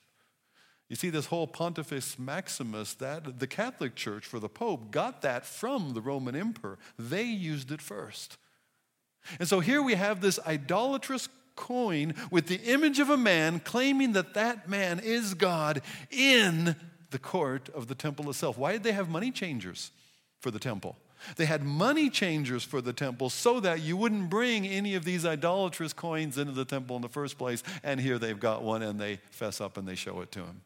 You 0.88 0.94
see, 0.96 1.10
this 1.10 1.26
whole 1.26 1.48
Pontifex 1.48 2.18
Maximus, 2.18 2.94
that 2.94 3.40
the 3.40 3.46
Catholic 3.46 3.96
Church 3.96 4.24
for 4.24 4.38
the 4.38 4.48
Pope 4.48 4.90
got 4.90 5.22
that 5.22 5.44
from 5.44 5.94
the 5.94 6.00
Roman 6.00 6.36
Emperor. 6.36 6.78
They 6.96 7.24
used 7.24 7.72
it 7.72 7.82
first. 7.82 8.36
And 9.40 9.48
so 9.48 9.58
here 9.58 9.82
we 9.82 9.94
have 9.94 10.20
this 10.20 10.38
idolatrous 10.46 11.28
coin 11.56 12.14
with 12.30 12.46
the 12.46 12.60
image 12.60 13.00
of 13.00 13.10
a 13.10 13.16
man 13.16 13.58
claiming 13.60 14.12
that 14.12 14.34
that 14.34 14.68
man 14.68 15.00
is 15.00 15.34
God 15.34 15.82
in 16.10 16.76
the 17.10 17.18
court 17.18 17.68
of 17.70 17.88
the 17.88 17.94
temple 17.94 18.28
itself. 18.30 18.56
Why 18.58 18.72
did 18.72 18.84
they 18.84 18.92
have 18.92 19.08
money 19.08 19.32
changers 19.32 19.90
for 20.38 20.50
the 20.50 20.58
temple? 20.60 20.96
They 21.36 21.46
had 21.46 21.64
money 21.64 22.10
changers 22.10 22.62
for 22.62 22.80
the 22.80 22.92
temple 22.92 23.30
so 23.30 23.58
that 23.60 23.80
you 23.80 23.96
wouldn't 23.96 24.28
bring 24.28 24.66
any 24.66 24.94
of 24.94 25.04
these 25.04 25.24
idolatrous 25.24 25.92
coins 25.92 26.38
into 26.38 26.52
the 26.52 26.64
temple 26.64 26.94
in 26.94 27.02
the 27.02 27.08
first 27.08 27.38
place. 27.38 27.62
And 27.82 27.98
here 27.98 28.18
they've 28.18 28.38
got 28.38 28.62
one 28.62 28.82
and 28.82 29.00
they 29.00 29.18
fess 29.30 29.60
up 29.60 29.76
and 29.76 29.88
they 29.88 29.94
show 29.94 30.20
it 30.20 30.30
to 30.32 30.40
him. 30.40 30.60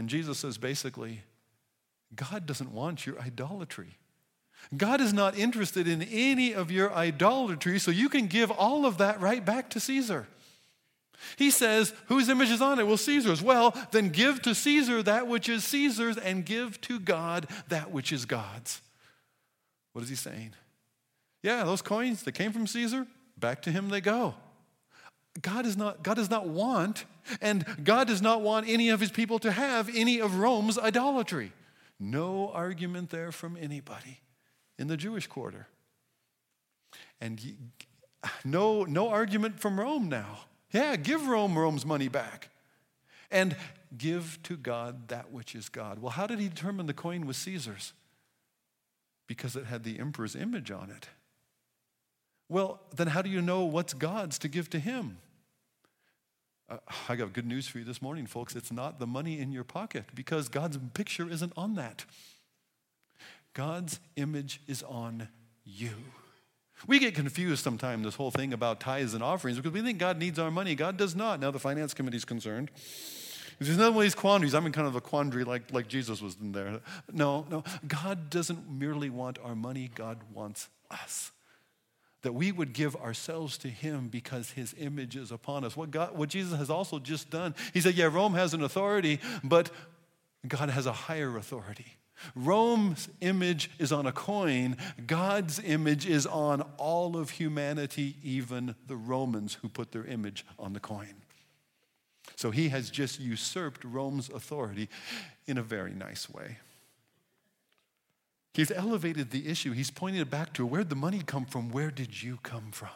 And 0.00 0.08
Jesus 0.08 0.38
says 0.38 0.56
basically, 0.56 1.20
God 2.16 2.46
doesn't 2.46 2.72
want 2.72 3.04
your 3.04 3.20
idolatry. 3.20 3.98
God 4.74 4.98
is 4.98 5.12
not 5.12 5.36
interested 5.36 5.86
in 5.86 6.00
any 6.04 6.54
of 6.54 6.70
your 6.70 6.90
idolatry, 6.90 7.78
so 7.78 7.90
you 7.90 8.08
can 8.08 8.26
give 8.26 8.50
all 8.50 8.86
of 8.86 8.96
that 8.96 9.20
right 9.20 9.44
back 9.44 9.68
to 9.68 9.78
Caesar. 9.78 10.26
He 11.36 11.50
says, 11.50 11.92
Whose 12.06 12.30
image 12.30 12.48
is 12.48 12.62
on 12.62 12.78
it? 12.78 12.86
Well, 12.86 12.96
Caesar's. 12.96 13.42
Well, 13.42 13.76
then 13.90 14.08
give 14.08 14.40
to 14.40 14.54
Caesar 14.54 15.02
that 15.02 15.26
which 15.26 15.50
is 15.50 15.64
Caesar's 15.64 16.16
and 16.16 16.46
give 16.46 16.80
to 16.80 16.98
God 16.98 17.46
that 17.68 17.90
which 17.90 18.10
is 18.10 18.24
God's. 18.24 18.80
What 19.92 20.00
is 20.02 20.08
he 20.08 20.16
saying? 20.16 20.54
Yeah, 21.42 21.64
those 21.64 21.82
coins 21.82 22.22
that 22.22 22.32
came 22.32 22.52
from 22.52 22.66
Caesar, 22.66 23.06
back 23.36 23.60
to 23.62 23.70
him 23.70 23.90
they 23.90 24.00
go. 24.00 24.34
God, 25.42 25.66
is 25.66 25.76
not, 25.76 26.02
God 26.02 26.14
does 26.14 26.30
not 26.30 26.48
want, 26.48 27.04
and 27.40 27.64
God 27.84 28.06
does 28.06 28.22
not 28.22 28.42
want 28.42 28.68
any 28.68 28.88
of 28.88 29.00
his 29.00 29.10
people 29.10 29.38
to 29.40 29.52
have 29.52 29.88
any 29.94 30.20
of 30.20 30.36
Rome's 30.36 30.78
idolatry. 30.78 31.52
No 31.98 32.50
argument 32.52 33.10
there 33.10 33.32
from 33.32 33.56
anybody 33.56 34.20
in 34.78 34.88
the 34.88 34.96
Jewish 34.96 35.26
quarter. 35.26 35.66
And 37.20 37.40
no, 38.44 38.84
no 38.84 39.08
argument 39.08 39.60
from 39.60 39.78
Rome 39.78 40.08
now. 40.08 40.40
Yeah, 40.72 40.96
give 40.96 41.26
Rome 41.26 41.58
Rome's 41.58 41.84
money 41.84 42.08
back. 42.08 42.50
And 43.30 43.56
give 43.96 44.38
to 44.44 44.56
God 44.56 45.08
that 45.08 45.30
which 45.30 45.54
is 45.54 45.68
God. 45.68 46.00
Well, 46.00 46.10
how 46.10 46.26
did 46.26 46.40
he 46.40 46.48
determine 46.48 46.86
the 46.86 46.94
coin 46.94 47.26
was 47.26 47.36
Caesar's? 47.38 47.92
Because 49.26 49.54
it 49.54 49.66
had 49.66 49.84
the 49.84 49.98
emperor's 50.00 50.34
image 50.34 50.70
on 50.70 50.90
it. 50.90 51.08
Well, 52.48 52.80
then 52.94 53.06
how 53.06 53.22
do 53.22 53.30
you 53.30 53.40
know 53.40 53.64
what's 53.64 53.94
God's 53.94 54.38
to 54.40 54.48
give 54.48 54.68
to 54.70 54.80
Him? 54.80 55.18
Uh, 56.70 56.76
I 57.08 57.16
got 57.16 57.32
good 57.32 57.46
news 57.46 57.66
for 57.66 57.78
you 57.78 57.84
this 57.84 58.00
morning, 58.00 58.26
folks. 58.26 58.54
It's 58.54 58.70
not 58.70 58.98
the 58.98 59.06
money 59.06 59.40
in 59.40 59.50
your 59.50 59.64
pocket 59.64 60.04
because 60.14 60.48
God's 60.48 60.78
picture 60.94 61.28
isn't 61.28 61.52
on 61.56 61.74
that. 61.74 62.04
God's 63.52 63.98
image 64.16 64.60
is 64.68 64.82
on 64.84 65.28
you. 65.64 65.90
We 66.86 66.98
get 66.98 67.14
confused 67.14 67.62
sometimes, 67.62 68.04
this 68.04 68.14
whole 68.14 68.30
thing 68.30 68.52
about 68.52 68.80
tithes 68.80 69.12
and 69.12 69.22
offerings, 69.22 69.58
because 69.58 69.72
we 69.72 69.82
think 69.82 69.98
God 69.98 70.18
needs 70.18 70.38
our 70.38 70.50
money. 70.50 70.74
God 70.74 70.96
does 70.96 71.14
not. 71.14 71.40
Now 71.40 71.50
the 71.50 71.58
finance 71.58 71.92
committee 71.92 72.16
is 72.16 72.24
concerned. 72.24 72.70
There's 73.58 73.74
another 73.74 73.90
one 73.90 73.98
of 73.98 74.04
these 74.04 74.14
quandaries. 74.14 74.54
I'm 74.54 74.64
in 74.64 74.72
kind 74.72 74.86
of 74.86 74.96
a 74.96 75.00
quandary 75.02 75.44
like, 75.44 75.72
like 75.72 75.88
Jesus 75.88 76.22
was 76.22 76.36
in 76.40 76.52
there. 76.52 76.80
No, 77.12 77.44
no. 77.50 77.64
God 77.86 78.30
doesn't 78.30 78.70
merely 78.70 79.10
want 79.10 79.38
our 79.44 79.54
money, 79.54 79.90
God 79.94 80.18
wants 80.32 80.68
us 80.90 81.32
that 82.22 82.32
we 82.32 82.52
would 82.52 82.72
give 82.72 82.96
ourselves 82.96 83.56
to 83.58 83.68
him 83.68 84.08
because 84.08 84.50
his 84.50 84.74
image 84.78 85.16
is 85.16 85.30
upon 85.30 85.64
us. 85.64 85.76
What, 85.76 85.90
God, 85.90 86.16
what 86.16 86.28
Jesus 86.28 86.58
has 86.58 86.70
also 86.70 86.98
just 86.98 87.30
done, 87.30 87.54
he 87.72 87.80
said, 87.80 87.94
yeah, 87.94 88.06
Rome 88.06 88.34
has 88.34 88.54
an 88.54 88.62
authority, 88.62 89.20
but 89.42 89.70
God 90.46 90.70
has 90.70 90.86
a 90.86 90.92
higher 90.92 91.36
authority. 91.36 91.96
Rome's 92.34 93.08
image 93.20 93.70
is 93.78 93.92
on 93.92 94.06
a 94.06 94.12
coin, 94.12 94.76
God's 95.06 95.58
image 95.58 96.06
is 96.06 96.26
on 96.26 96.60
all 96.76 97.16
of 97.16 97.30
humanity, 97.30 98.16
even 98.22 98.74
the 98.86 98.96
Romans 98.96 99.54
who 99.62 99.68
put 99.68 99.92
their 99.92 100.04
image 100.04 100.44
on 100.58 100.74
the 100.74 100.80
coin. 100.80 101.14
So 102.36 102.50
he 102.50 102.68
has 102.68 102.90
just 102.90 103.20
usurped 103.20 103.84
Rome's 103.84 104.28
authority 104.28 104.88
in 105.46 105.58
a 105.58 105.62
very 105.62 105.94
nice 105.94 106.28
way. 106.28 106.58
He's 108.52 108.70
elevated 108.70 109.30
the 109.30 109.48
issue. 109.48 109.72
He's 109.72 109.90
pointed 109.90 110.20
it 110.22 110.30
back 110.30 110.52
to 110.54 110.66
where'd 110.66 110.88
the 110.88 110.96
money 110.96 111.22
come 111.24 111.44
from? 111.44 111.70
Where 111.70 111.90
did 111.90 112.22
you 112.22 112.38
come 112.42 112.70
from? 112.72 112.88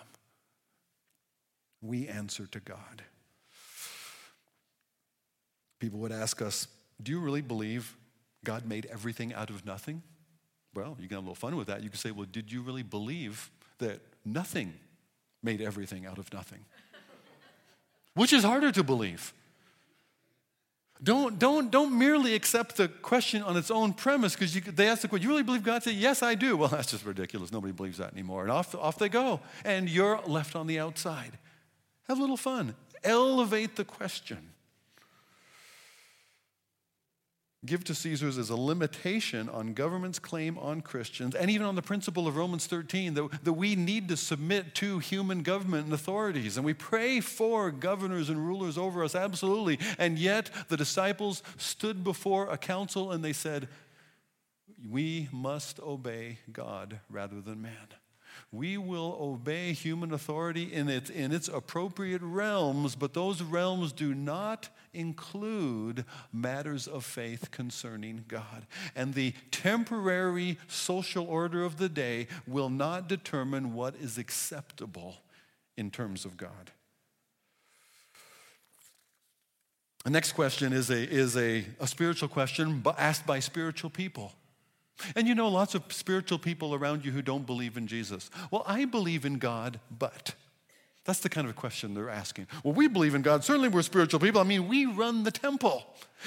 We 1.81 2.09
answer 2.09 2.47
to 2.47 2.61
God. 2.61 3.03
People 5.79 6.01
would 6.01 6.13
ask 6.13 6.43
us, 6.43 6.67
Do 7.03 7.13
you 7.13 7.21
really 7.21 7.43
believe 7.43 7.97
God 8.43 8.67
made 8.67 8.87
everything 8.87 9.33
out 9.33 9.51
of 9.51 9.65
nothing? 9.65 10.03
Well, 10.75 10.97
you 10.99 11.09
can 11.09 11.17
have 11.17 11.25
a 11.25 11.29
little 11.29 11.35
fun 11.35 11.57
with 11.57 11.69
that. 11.69 11.83
You 11.83 11.91
can 11.91 11.99
say, 11.99 12.11
Well, 12.11 12.27
did 12.31 12.51
you 12.51 12.63
really 12.63 12.83
believe 12.83 13.51
that 13.79 14.01
nothing 14.25 14.73
made 15.43 15.61
everything 15.61 16.07
out 16.07 16.19
of 16.19 16.33
nothing? 16.33 16.65
Which 18.15 18.33
is 18.33 18.45
harder 18.45 18.73
to 18.73 18.83
believe? 18.83 19.33
Don't, 21.03 21.39
don't, 21.39 21.71
don't 21.71 21.99
merely 21.99 22.35
accept 22.35 22.77
the 22.77 22.89
question 22.89 23.43
on 23.43 23.57
its 23.57 23.71
own 23.71 23.93
premise 23.93 24.35
because 24.35 24.55
they 24.55 24.89
ask 24.89 25.03
the 25.03 25.09
question, 25.09 25.25
you 25.25 25.29
really 25.29 25.43
believe 25.43 25.63
God? 25.63 25.83
Say, 25.83 25.93
yes, 25.93 26.23
I 26.23 26.35
do. 26.35 26.57
Well, 26.65 26.69
that's 26.69 26.91
just 26.91 27.05
ridiculous. 27.05 27.53
Nobody 27.53 27.73
believes 27.73 27.99
that 27.99 28.13
anymore. 28.13 28.43
And 28.43 28.51
off, 28.51 28.75
off 28.75 28.99
they 28.99 29.09
go. 29.09 29.41
And 29.65 29.89
you're 29.89 30.21
left 30.27 30.57
on 30.57 30.67
the 30.67 30.79
outside. 30.79 31.33
Have 32.09 32.19
a 32.19 32.21
little 32.21 32.37
fun. 32.37 32.75
Elevate 33.03 33.77
the 33.77 33.85
question. 33.85 34.54
Give 37.65 37.83
to 37.85 37.95
Caesar's 37.95 38.37
is 38.37 38.51
a 38.51 38.57
limitation 38.57 39.49
on 39.49 39.73
government's 39.73 40.19
claim 40.19 40.59
on 40.59 40.83
Christians 40.83 41.35
and 41.35 41.51
even 41.51 41.67
on 41.67 41.77
the 41.77 41.83
principle 41.83 42.29
of 42.29 42.37
Romans 42.37 42.67
13 42.67 43.15
that, 43.15 43.45
that 43.45 43.53
we 43.55 43.75
need 43.75 44.09
to 44.09 44.17
submit 44.17 44.75
to 44.77 44.99
human 44.99 45.43
government 45.43 45.87
and 45.87 45.95
authorities. 45.95 46.57
And 46.57 46.67
we 46.67 46.75
pray 46.75 47.21
for 47.21 47.71
governors 47.71 48.29
and 48.29 48.39
rulers 48.39 48.77
over 48.77 49.03
us, 49.03 49.15
absolutely. 49.15 49.79
And 49.99 50.19
yet 50.19 50.51
the 50.69 50.77
disciples 50.77 51.43
stood 51.57 52.05
before 52.05 52.51
a 52.51 52.59
council 52.59 53.13
and 53.13 53.25
they 53.25 53.33
said, 53.33 53.69
We 54.91 55.29
must 55.33 55.81
obey 55.81 56.41
God 56.53 57.01
rather 57.09 57.41
than 57.41 57.63
man 57.63 57.89
we 58.55 58.79
will 58.79 59.17
obey 59.21 59.73
human 59.73 60.13
authority 60.13 60.73
in 60.73 60.89
its, 60.89 61.11
in 61.11 61.33
its 61.33 61.49
appropriate 61.49 62.23
realms, 62.23 62.95
but 62.95 63.15
those 63.15 63.43
realms 63.43 63.93
do 63.93 64.15
not 64.15 64.69
include 64.93 66.05
matters 66.33 66.87
of 66.87 67.05
faith 67.05 67.51
concerning 67.51 68.25
God. 68.29 68.67
And 68.95 69.15
the 69.15 69.35
temporary 69.51 70.59
social 70.69 71.27
order 71.27 71.65
of 71.65 71.79
the 71.79 71.89
day 71.89 72.29
will 72.47 72.71
not 72.71 73.09
determine 73.09 73.75
what 73.75 73.97
is 73.97 74.19
acceptable 74.19 75.17
in 75.77 75.91
terms 75.91 76.25
of 76.25 76.37
God. 76.37 76.71
The 80.05 80.11
next 80.11 80.33
question 80.33 80.73
is 80.73 80.91
a, 80.91 81.03
is 81.03 81.37
a, 81.37 81.65
a 81.81 81.87
spiritual 81.87 82.29
question 82.29 82.83
asked 82.99 83.27
by 83.27 83.41
spiritual 83.41 83.91
people. 83.91 84.33
And 85.17 85.27
you 85.27 85.35
know 85.35 85.49
lots 85.49 85.75
of 85.75 85.83
spiritual 85.91 86.39
people 86.39 86.75
around 86.75 87.05
you 87.05 87.13
who 87.13 87.23
don't 87.23 87.47
believe 87.47 87.77
in 87.77 87.87
Jesus. 87.87 88.31
Well, 88.51 88.65
I 88.67 88.85
believe 88.85 89.25
in 89.25 89.39
God, 89.39 89.81
but. 89.91 90.35
That's 91.05 91.21
the 91.21 91.29
kind 91.29 91.47
of 91.47 91.55
question 91.55 91.93
they're 91.93 92.09
asking. 92.09 92.47
Well, 92.63 92.73
we 92.73 92.89
believe 92.89 93.15
in 93.15 93.21
God. 93.21 93.45
Certainly, 93.45 93.69
we're 93.69 93.83
spiritual 93.83 94.21
people. 94.21 94.41
I 94.41 94.45
mean, 94.45 94.69
we 94.69 94.87
run 94.87 95.23
the 95.23 95.31
temple. 95.31 95.85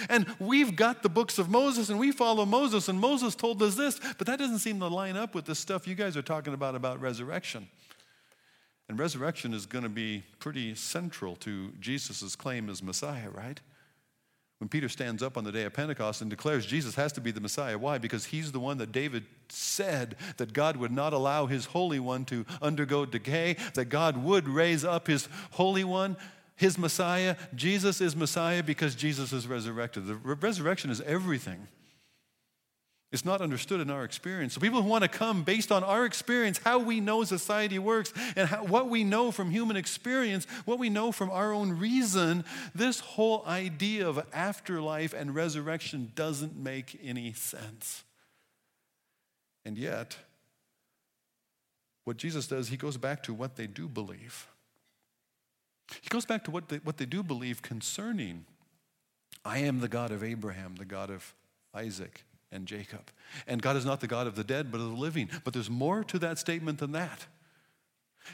And 0.07 0.27
we've 0.39 0.75
got 0.75 1.01
the 1.01 1.09
books 1.09 1.39
of 1.39 1.49
Moses 1.49 1.89
and 1.89 1.99
we 1.99 2.11
follow 2.11 2.45
Moses, 2.45 2.87
and 2.87 2.99
Moses 2.99 3.33
told 3.33 3.61
us 3.63 3.75
this, 3.75 3.99
but 4.17 4.27
that 4.27 4.37
doesn't 4.37 4.59
seem 4.59 4.79
to 4.79 4.87
line 4.87 5.17
up 5.17 5.33
with 5.33 5.45
the 5.45 5.55
stuff 5.55 5.87
you 5.87 5.95
guys 5.95 6.15
are 6.15 6.21
talking 6.21 6.53
about 6.53 6.75
about 6.75 7.01
resurrection. 7.01 7.67
And 8.87 8.97
resurrection 8.97 9.53
is 9.53 9.65
going 9.65 9.83
to 9.83 9.89
be 9.89 10.23
pretty 10.39 10.75
central 10.75 11.35
to 11.37 11.71
Jesus' 11.79 12.35
claim 12.35 12.69
as 12.69 12.81
Messiah, 12.81 13.29
right? 13.29 13.59
When 14.59 14.69
Peter 14.69 14.89
stands 14.89 15.21
up 15.21 15.37
on 15.37 15.43
the 15.43 15.51
day 15.51 15.63
of 15.63 15.73
Pentecost 15.73 16.21
and 16.21 16.29
declares 16.29 16.65
Jesus 16.65 16.95
has 16.95 17.11
to 17.13 17.21
be 17.21 17.29
the 17.29 17.39
Messiah. 17.39 17.77
Why? 17.77 17.99
Because 17.99 18.25
he's 18.25 18.51
the 18.51 18.59
one 18.59 18.79
that 18.79 18.91
David 18.91 19.25
said 19.49 20.15
that 20.37 20.51
God 20.51 20.77
would 20.77 20.91
not 20.91 21.13
allow 21.13 21.45
his 21.45 21.65
Holy 21.65 21.99
One 21.99 22.25
to 22.25 22.43
undergo 22.59 23.05
decay, 23.05 23.55
that 23.75 23.85
God 23.85 24.17
would 24.17 24.47
raise 24.47 24.83
up 24.83 25.05
his 25.05 25.29
Holy 25.51 25.83
One, 25.83 26.17
his 26.55 26.77
Messiah. 26.77 27.35
Jesus 27.53 28.01
is 28.01 28.15
Messiah 28.15 28.63
because 28.63 28.95
Jesus 28.95 29.31
is 29.31 29.47
resurrected. 29.47 30.07
The 30.07 30.15
resurrection 30.15 30.89
is 30.89 31.01
everything. 31.01 31.67
It's 33.11 33.23
not 33.23 33.39
understood 33.39 33.79
in 33.79 33.89
our 33.89 34.03
experience. 34.03 34.53
So, 34.53 34.59
people 34.59 34.81
who 34.81 34.89
want 34.89 35.03
to 35.03 35.07
come 35.07 35.43
based 35.43 35.71
on 35.71 35.81
our 35.81 36.05
experience, 36.05 36.59
how 36.63 36.79
we 36.79 36.99
know 36.99 37.23
society 37.23 37.79
works, 37.79 38.11
and 38.35 38.49
how, 38.49 38.65
what 38.65 38.89
we 38.89 39.05
know 39.05 39.31
from 39.31 39.49
human 39.49 39.77
experience, 39.77 40.45
what 40.65 40.77
we 40.77 40.89
know 40.89 41.13
from 41.13 41.29
our 41.29 41.53
own 41.53 41.77
reason, 41.77 42.43
this 42.75 42.99
whole 42.99 43.45
idea 43.47 44.07
of 44.07 44.21
afterlife 44.33 45.13
and 45.13 45.33
resurrection 45.33 46.11
doesn't 46.15 46.57
make 46.57 46.99
any 47.01 47.31
sense. 47.31 48.03
And 49.63 49.77
yet, 49.77 50.17
what 52.03 52.17
Jesus 52.17 52.47
does, 52.47 52.69
he 52.69 52.77
goes 52.77 52.97
back 52.97 53.23
to 53.23 53.33
what 53.33 53.55
they 53.55 53.67
do 53.67 53.87
believe. 53.87 54.47
He 56.01 56.09
goes 56.09 56.25
back 56.25 56.43
to 56.45 56.51
what 56.51 56.67
they, 56.69 56.77
what 56.77 56.97
they 56.97 57.05
do 57.05 57.23
believe 57.23 57.61
concerning 57.61 58.45
I 59.45 59.59
am 59.59 59.79
the 59.79 59.87
God 59.87 60.11
of 60.11 60.23
Abraham, 60.23 60.75
the 60.75 60.85
God 60.85 61.09
of 61.09 61.33
Isaac, 61.73 62.23
and 62.51 62.65
Jacob. 62.65 63.11
And 63.47 63.61
God 63.61 63.75
is 63.75 63.85
not 63.85 63.99
the 63.99 64.07
God 64.07 64.27
of 64.27 64.35
the 64.35 64.43
dead, 64.43 64.71
but 64.71 64.79
of 64.79 64.89
the 64.89 64.97
living. 64.97 65.29
But 65.43 65.53
there's 65.53 65.69
more 65.69 66.03
to 66.05 66.19
that 66.19 66.39
statement 66.39 66.79
than 66.79 66.93
that. 66.93 67.25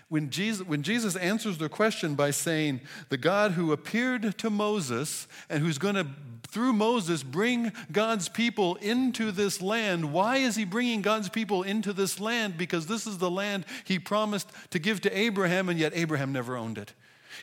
When 0.10 0.30
Jesus, 0.30 0.66
when 0.66 0.82
Jesus 0.82 1.16
answers 1.16 1.58
their 1.58 1.70
question 1.70 2.16
by 2.16 2.32
saying, 2.32 2.82
The 3.10 3.18
God 3.18 3.52
who 3.52 3.72
appeared 3.72 4.38
to 4.40 4.50
Moses 4.50 5.28
and 5.50 5.64
who's 5.64 5.78
going 5.78 5.96
to, 5.96 6.08
through 6.48 6.74
Moses, 6.74 7.24
bring 7.24 7.72
God's 7.92 8.30
people 8.30 8.76
into 8.76 9.32
this 9.32 9.62
land, 9.62 10.12
why 10.12 10.38
is 10.38 10.56
he 10.56 10.66
bringing 10.66 11.02
God's 11.02 11.30
people 11.30 11.64
into 11.64 11.94
this 11.94 12.20
land? 12.20 12.58
Because 12.58 12.88
this 12.88 13.06
is 13.06 13.20
the 13.20 13.32
land 13.32 13.66
he 13.84 14.00
promised 14.00 14.50
to 14.72 14.80
give 14.80 15.02
to 15.02 15.18
Abraham, 15.18 15.70
and 15.70 15.80
yet 15.80 15.94
Abraham 15.96 16.32
never 16.32 16.58
owned 16.58 16.78
it. 16.78 16.94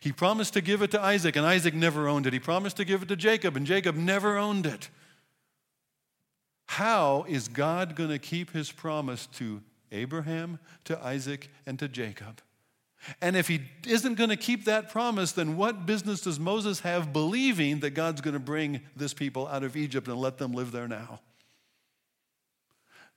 He 0.00 0.12
promised 0.12 0.54
to 0.54 0.60
give 0.60 0.82
it 0.82 0.90
to 0.92 1.00
Isaac, 1.00 1.36
and 1.36 1.44
Isaac 1.44 1.74
never 1.74 2.08
owned 2.08 2.26
it. 2.26 2.32
He 2.32 2.38
promised 2.38 2.76
to 2.78 2.84
give 2.84 3.02
it 3.02 3.08
to 3.08 3.16
Jacob, 3.16 3.56
and 3.56 3.66
Jacob 3.66 3.96
never 3.96 4.36
owned 4.36 4.66
it. 4.66 4.88
How 6.70 7.24
is 7.26 7.48
God 7.48 7.96
going 7.96 8.10
to 8.10 8.18
keep 8.20 8.52
his 8.52 8.70
promise 8.70 9.26
to 9.34 9.60
Abraham, 9.90 10.60
to 10.84 11.04
Isaac, 11.04 11.50
and 11.66 11.76
to 11.80 11.88
Jacob? 11.88 12.40
And 13.20 13.34
if 13.34 13.48
he 13.48 13.62
isn't 13.88 14.14
going 14.14 14.30
to 14.30 14.36
keep 14.36 14.66
that 14.66 14.88
promise, 14.88 15.32
then 15.32 15.56
what 15.56 15.84
business 15.84 16.20
does 16.20 16.38
Moses 16.38 16.78
have 16.80 17.12
believing 17.12 17.80
that 17.80 17.90
God's 17.90 18.20
going 18.20 18.34
to 18.34 18.40
bring 18.40 18.82
this 18.94 19.12
people 19.12 19.48
out 19.48 19.64
of 19.64 19.76
Egypt 19.76 20.06
and 20.06 20.16
let 20.16 20.38
them 20.38 20.52
live 20.52 20.70
there 20.70 20.86
now? 20.86 21.18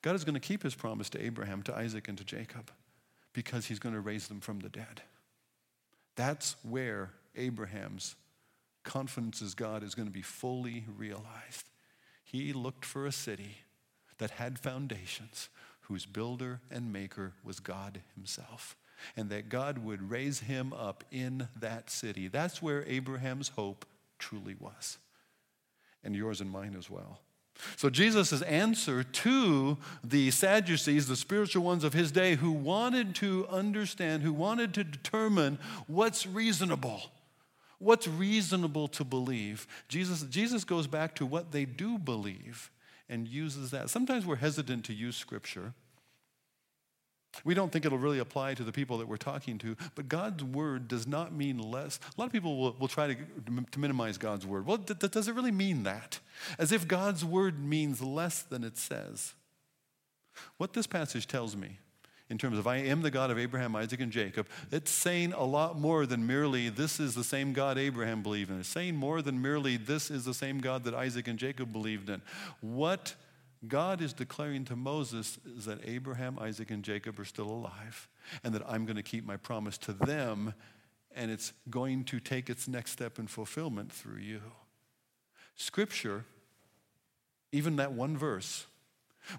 God 0.02 0.16
is 0.16 0.24
going 0.24 0.34
to 0.34 0.40
keep 0.40 0.64
his 0.64 0.74
promise 0.74 1.08
to 1.12 1.24
Abraham, 1.24 1.62
to 1.62 1.76
Isaac, 1.76 2.08
and 2.08 2.18
to 2.18 2.24
Jacob 2.24 2.72
because 3.34 3.68
he's 3.68 3.78
going 3.78 3.94
to 3.94 4.02
raise 4.02 4.28
them 4.28 4.40
from 4.40 4.62
the 4.62 4.70
dead. 4.70 5.04
That's 6.16 6.56
where 6.64 7.12
Abraham's 7.36 8.16
confidence 8.84 9.44
as 9.44 9.54
God 9.54 9.84
is 9.84 9.94
going 9.94 10.08
to 10.08 10.14
be 10.14 10.24
fully 10.24 10.86
realized. 10.98 11.66
He 12.34 12.52
looked 12.52 12.84
for 12.84 13.06
a 13.06 13.12
city 13.12 13.60
that 14.18 14.32
had 14.32 14.58
foundations, 14.58 15.50
whose 15.82 16.08
builder 16.08 16.62
and 16.72 16.92
maker 16.92 17.34
was 17.44 17.60
God 17.60 18.02
Himself, 18.16 18.76
and 19.16 19.30
that 19.30 19.50
God 19.50 19.78
would 19.78 20.10
raise 20.10 20.40
him 20.40 20.74
up 20.74 21.04
in 21.12 21.48
that 21.60 21.92
city. 21.92 22.28
That's 22.28 22.60
where 22.60 22.84
Abraham's 22.88 23.50
hope 23.50 23.86
truly 24.18 24.56
was, 24.60 24.98
and 26.04 26.16
yours 26.16 26.42
and 26.42 26.50
mine 26.50 26.76
as 26.76 26.90
well. 26.90 27.20
So, 27.76 27.92
Jesus' 27.92 28.42
answer 28.42 29.04
to 29.04 29.78
the 30.04 30.32
Sadducees, 30.32 31.08
the 31.08 31.16
spiritual 31.16 31.64
ones 31.64 31.84
of 31.84 31.94
his 31.94 32.12
day, 32.12 32.34
who 32.34 32.52
wanted 32.52 33.14
to 33.16 33.46
understand, 33.48 34.24
who 34.24 34.34
wanted 34.34 34.74
to 34.74 34.84
determine 34.84 35.60
what's 35.86 36.26
reasonable, 36.26 37.12
what's 37.84 38.08
reasonable 38.08 38.88
to 38.90 39.04
believe. 39.04 39.68
Jesus, 39.88 40.24
Jesus 40.24 40.64
goes 40.64 40.88
back 40.88 41.16
to 41.16 41.26
what 41.26 41.52
they 41.52 41.66
do 41.66 41.98
believe 41.98 42.72
and 43.10 43.28
uses 43.28 43.72
that. 43.72 43.90
Sometimes 43.90 44.26
we're 44.26 44.38
hesitant 44.38 44.86
to 44.86 44.94
use 44.94 45.16
Scripture. 45.16 45.74
We 47.44 47.54
don't 47.56 47.72
think 47.72 47.86
it'll 47.86 47.98
really 47.98 48.20
apply 48.20 48.54
to 48.54 48.64
the 48.64 48.72
people 48.72 49.00
that 49.00 49.08
we're 49.08 49.18
talking 49.18 49.58
to, 49.60 49.76
but 49.96 50.08
God's 50.08 50.44
word 50.44 50.88
does 50.88 51.08
not 51.08 51.34
mean 51.34 51.58
less. 51.58 52.00
A 52.16 52.22
lot 52.22 52.28
of 52.28 52.32
people 52.32 52.58
will, 52.58 52.76
will 52.80 52.88
try 52.88 53.08
to, 53.08 53.16
to 53.72 53.80
minimize 53.80 54.18
God's 54.20 54.46
word. 54.46 54.68
Well, 54.68 54.78
th- 54.78 55.00
does 55.12 55.28
it 55.28 55.34
really 55.34 55.52
mean 55.52 55.84
that? 55.84 56.20
As 56.60 56.72
if 56.72 56.88
God's 56.88 57.26
word 57.26 57.60
means 57.60 58.02
less 58.02 58.44
than 58.44 58.64
it 58.64 58.78
says. 58.78 59.34
What 60.58 60.74
this 60.74 60.88
passage 60.88 61.28
tells 61.28 61.56
me 61.56 61.80
in 62.34 62.40
terms 62.40 62.58
of 62.58 62.66
I 62.66 62.78
am 62.78 63.04
the 63.04 63.12
God 63.12 63.30
of 63.30 63.38
Abraham, 63.38 63.76
Isaac, 63.76 64.02
and 64.02 64.12
Jacob, 64.12 64.48
it's 64.72 64.90
saying 64.90 65.34
a 65.34 65.44
lot 65.44 65.78
more 65.78 66.08
than 66.08 66.26
merely 66.26 66.68
this 66.68 67.00
is 67.00 67.14
the 67.14 67.24
same 67.24 67.54
God 67.54 67.78
Abraham 67.78 68.24
believed 68.24 68.50
in. 68.50 68.60
It's 68.60 68.68
saying 68.68 68.96
more 68.96 69.22
than 69.22 69.40
merely 69.40 69.78
this 69.78 70.10
is 70.10 70.26
the 70.26 70.34
same 70.34 70.58
God 70.58 70.84
that 70.86 70.96
Isaac 70.96 71.28
and 71.28 71.38
Jacob 71.38 71.72
believed 71.72 72.10
in. 72.10 72.24
What 72.60 73.14
God 73.68 74.02
is 74.02 74.14
declaring 74.14 74.66
to 74.66 74.76
Moses 74.76 75.38
is 75.56 75.66
that 75.66 75.82
Abraham, 75.86 76.40
Isaac, 76.40 76.72
and 76.72 76.82
Jacob 76.84 77.20
are 77.20 77.26
still 77.26 77.52
alive, 77.52 78.08
and 78.44 78.52
that 78.56 78.64
I'm 78.68 78.86
going 78.86 78.96
to 78.96 79.04
keep 79.04 79.28
my 79.28 79.38
promise 79.38 79.78
to 79.78 79.94
them, 79.94 80.56
and 81.16 81.30
it's 81.30 81.54
going 81.70 82.04
to 82.06 82.20
take 82.20 82.50
its 82.50 82.68
next 82.68 82.94
step 82.94 83.20
in 83.20 83.28
fulfillment 83.28 83.92
through 83.92 84.22
you. 84.22 84.42
Scripture, 85.56 86.26
even 87.52 87.76
that 87.76 87.92
one 87.92 88.18
verse, 88.18 88.66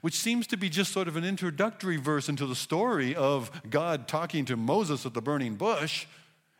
which 0.00 0.14
seems 0.14 0.46
to 0.48 0.56
be 0.56 0.68
just 0.68 0.92
sort 0.92 1.08
of 1.08 1.16
an 1.16 1.24
introductory 1.24 1.96
verse 1.96 2.28
into 2.28 2.46
the 2.46 2.54
story 2.54 3.14
of 3.14 3.50
God 3.68 4.08
talking 4.08 4.44
to 4.46 4.56
Moses 4.56 5.04
at 5.06 5.14
the 5.14 5.22
burning 5.22 5.56
bush 5.56 6.06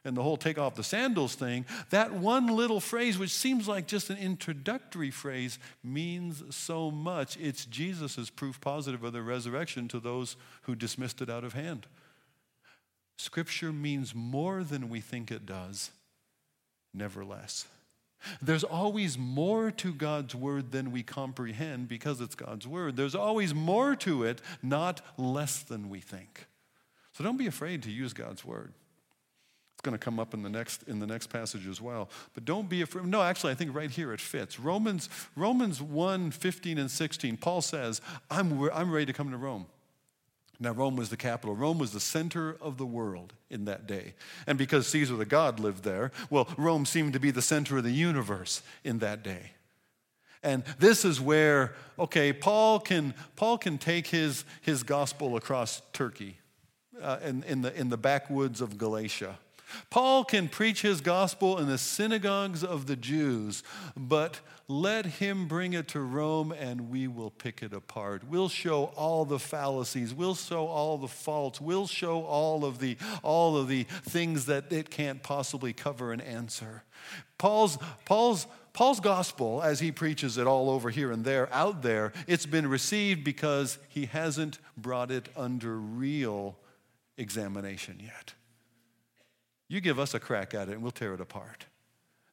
and 0.05 0.17
the 0.17 0.23
whole 0.23 0.37
take 0.37 0.59
off 0.59 0.75
the 0.75 0.85
sandals 0.85 1.35
thing, 1.35 1.65
that 1.91 2.13
one 2.13 2.47
little 2.47 2.81
phrase, 2.81 3.19
which 3.19 3.31
seems 3.31 3.67
like 3.67 3.87
just 3.87 4.11
an 4.11 4.19
introductory 4.19 5.11
phrase, 5.11 5.59
means 5.83 6.43
so 6.55 6.91
much. 6.91 7.39
It's 7.39 7.65
Jesus' 7.65 8.29
proof 8.29 8.61
positive 8.61 9.03
of 9.03 9.15
the 9.15 9.23
resurrection 9.23 9.89
to 9.89 10.01
those 10.01 10.37
who 10.63 10.75
dismissed 10.75 11.23
it 11.23 11.31
out 11.31 11.45
of 11.45 11.55
hand. 11.55 11.87
Scripture 13.17 13.73
means 13.73 14.15
more 14.15 14.63
than 14.63 14.91
we 14.91 15.01
think 15.01 15.31
it 15.31 15.47
does, 15.47 15.91
never 16.93 17.25
less. 17.25 17.67
There's 18.41 18.65
always 18.65 19.19
more 19.19 19.71
to 19.73 19.93
God's 19.93 20.35
word 20.35 20.73
than 20.73 20.93
we 20.93 21.03
comprehend 21.03 21.89
because 21.89 22.21
it's 22.21 22.35
God's 22.35 22.67
word. 22.67 22.97
There's 22.97 23.15
always 23.15 23.55
more 23.55 23.95
to 23.97 24.25
it, 24.25 24.41
not 24.63 25.01
less 25.17 25.63
than 25.63 25.89
we 25.89 26.01
think. 26.01 26.47
So 27.13 27.23
don't 27.23 27.37
be 27.37 27.47
afraid 27.47 27.83
to 27.85 27.91
use 27.91 28.13
God's 28.13 28.45
word. 28.45 28.73
It's 29.75 29.83
going 29.83 29.93
to 29.93 30.05
come 30.05 30.19
up 30.19 30.35
in 30.35 30.43
the 30.43 30.51
next 30.51 30.83
in 30.85 30.99
the 30.99 31.07
next 31.07 31.29
passage 31.29 31.67
as 31.67 31.81
well. 31.81 32.09
But 32.35 32.45
don't 32.45 32.69
be 32.69 32.83
afraid. 32.83 33.07
No, 33.07 33.23
actually, 33.23 33.53
I 33.53 33.55
think 33.55 33.75
right 33.75 33.91
here 33.91 34.13
it 34.13 34.21
fits. 34.21 34.59
Romans 34.59 35.09
Romans 35.37 35.81
1, 35.81 36.31
15 36.31 36.79
and 36.79 36.91
16. 36.91 37.37
Paul 37.37 37.61
says, 37.61 38.01
I'm, 38.31 38.69
I'm 38.71 38.91
ready 38.91 39.07
to 39.07 39.13
come 39.13 39.31
to 39.31 39.37
Rome. 39.37 39.67
Now, 40.61 40.73
Rome 40.73 40.97
was 40.97 41.11
the 41.11 41.17
capital. 41.17 41.55
Rome 41.55 41.79
was 41.79 41.93
the 41.93 42.01
center 42.01 42.57
of 42.61 42.79
the 42.79 42.87
world 42.87 43.33
in 43.51 43.65
that 43.65 43.87
day. 43.87 44.15
And 44.47 44.57
because 44.57 44.87
Caesar 44.89 45.17
the 45.17 45.25
god 45.25 45.59
lived 45.59 45.83
there, 45.83 46.13
well, 46.31 46.49
Rome 46.57 46.87
seemed 46.87 47.13
to 47.15 47.21
be 47.21 47.31
the 47.31 47.43
center 47.43 47.79
of 47.79 47.85
the 47.85 47.91
universe 47.91 48.63
in 48.85 48.99
that 49.01 49.23
day. 49.23 49.51
And 50.43 50.63
this 50.79 51.05
is 51.05 51.21
where, 51.21 51.75
okay, 51.99 52.33
Paul 52.33 52.79
can, 52.79 53.15
Paul 53.35 53.59
can 53.59 53.79
take 53.79 54.07
his, 54.09 54.45
his 54.61 54.83
gospel 54.83 55.37
across 55.37 55.81
Turkey 55.93 56.37
uh, 57.03 57.19
in, 57.25 57.43
in, 57.45 57.63
the, 57.63 57.75
in 57.75 57.89
the 57.89 57.97
backwoods 57.97 58.61
of 58.61 58.79
Galatia. 58.79 59.39
Paul 59.91 60.25
can 60.25 60.49
preach 60.49 60.83
his 60.83 61.01
gospel 61.01 61.59
in 61.59 61.67
the 61.67 61.79
synagogues 61.79 62.63
of 62.63 62.87
the 62.87 62.95
Jews, 62.95 63.63
but 63.97 64.41
let 64.67 65.05
him 65.07 65.47
bring 65.47 65.75
it 65.75 65.89
to 65.89 66.01
Rome 66.01 66.53
and 66.53 66.91
we 66.91 67.07
will 67.07 67.31
pick 67.31 67.63
it 67.63 67.73
apart. 67.73 68.23
We'll 68.29 68.49
show 68.49 68.85
all 68.97 69.25
the 69.25 69.39
fallacies, 69.39 70.15
we'll 70.15 70.35
show 70.35 70.67
all 70.67 70.97
the 70.99 71.09
faults, 71.09 71.61
we'll 71.61 71.87
show 71.87 72.23
all 72.23 72.65
of 72.65 72.79
the 72.79 72.97
all 73.23 73.57
of 73.57 73.69
the 73.69 73.85
things 73.85 74.47
that 74.47 74.73
it 74.73 74.91
can't 74.91 75.23
possibly 75.23 75.73
cover 75.73 76.13
and 76.13 76.23
answer. 76.23 76.85
Paul's 77.39 77.79
Paul's 78.05 78.47
Paul's 78.73 78.99
gospel, 78.99 79.63
as 79.63 79.79
he 79.79 79.93
preaches 79.93 80.37
it 80.37 80.49
all 80.49 80.69
over 80.69 80.91
here 80.91 81.13
and 81.13 81.25
there, 81.25 81.53
out 81.55 81.83
there, 81.83 82.13
it's 82.27 82.45
been 82.45 82.67
received 82.67 83.23
because 83.23 83.79
he 83.89 84.07
hasn't 84.07 84.59
brought 84.77 85.13
it 85.13 85.29
under 85.37 85.79
real 85.79 86.57
examination 87.17 88.01
yet. 88.03 88.35
You 89.69 89.81
give 89.81 90.01
us 90.01 90.13
a 90.13 90.21
crack 90.21 90.55
at 90.55 90.69
it 90.69 90.73
and 90.73 90.83
we'll 90.83 90.91
tear 90.91 91.15
it 91.15 91.21
apart. 91.21 91.67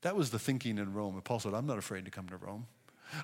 That 0.01 0.15
was 0.15 0.31
the 0.31 0.39
thinking 0.39 0.77
in 0.77 0.93
Rome. 0.93 1.19
Paul 1.23 1.39
said, 1.39 1.53
I'm 1.53 1.67
not 1.67 1.77
afraid 1.77 2.05
to 2.05 2.11
come 2.11 2.27
to 2.29 2.37
Rome. 2.37 2.67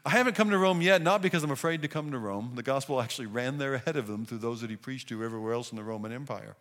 I 0.05 0.09
haven't 0.11 0.35
come 0.35 0.49
to 0.49 0.57
Rome 0.57 0.81
yet, 0.81 1.01
not 1.01 1.21
because 1.21 1.43
I'm 1.43 1.51
afraid 1.51 1.81
to 1.81 1.87
come 1.87 2.11
to 2.11 2.17
Rome. 2.17 2.51
The 2.55 2.63
gospel 2.63 3.01
actually 3.01 3.27
ran 3.27 3.57
there 3.57 3.73
ahead 3.75 3.95
of 3.95 4.09
him 4.09 4.25
through 4.25 4.39
those 4.39 4.61
that 4.61 4.69
he 4.69 4.75
preached 4.75 5.09
to 5.09 5.23
everywhere 5.23 5.53
else 5.53 5.71
in 5.71 5.77
the 5.77 5.83
Roman 5.83 6.11
Empire. 6.11 6.55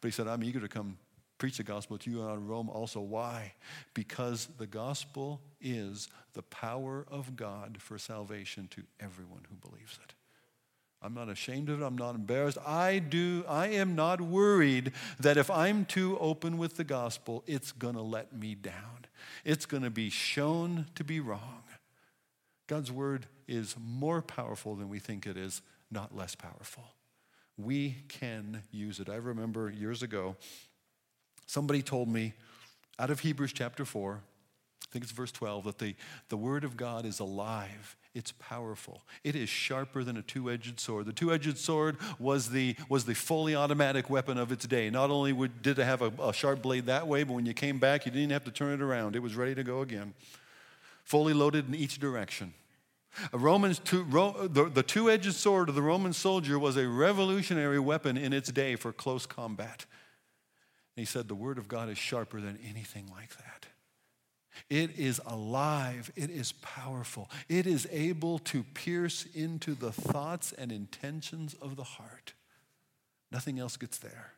But 0.00 0.08
he 0.08 0.12
said, 0.12 0.28
I'm 0.28 0.44
eager 0.44 0.60
to 0.60 0.68
come 0.68 0.98
preach 1.38 1.56
the 1.56 1.62
gospel 1.62 1.96
to 1.96 2.10
you 2.10 2.20
in 2.28 2.46
Rome 2.46 2.68
also. 2.68 3.00
Why? 3.00 3.54
Because 3.94 4.48
the 4.58 4.66
gospel 4.66 5.40
is 5.60 6.08
the 6.34 6.42
power 6.42 7.06
of 7.10 7.34
God 7.34 7.78
for 7.80 7.98
salvation 7.98 8.68
to 8.72 8.82
everyone 9.00 9.40
who 9.48 9.56
believes 9.68 9.98
it. 10.04 10.14
I'm 11.02 11.14
not 11.14 11.30
ashamed 11.30 11.70
of 11.70 11.80
it. 11.80 11.84
I'm 11.84 11.96
not 11.96 12.14
embarrassed. 12.14 12.58
I 12.64 12.98
do 12.98 13.42
I 13.48 13.68
am 13.68 13.94
not 13.94 14.20
worried 14.20 14.92
that 15.18 15.38
if 15.38 15.50
I'm 15.50 15.86
too 15.86 16.18
open 16.18 16.58
with 16.58 16.76
the 16.76 16.84
gospel, 16.84 17.42
it's 17.46 17.72
going 17.72 17.94
to 17.94 18.02
let 18.02 18.36
me 18.36 18.54
down. 18.54 18.99
It's 19.44 19.66
going 19.66 19.82
to 19.82 19.90
be 19.90 20.10
shown 20.10 20.86
to 20.94 21.04
be 21.04 21.20
wrong. 21.20 21.62
God's 22.66 22.92
word 22.92 23.26
is 23.48 23.74
more 23.80 24.22
powerful 24.22 24.76
than 24.76 24.88
we 24.88 24.98
think 24.98 25.26
it 25.26 25.36
is, 25.36 25.62
not 25.90 26.16
less 26.16 26.34
powerful. 26.34 26.84
We 27.56 27.96
can 28.08 28.62
use 28.70 29.00
it. 29.00 29.08
I 29.08 29.16
remember 29.16 29.70
years 29.70 30.02
ago, 30.02 30.36
somebody 31.46 31.82
told 31.82 32.08
me 32.08 32.34
out 32.98 33.10
of 33.10 33.20
Hebrews 33.20 33.52
chapter 33.52 33.84
4, 33.84 34.20
I 34.22 34.86
think 34.92 35.04
it's 35.04 35.12
verse 35.12 35.32
12, 35.32 35.64
that 35.64 35.78
the, 35.78 35.96
the 36.28 36.36
word 36.36 36.64
of 36.64 36.76
God 36.76 37.04
is 37.04 37.18
alive 37.18 37.96
it's 38.14 38.32
powerful. 38.32 39.02
It 39.22 39.36
is 39.36 39.48
sharper 39.48 40.02
than 40.02 40.16
a 40.16 40.22
two 40.22 40.50
edged 40.50 40.80
sword. 40.80 41.06
The 41.06 41.12
two 41.12 41.32
edged 41.32 41.58
sword 41.58 41.96
was 42.18 42.50
the, 42.50 42.74
was 42.88 43.04
the 43.04 43.14
fully 43.14 43.54
automatic 43.54 44.10
weapon 44.10 44.36
of 44.36 44.50
its 44.50 44.66
day. 44.66 44.90
Not 44.90 45.10
only 45.10 45.32
would, 45.32 45.62
did 45.62 45.78
it 45.78 45.84
have 45.84 46.02
a, 46.02 46.12
a 46.20 46.32
sharp 46.32 46.62
blade 46.62 46.86
that 46.86 47.06
way, 47.06 47.22
but 47.22 47.34
when 47.34 47.46
you 47.46 47.54
came 47.54 47.78
back, 47.78 48.06
you 48.06 48.12
didn't 48.12 48.32
have 48.32 48.44
to 48.44 48.50
turn 48.50 48.74
it 48.74 48.82
around. 48.82 49.14
It 49.14 49.22
was 49.22 49.36
ready 49.36 49.54
to 49.54 49.62
go 49.62 49.80
again. 49.80 50.14
Fully 51.04 51.32
loaded 51.32 51.68
in 51.68 51.74
each 51.74 51.98
direction. 51.98 52.52
A 53.32 53.38
Roman's 53.38 53.78
two, 53.78 54.02
Ro, 54.04 54.48
the, 54.48 54.64
the 54.64 54.82
two 54.82 55.10
edged 55.10 55.34
sword 55.34 55.68
of 55.68 55.74
the 55.74 55.82
Roman 55.82 56.12
soldier 56.12 56.58
was 56.58 56.76
a 56.76 56.88
revolutionary 56.88 57.78
weapon 57.78 58.16
in 58.16 58.32
its 58.32 58.50
day 58.50 58.76
for 58.76 58.92
close 58.92 59.26
combat. 59.26 59.86
And 60.96 61.02
he 61.02 61.04
said, 61.04 61.28
The 61.28 61.34
word 61.34 61.58
of 61.58 61.68
God 61.68 61.88
is 61.88 61.98
sharper 61.98 62.40
than 62.40 62.58
anything 62.68 63.08
like 63.10 63.36
that. 63.36 63.66
It 64.68 64.98
is 64.98 65.20
alive. 65.26 66.12
It 66.16 66.30
is 66.30 66.52
powerful. 66.52 67.30
It 67.48 67.66
is 67.66 67.88
able 67.90 68.38
to 68.40 68.62
pierce 68.62 69.26
into 69.34 69.74
the 69.74 69.92
thoughts 69.92 70.52
and 70.52 70.70
intentions 70.70 71.54
of 71.54 71.76
the 71.76 71.84
heart. 71.84 72.34
Nothing 73.32 73.58
else 73.58 73.76
gets 73.76 73.98
there. 73.98 74.32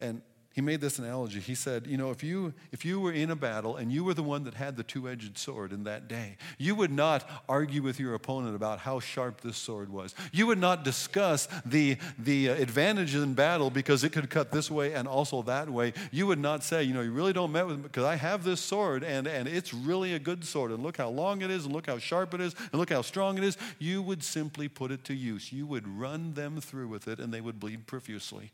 And 0.00 0.22
he 0.54 0.60
made 0.60 0.80
this 0.80 1.00
analogy. 1.00 1.40
He 1.40 1.56
said, 1.56 1.88
You 1.88 1.96
know, 1.96 2.12
if 2.12 2.22
you, 2.22 2.54
if 2.70 2.84
you 2.84 3.00
were 3.00 3.10
in 3.10 3.32
a 3.32 3.36
battle 3.36 3.74
and 3.74 3.90
you 3.90 4.04
were 4.04 4.14
the 4.14 4.22
one 4.22 4.44
that 4.44 4.54
had 4.54 4.76
the 4.76 4.84
two 4.84 5.08
edged 5.08 5.36
sword 5.36 5.72
in 5.72 5.82
that 5.82 6.06
day, 6.06 6.36
you 6.58 6.76
would 6.76 6.92
not 6.92 7.28
argue 7.48 7.82
with 7.82 7.98
your 7.98 8.14
opponent 8.14 8.54
about 8.54 8.78
how 8.78 9.00
sharp 9.00 9.40
this 9.40 9.56
sword 9.56 9.90
was. 9.90 10.14
You 10.32 10.46
would 10.46 10.60
not 10.60 10.84
discuss 10.84 11.48
the, 11.66 11.96
the 12.20 12.50
uh, 12.50 12.54
advantages 12.54 13.20
in 13.20 13.34
battle 13.34 13.68
because 13.68 14.04
it 14.04 14.10
could 14.10 14.30
cut 14.30 14.52
this 14.52 14.70
way 14.70 14.94
and 14.94 15.08
also 15.08 15.42
that 15.42 15.68
way. 15.68 15.92
You 16.12 16.28
would 16.28 16.38
not 16.38 16.62
say, 16.62 16.84
You 16.84 16.94
know, 16.94 17.02
you 17.02 17.10
really 17.10 17.32
don't 17.32 17.50
met 17.50 17.66
with 17.66 17.78
me 17.78 17.82
because 17.82 18.04
I 18.04 18.14
have 18.14 18.44
this 18.44 18.60
sword 18.60 19.02
and, 19.02 19.26
and 19.26 19.48
it's 19.48 19.74
really 19.74 20.14
a 20.14 20.20
good 20.20 20.44
sword. 20.44 20.70
And 20.70 20.84
look 20.84 20.98
how 20.98 21.08
long 21.08 21.42
it 21.42 21.50
is 21.50 21.64
and 21.64 21.74
look 21.74 21.88
how 21.88 21.98
sharp 21.98 22.32
it 22.32 22.40
is 22.40 22.54
and 22.70 22.78
look 22.78 22.90
how 22.90 23.02
strong 23.02 23.38
it 23.38 23.42
is. 23.42 23.58
You 23.80 24.02
would 24.02 24.22
simply 24.22 24.68
put 24.68 24.92
it 24.92 25.02
to 25.06 25.14
use. 25.14 25.52
You 25.52 25.66
would 25.66 25.88
run 25.88 26.34
them 26.34 26.60
through 26.60 26.86
with 26.86 27.08
it 27.08 27.18
and 27.18 27.34
they 27.34 27.40
would 27.40 27.58
bleed 27.58 27.88
profusely. 27.88 28.52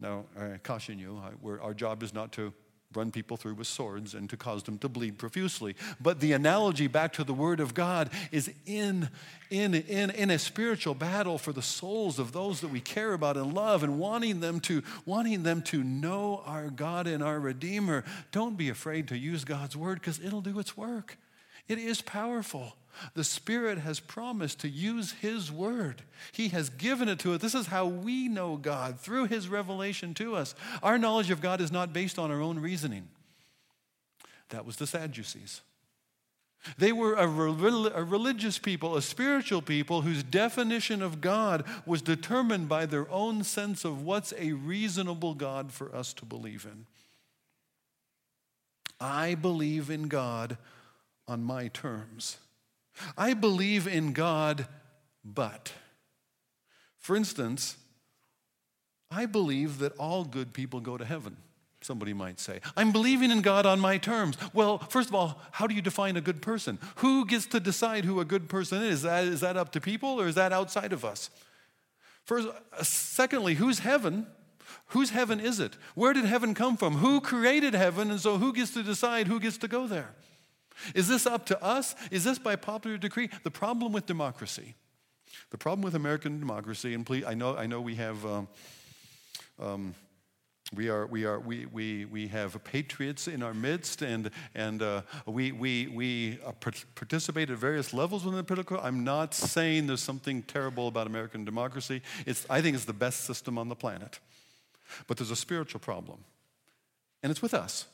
Now, 0.00 0.26
I 0.38 0.58
caution 0.58 0.98
you, 0.98 1.20
our 1.60 1.74
job 1.74 2.02
is 2.02 2.14
not 2.14 2.32
to 2.32 2.52
run 2.94 3.10
people 3.10 3.36
through 3.36 3.54
with 3.54 3.66
swords 3.66 4.14
and 4.14 4.30
to 4.30 4.36
cause 4.36 4.62
them 4.62 4.78
to 4.78 4.88
bleed 4.88 5.18
profusely. 5.18 5.76
But 6.00 6.20
the 6.20 6.32
analogy 6.32 6.86
back 6.86 7.12
to 7.14 7.24
the 7.24 7.34
Word 7.34 7.60
of 7.60 7.74
God 7.74 8.10
is 8.32 8.50
in, 8.64 9.10
in, 9.50 9.74
in, 9.74 10.10
in 10.10 10.30
a 10.30 10.38
spiritual 10.38 10.94
battle 10.94 11.36
for 11.36 11.52
the 11.52 11.62
souls 11.62 12.18
of 12.18 12.32
those 12.32 12.60
that 12.62 12.68
we 12.68 12.80
care 12.80 13.12
about 13.12 13.36
and 13.36 13.52
love 13.52 13.82
and 13.82 13.98
wanting 13.98 14.40
them 14.40 14.60
to, 14.60 14.82
wanting 15.04 15.42
them 15.42 15.60
to 15.62 15.82
know 15.84 16.42
our 16.46 16.70
God 16.70 17.06
and 17.06 17.22
our 17.22 17.38
Redeemer. 17.38 18.04
Don't 18.32 18.56
be 18.56 18.70
afraid 18.70 19.08
to 19.08 19.18
use 19.18 19.44
God's 19.44 19.76
Word 19.76 20.00
because 20.00 20.18
it'll 20.24 20.40
do 20.40 20.58
its 20.58 20.76
work. 20.76 21.18
It 21.68 21.78
is 21.78 22.00
powerful. 22.00 22.76
The 23.14 23.24
Spirit 23.24 23.78
has 23.78 24.00
promised 24.00 24.60
to 24.60 24.68
use 24.68 25.12
His 25.12 25.52
Word. 25.52 26.02
He 26.32 26.48
has 26.48 26.68
given 26.68 27.08
it 27.08 27.18
to 27.20 27.34
us. 27.34 27.40
This 27.40 27.54
is 27.54 27.68
how 27.68 27.86
we 27.86 28.28
know 28.28 28.56
God, 28.56 28.98
through 28.98 29.26
His 29.26 29.48
revelation 29.48 30.14
to 30.14 30.34
us. 30.34 30.54
Our 30.82 30.98
knowledge 30.98 31.30
of 31.30 31.40
God 31.40 31.60
is 31.60 31.70
not 31.70 31.92
based 31.92 32.18
on 32.18 32.30
our 32.30 32.40
own 32.40 32.58
reasoning. 32.58 33.08
That 34.48 34.64
was 34.64 34.76
the 34.76 34.86
Sadducees. 34.86 35.60
They 36.76 36.92
were 36.92 37.14
a, 37.14 37.24
a, 37.24 38.04
religious 38.04 38.58
people, 38.58 38.96
a 38.96 39.02
spiritual 39.02 39.62
people 39.62 40.02
whose 40.02 40.22
definition 40.22 41.02
of 41.02 41.20
God 41.20 41.64
was 41.86 42.02
determined 42.02 42.68
by 42.68 42.84
their 42.84 43.08
own 43.10 43.44
sense 43.44 43.84
of 43.84 44.02
what's 44.02 44.34
a 44.36 44.52
reasonable 44.52 45.34
God 45.34 45.72
for 45.72 45.94
us 45.94 46.12
to 46.14 46.24
believe 46.24 46.66
in. 46.70 46.86
I 49.00 49.36
believe 49.36 49.88
in 49.88 50.08
God 50.08 50.58
on 51.28 51.44
my 51.44 51.68
terms. 51.68 52.38
I 53.16 53.34
believe 53.34 53.86
in 53.86 54.12
God, 54.12 54.66
but. 55.24 55.72
For 56.98 57.14
instance, 57.14 57.76
I 59.10 59.26
believe 59.26 59.78
that 59.78 59.96
all 59.98 60.24
good 60.24 60.52
people 60.52 60.80
go 60.80 60.98
to 60.98 61.04
heaven, 61.04 61.36
somebody 61.80 62.12
might 62.12 62.40
say. 62.40 62.60
I'm 62.76 62.92
believing 62.92 63.30
in 63.30 63.40
God 63.40 63.66
on 63.66 63.80
my 63.80 63.98
terms. 63.98 64.36
Well, 64.52 64.78
first 64.78 65.08
of 65.08 65.14
all, 65.14 65.40
how 65.52 65.66
do 65.66 65.74
you 65.74 65.82
define 65.82 66.16
a 66.16 66.20
good 66.20 66.42
person? 66.42 66.78
Who 66.96 67.24
gets 67.24 67.46
to 67.46 67.60
decide 67.60 68.04
who 68.04 68.20
a 68.20 68.24
good 68.24 68.48
person 68.48 68.82
is? 68.82 68.94
Is 68.94 69.02
that, 69.02 69.24
is 69.24 69.40
that 69.40 69.56
up 69.56 69.72
to 69.72 69.80
people 69.80 70.20
or 70.20 70.26
is 70.26 70.34
that 70.34 70.52
outside 70.52 70.92
of 70.92 71.04
us? 71.04 71.30
First, 72.24 72.48
uh, 72.48 72.82
secondly, 72.82 73.54
who's 73.54 73.78
heaven? 73.78 74.26
Whose 74.88 75.10
heaven 75.10 75.40
is 75.40 75.60
it? 75.60 75.76
Where 75.94 76.12
did 76.12 76.26
heaven 76.26 76.52
come 76.54 76.76
from? 76.76 76.96
Who 76.96 77.20
created 77.20 77.74
heaven? 77.74 78.10
And 78.10 78.20
so 78.20 78.36
who 78.36 78.52
gets 78.52 78.72
to 78.74 78.82
decide 78.82 79.26
who 79.26 79.40
gets 79.40 79.56
to 79.58 79.68
go 79.68 79.86
there? 79.86 80.14
Is 80.94 81.08
this 81.08 81.26
up 81.26 81.46
to 81.46 81.62
us? 81.62 81.94
Is 82.10 82.24
this 82.24 82.38
by 82.38 82.56
popular 82.56 82.98
decree? 82.98 83.30
The 83.42 83.50
problem 83.50 83.92
with 83.92 84.06
democracy, 84.06 84.74
the 85.50 85.58
problem 85.58 85.82
with 85.82 85.94
American 85.94 86.38
democracy, 86.38 86.94
and 86.94 87.04
please, 87.04 87.24
I 87.24 87.34
know, 87.34 87.56
I 87.56 87.66
know 87.66 87.80
we 87.80 87.96
have. 87.96 88.24
Um, 88.24 88.48
um, 89.60 89.94
we, 90.74 90.90
are, 90.90 91.06
we, 91.06 91.24
are, 91.24 91.40
we, 91.40 91.64
we, 91.64 92.04
we 92.04 92.28
have 92.28 92.62
patriots 92.62 93.26
in 93.26 93.42
our 93.42 93.54
midst, 93.54 94.02
and, 94.02 94.30
and 94.54 94.82
uh, 94.82 95.00
we, 95.24 95.50
we, 95.50 95.86
we 95.86 96.38
uh, 96.44 96.52
participate 96.94 97.48
at 97.48 97.56
various 97.56 97.94
levels 97.94 98.24
within 98.24 98.36
the 98.36 98.44
political. 98.44 98.78
I'm 98.78 99.02
not 99.02 99.32
saying 99.32 99.86
there's 99.86 100.02
something 100.02 100.42
terrible 100.42 100.86
about 100.86 101.06
American 101.06 101.46
democracy. 101.46 102.02
It's, 102.26 102.44
I 102.50 102.60
think 102.60 102.74
it's 102.74 102.84
the 102.84 102.92
best 102.92 103.22
system 103.22 103.56
on 103.56 103.70
the 103.70 103.74
planet. 103.74 104.18
But 105.06 105.16
there's 105.16 105.30
a 105.30 105.36
spiritual 105.36 105.80
problem, 105.80 106.18
and 107.22 107.30
it's 107.30 107.40
with 107.40 107.54
us. 107.54 107.86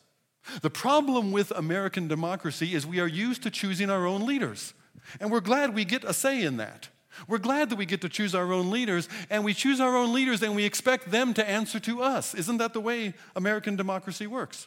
The 0.60 0.70
problem 0.70 1.32
with 1.32 1.50
American 1.52 2.08
democracy 2.08 2.74
is 2.74 2.86
we 2.86 3.00
are 3.00 3.06
used 3.06 3.42
to 3.44 3.50
choosing 3.50 3.90
our 3.90 4.06
own 4.06 4.26
leaders. 4.26 4.74
And 5.20 5.30
we're 5.30 5.40
glad 5.40 5.74
we 5.74 5.84
get 5.84 6.04
a 6.04 6.12
say 6.12 6.42
in 6.42 6.56
that. 6.58 6.88
We're 7.28 7.38
glad 7.38 7.70
that 7.70 7.76
we 7.76 7.86
get 7.86 8.00
to 8.00 8.08
choose 8.08 8.34
our 8.34 8.52
own 8.52 8.70
leaders, 8.70 9.08
and 9.30 9.44
we 9.44 9.54
choose 9.54 9.80
our 9.80 9.96
own 9.96 10.12
leaders 10.12 10.42
and 10.42 10.56
we 10.56 10.64
expect 10.64 11.10
them 11.10 11.32
to 11.34 11.48
answer 11.48 11.78
to 11.80 12.02
us. 12.02 12.34
Isn't 12.34 12.58
that 12.58 12.72
the 12.72 12.80
way 12.80 13.14
American 13.36 13.76
democracy 13.76 14.26
works? 14.26 14.66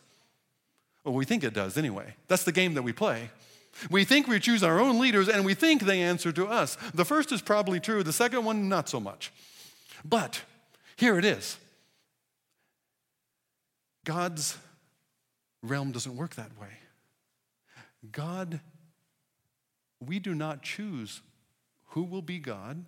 Well, 1.04 1.13
we 1.13 1.26
think 1.26 1.44
it 1.44 1.54
does 1.54 1.78
anyway. 1.78 2.16
That's 2.28 2.44
the 2.44 2.52
game 2.52 2.74
that 2.74 2.84
we 2.84 2.94
play. 2.94 3.30
We 3.92 4.06
think 4.06 4.28
we 4.28 4.40
choose 4.40 4.63
our 4.63 4.80
own 4.80 5.00
leaders 5.00 5.30
and 5.30 5.46
we 5.46 5.54
think 5.54 5.84
they 5.84 6.02
answer 6.02 6.32
to 6.32 6.48
us. 6.48 6.78
The 6.94 7.06
first 7.06 7.32
is 7.32 7.42
probably 7.42 7.80
true, 7.80 8.02
the 8.04 8.13
second 8.13 8.44
one, 8.44 8.68
not 8.68 8.90
so 8.90 9.00
much. 9.00 9.32
But 10.04 10.42
here 10.96 11.18
it 11.20 11.26
is 11.26 11.58
God's 14.04 14.58
realm 15.63 15.91
doesn't 15.91 16.15
work 16.15 16.36
that 16.36 16.58
way. 16.60 16.70
God, 18.12 18.60
we 20.06 20.20
do 20.20 20.36
not 20.36 20.62
choose 20.62 21.22
who 21.89 22.04
will 22.04 22.22
be 22.22 22.39
God. 22.39 22.86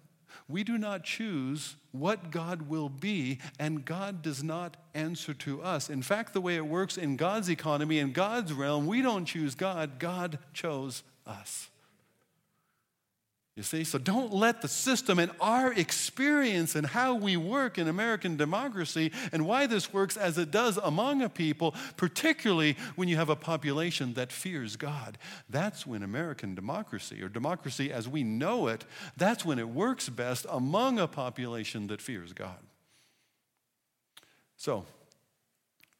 We 0.47 0.63
do 0.63 0.77
not 0.77 1.03
choose 1.03 1.75
what 1.91 2.29
God 2.29 2.69
will 2.69 2.89
be, 2.89 3.39
and 3.57 3.83
God 3.83 4.21
does 4.21 4.43
not 4.43 4.77
answer 4.93 5.33
to 5.33 5.61
us. 5.61 5.89
In 5.89 6.03
fact, 6.03 6.33
the 6.33 6.41
way 6.41 6.55
it 6.55 6.67
works 6.67 6.97
in 6.97 7.15
God's 7.15 7.49
economy, 7.49 7.97
in 7.97 8.11
God's 8.11 8.53
realm, 8.53 8.85
we 8.85 9.01
don't 9.01 9.25
choose 9.25 9.55
God, 9.55 9.97
God 9.97 10.37
chose 10.53 11.03
us. 11.25 11.69
You 13.59 13.63
see? 13.63 13.83
So 13.83 13.97
don't 13.97 14.31
let 14.31 14.61
the 14.61 14.69
system 14.69 15.19
and 15.19 15.31
our 15.41 15.73
experience 15.73 16.75
and 16.75 16.87
how 16.87 17.13
we 17.15 17.35
work 17.35 17.77
in 17.77 17.89
American 17.89 18.37
democracy 18.37 19.11
and 19.33 19.45
why 19.45 19.67
this 19.67 19.91
works 19.91 20.15
as 20.15 20.37
it 20.37 20.49
does 20.49 20.77
among 20.77 21.21
a 21.21 21.27
people, 21.27 21.75
particularly 21.97 22.77
when 22.95 23.09
you 23.09 23.17
have 23.17 23.27
a 23.27 23.35
population 23.35 24.13
that 24.13 24.31
fears 24.31 24.77
God. 24.77 25.17
That's 25.49 25.85
when 25.85 26.03
American 26.03 26.55
democracy, 26.55 27.21
or 27.21 27.27
democracy 27.27 27.91
as 27.91 28.07
we 28.07 28.23
know 28.23 28.67
it, 28.67 28.85
that's 29.17 29.43
when 29.43 29.59
it 29.59 29.67
works 29.67 30.07
best 30.07 30.45
among 30.49 30.97
a 30.97 31.05
population 31.05 31.87
that 31.87 32.01
fears 32.01 32.31
God. 32.31 32.59
So, 34.55 34.85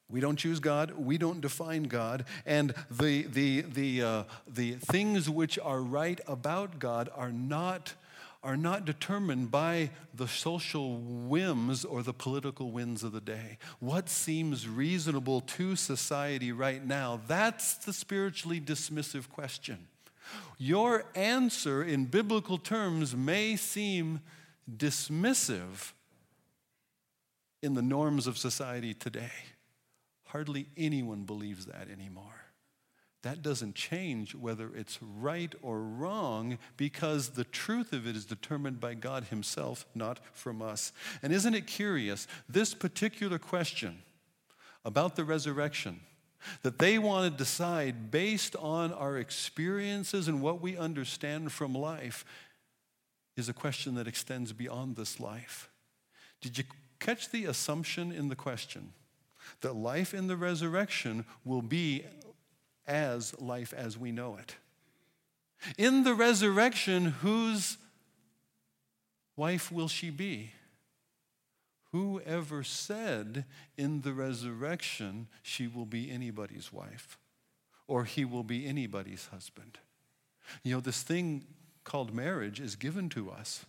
we 0.10 0.20
don't 0.20 0.38
choose 0.38 0.60
God. 0.60 0.92
We 0.92 1.18
don't 1.18 1.40
define 1.40 1.84
God. 1.84 2.26
And 2.46 2.74
the, 2.90 3.24
the, 3.24 3.62
the, 3.62 4.02
uh, 4.02 4.24
the 4.48 4.74
things 4.74 5.30
which 5.30 5.60
are 5.60 5.82
right 5.82 6.20
about 6.28 6.80
God 6.80 7.10
are 7.16 7.32
not, 7.32 7.94
are 8.44 8.58
not 8.58 8.86
determined 8.86 9.52
by 9.52 9.92
the 10.14 10.28
social 10.28 10.98
whims 10.98 11.86
or 11.86 12.02
the 12.02 12.14
political 12.14 12.72
winds 12.72 13.04
of 13.04 13.12
the 13.12 13.22
day. 13.22 13.60
What 13.80 14.10
seems 14.10 14.68
reasonable 14.68 15.42
to 15.42 15.76
society 15.76 16.52
right 16.52 16.84
now, 16.84 17.22
that's 17.28 17.76
the 17.76 17.94
spiritually 17.94 18.60
dismissive 18.60 19.30
question. 19.30 19.88
Your 20.58 21.06
answer 21.14 21.84
in 21.84 22.06
biblical 22.06 22.58
terms 22.58 23.16
may 23.16 23.56
seem 23.56 24.22
dismissive 24.78 25.94
in 27.62 27.76
the 27.76 27.82
norms 27.82 28.26
of 28.26 28.38
society 28.40 28.94
today. 28.96 29.32
Hardly 30.30 30.68
anyone 30.78 31.24
believes 31.24 31.66
that 31.66 31.88
anymore. 31.92 32.24
That 33.24 33.42
doesn't 33.42 33.74
change 33.74 34.36
whether 34.36 34.70
it's 34.76 35.00
right 35.02 35.54
or 35.64 35.82
wrong 35.82 36.60
because 36.78 37.30
the 37.30 37.44
truth 37.44 37.94
of 37.94 38.08
it 38.08 38.16
is 38.16 38.26
determined 38.26 38.80
by 38.80 38.94
God 38.94 39.26
Himself, 39.26 39.88
not 39.96 40.20
from 40.32 40.62
us. 40.62 40.94
And 41.24 41.34
isn't 41.34 41.56
it 41.56 41.66
curious? 41.66 42.28
This 42.48 42.76
particular 42.76 43.40
question 43.40 44.04
about 44.86 45.16
the 45.16 45.24
resurrection 45.24 46.00
that 46.62 46.78
they 46.78 47.00
want 47.00 47.32
to 47.32 47.36
decide 47.36 48.12
based 48.12 48.56
on 48.56 48.94
our 48.94 49.18
experiences 49.18 50.28
and 50.28 50.44
what 50.44 50.62
we 50.62 50.78
understand 50.78 51.52
from 51.52 51.74
life 51.74 52.24
is 53.36 53.50
a 53.50 53.54
question 53.54 53.96
that 53.96 54.08
extends 54.08 54.54
beyond 54.54 54.96
this 54.96 55.20
life. 55.20 55.72
Did 56.40 56.60
you 56.60 56.66
catch 57.00 57.32
the 57.32 57.46
assumption 57.46 58.12
in 58.12 58.30
the 58.30 58.36
question? 58.36 58.94
That 59.62 59.76
life 59.76 60.14
in 60.14 60.28
the 60.28 60.38
resurrection 60.38 61.26
will 61.44 61.62
be 61.62 62.04
as 62.88 63.40
life 63.40 63.74
as 63.74 63.98
we 63.98 64.12
know 64.12 64.38
it. 64.38 64.56
In 65.78 66.04
the 66.04 66.14
resurrection, 66.14 67.06
whose 67.06 67.78
wife 69.36 69.72
will 69.72 69.88
she 69.88 70.10
be? 70.10 70.52
Whoever 71.92 72.64
said 72.64 73.46
in 73.78 74.02
the 74.02 74.14
resurrection 74.14 75.28
she 75.42 75.68
will 75.68 75.86
be 75.86 76.12
anybody's 76.12 76.72
wife 76.72 77.18
or 77.88 78.06
he 78.06 78.26
will 78.26 78.44
be 78.44 78.68
anybody's 78.68 79.28
husband? 79.28 79.80
You 80.64 80.76
know, 80.76 80.82
this 80.82 81.02
thing 81.02 81.46
called 81.84 82.14
marriage 82.14 82.60
is 82.60 82.76
given 82.76 83.10
to 83.10 83.32
us 83.32 83.66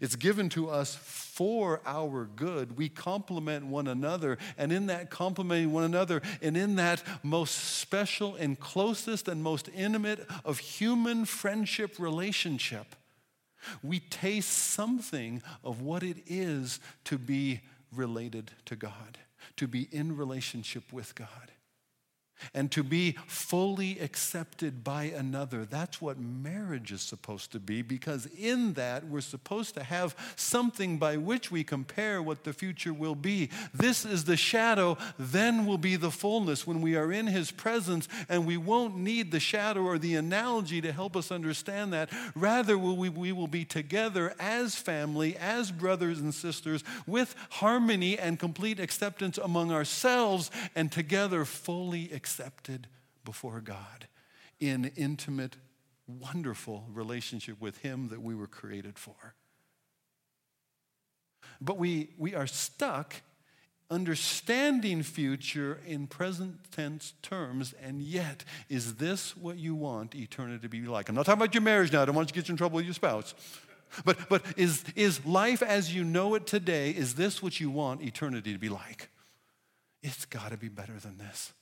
it's 0.00 0.16
given 0.16 0.48
to 0.50 0.68
us 0.68 0.94
for 0.94 1.80
our 1.86 2.24
good. 2.24 2.76
We 2.76 2.88
complement 2.88 3.66
one 3.66 3.86
another, 3.86 4.38
and 4.58 4.72
in 4.72 4.86
that 4.86 5.10
complementing 5.10 5.72
one 5.72 5.84
another, 5.84 6.22
and 6.42 6.56
in 6.56 6.76
that 6.76 7.02
most 7.22 7.52
special 7.52 8.34
and 8.36 8.58
closest 8.58 9.28
and 9.28 9.42
most 9.42 9.68
intimate 9.74 10.26
of 10.44 10.58
human 10.58 11.24
friendship 11.24 11.98
relationship, 11.98 12.96
we 13.82 14.00
taste 14.00 14.50
something 14.50 15.42
of 15.64 15.82
what 15.82 16.02
it 16.02 16.18
is 16.26 16.80
to 17.04 17.18
be 17.18 17.60
related 17.94 18.52
to 18.66 18.76
God, 18.76 19.18
to 19.56 19.66
be 19.66 19.88
in 19.92 20.16
relationship 20.16 20.92
with 20.92 21.14
God 21.14 21.50
and 22.54 22.70
to 22.72 22.82
be 22.82 23.16
fully 23.26 23.98
accepted 23.98 24.84
by 24.84 25.04
another. 25.04 25.64
That's 25.64 26.00
what 26.00 26.18
marriage 26.18 26.92
is 26.92 27.02
supposed 27.02 27.52
to 27.52 27.60
be 27.60 27.82
because 27.82 28.26
in 28.38 28.74
that 28.74 29.06
we're 29.06 29.20
supposed 29.20 29.74
to 29.74 29.82
have 29.82 30.16
something 30.36 30.98
by 30.98 31.16
which 31.16 31.50
we 31.50 31.64
compare 31.64 32.22
what 32.22 32.44
the 32.44 32.52
future 32.52 32.92
will 32.92 33.14
be. 33.14 33.50
This 33.72 34.04
is 34.04 34.24
the 34.24 34.36
shadow, 34.36 34.98
then 35.18 35.66
will 35.66 35.78
be 35.78 35.96
the 35.96 36.10
fullness 36.10 36.66
when 36.66 36.80
we 36.80 36.96
are 36.96 37.12
in 37.12 37.26
His 37.26 37.50
presence, 37.50 38.08
and 38.28 38.46
we 38.46 38.56
won't 38.56 38.96
need 38.96 39.30
the 39.30 39.40
shadow 39.40 39.82
or 39.82 39.98
the 39.98 40.14
analogy 40.14 40.80
to 40.80 40.92
help 40.92 41.16
us 41.16 41.30
understand 41.30 41.92
that. 41.92 42.10
Rather, 42.34 42.76
we, 42.78 43.08
we 43.08 43.32
will 43.32 43.46
be 43.46 43.64
together 43.64 44.34
as 44.38 44.74
family, 44.74 45.36
as 45.36 45.70
brothers 45.70 46.20
and 46.20 46.34
sisters, 46.34 46.84
with 47.06 47.34
harmony 47.50 48.18
and 48.18 48.38
complete 48.38 48.80
acceptance 48.80 49.38
among 49.38 49.72
ourselves, 49.72 50.50
and 50.74 50.92
together 50.92 51.44
fully 51.44 52.04
accepted 52.12 52.25
accepted 52.26 52.88
before 53.24 53.60
God 53.60 54.08
in 54.58 54.90
intimate, 54.96 55.54
wonderful 56.08 56.84
relationship 56.92 57.60
with 57.60 57.78
Him 57.78 58.08
that 58.08 58.20
we 58.20 58.34
were 58.34 58.48
created 58.48 58.98
for. 58.98 59.34
But 61.60 61.78
we, 61.78 62.10
we 62.18 62.34
are 62.34 62.48
stuck 62.48 63.14
understanding 63.92 65.04
future 65.04 65.78
in 65.86 66.08
present 66.08 66.56
tense 66.72 67.12
terms, 67.22 67.74
and 67.80 68.02
yet, 68.02 68.42
is 68.68 68.96
this 68.96 69.36
what 69.36 69.56
you 69.56 69.76
want 69.76 70.16
eternity 70.16 70.62
to 70.62 70.68
be 70.68 70.80
like? 70.82 71.08
I'm 71.08 71.14
not 71.14 71.26
talking 71.26 71.40
about 71.40 71.54
your 71.54 71.62
marriage 71.62 71.92
now, 71.92 72.02
I 72.02 72.06
don't 72.06 72.16
want 72.16 72.28
you 72.28 72.32
to 72.32 72.40
get 72.40 72.48
you 72.48 72.54
in 72.54 72.56
trouble 72.56 72.76
with 72.76 72.86
your 72.86 72.94
spouse. 72.94 73.34
But, 74.04 74.18
but 74.28 74.42
is, 74.56 74.82
is 74.96 75.24
life 75.24 75.62
as 75.62 75.94
you 75.94 76.02
know 76.02 76.34
it 76.34 76.44
today, 76.44 76.90
is 76.90 77.14
this 77.14 77.40
what 77.40 77.60
you 77.60 77.70
want 77.70 78.02
eternity 78.02 78.52
to 78.52 78.58
be 78.58 78.68
like? 78.68 79.10
It's 80.02 80.24
got 80.24 80.50
to 80.50 80.56
be 80.56 80.68
better 80.68 80.98
than 80.98 81.18
this. 81.18 81.52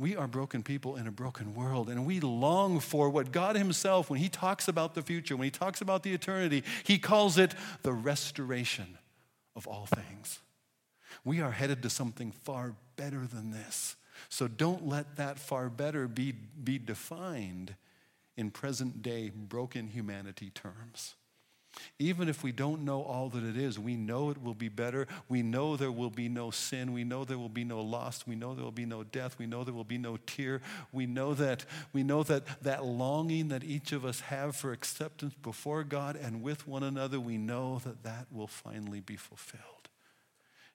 We 0.00 0.16
are 0.16 0.26
broken 0.26 0.62
people 0.62 0.96
in 0.96 1.06
a 1.06 1.10
broken 1.10 1.54
world, 1.54 1.90
and 1.90 2.06
we 2.06 2.20
long 2.20 2.80
for 2.80 3.10
what 3.10 3.32
God 3.32 3.54
Himself, 3.54 4.08
when 4.08 4.18
He 4.18 4.30
talks 4.30 4.66
about 4.66 4.94
the 4.94 5.02
future, 5.02 5.36
when 5.36 5.44
He 5.44 5.50
talks 5.50 5.82
about 5.82 6.02
the 6.02 6.14
eternity, 6.14 6.64
He 6.84 6.96
calls 6.96 7.36
it 7.36 7.54
the 7.82 7.92
restoration 7.92 8.96
of 9.54 9.68
all 9.68 9.84
things. 9.84 10.40
We 11.22 11.42
are 11.42 11.50
headed 11.50 11.82
to 11.82 11.90
something 11.90 12.32
far 12.32 12.76
better 12.96 13.26
than 13.26 13.50
this. 13.50 13.96
So 14.30 14.48
don't 14.48 14.88
let 14.88 15.16
that 15.16 15.38
far 15.38 15.68
better 15.68 16.08
be, 16.08 16.32
be 16.32 16.78
defined 16.78 17.74
in 18.38 18.50
present 18.50 19.02
day 19.02 19.30
broken 19.34 19.88
humanity 19.88 20.48
terms. 20.48 21.14
Even 21.98 22.28
if 22.28 22.42
we 22.42 22.50
don't 22.50 22.84
know 22.84 23.02
all 23.02 23.28
that 23.28 23.44
it 23.44 23.56
is, 23.56 23.78
we 23.78 23.96
know 23.96 24.30
it 24.30 24.42
will 24.42 24.54
be 24.54 24.68
better. 24.68 25.06
We 25.28 25.42
know 25.42 25.76
there 25.76 25.92
will 25.92 26.10
be 26.10 26.28
no 26.28 26.50
sin. 26.50 26.92
We 26.92 27.04
know 27.04 27.24
there 27.24 27.38
will 27.38 27.48
be 27.48 27.64
no 27.64 27.80
loss. 27.80 28.26
We 28.26 28.34
know 28.34 28.54
there 28.54 28.64
will 28.64 28.72
be 28.72 28.86
no 28.86 29.04
death. 29.04 29.38
We 29.38 29.46
know 29.46 29.62
there 29.64 29.74
will 29.74 29.84
be 29.84 29.98
no 29.98 30.16
tear. 30.16 30.62
We 30.92 31.06
know 31.06 31.34
that 31.34 31.64
we 31.92 32.02
know 32.02 32.22
that 32.24 32.62
that 32.62 32.84
longing 32.84 33.48
that 33.48 33.62
each 33.62 33.92
of 33.92 34.04
us 34.04 34.20
have 34.20 34.56
for 34.56 34.72
acceptance 34.72 35.34
before 35.34 35.84
God 35.84 36.16
and 36.16 36.42
with 36.42 36.66
one 36.66 36.82
another, 36.82 37.20
we 37.20 37.38
know 37.38 37.80
that 37.84 38.02
that 38.02 38.26
will 38.32 38.48
finally 38.48 39.00
be 39.00 39.16
fulfilled. 39.16 39.62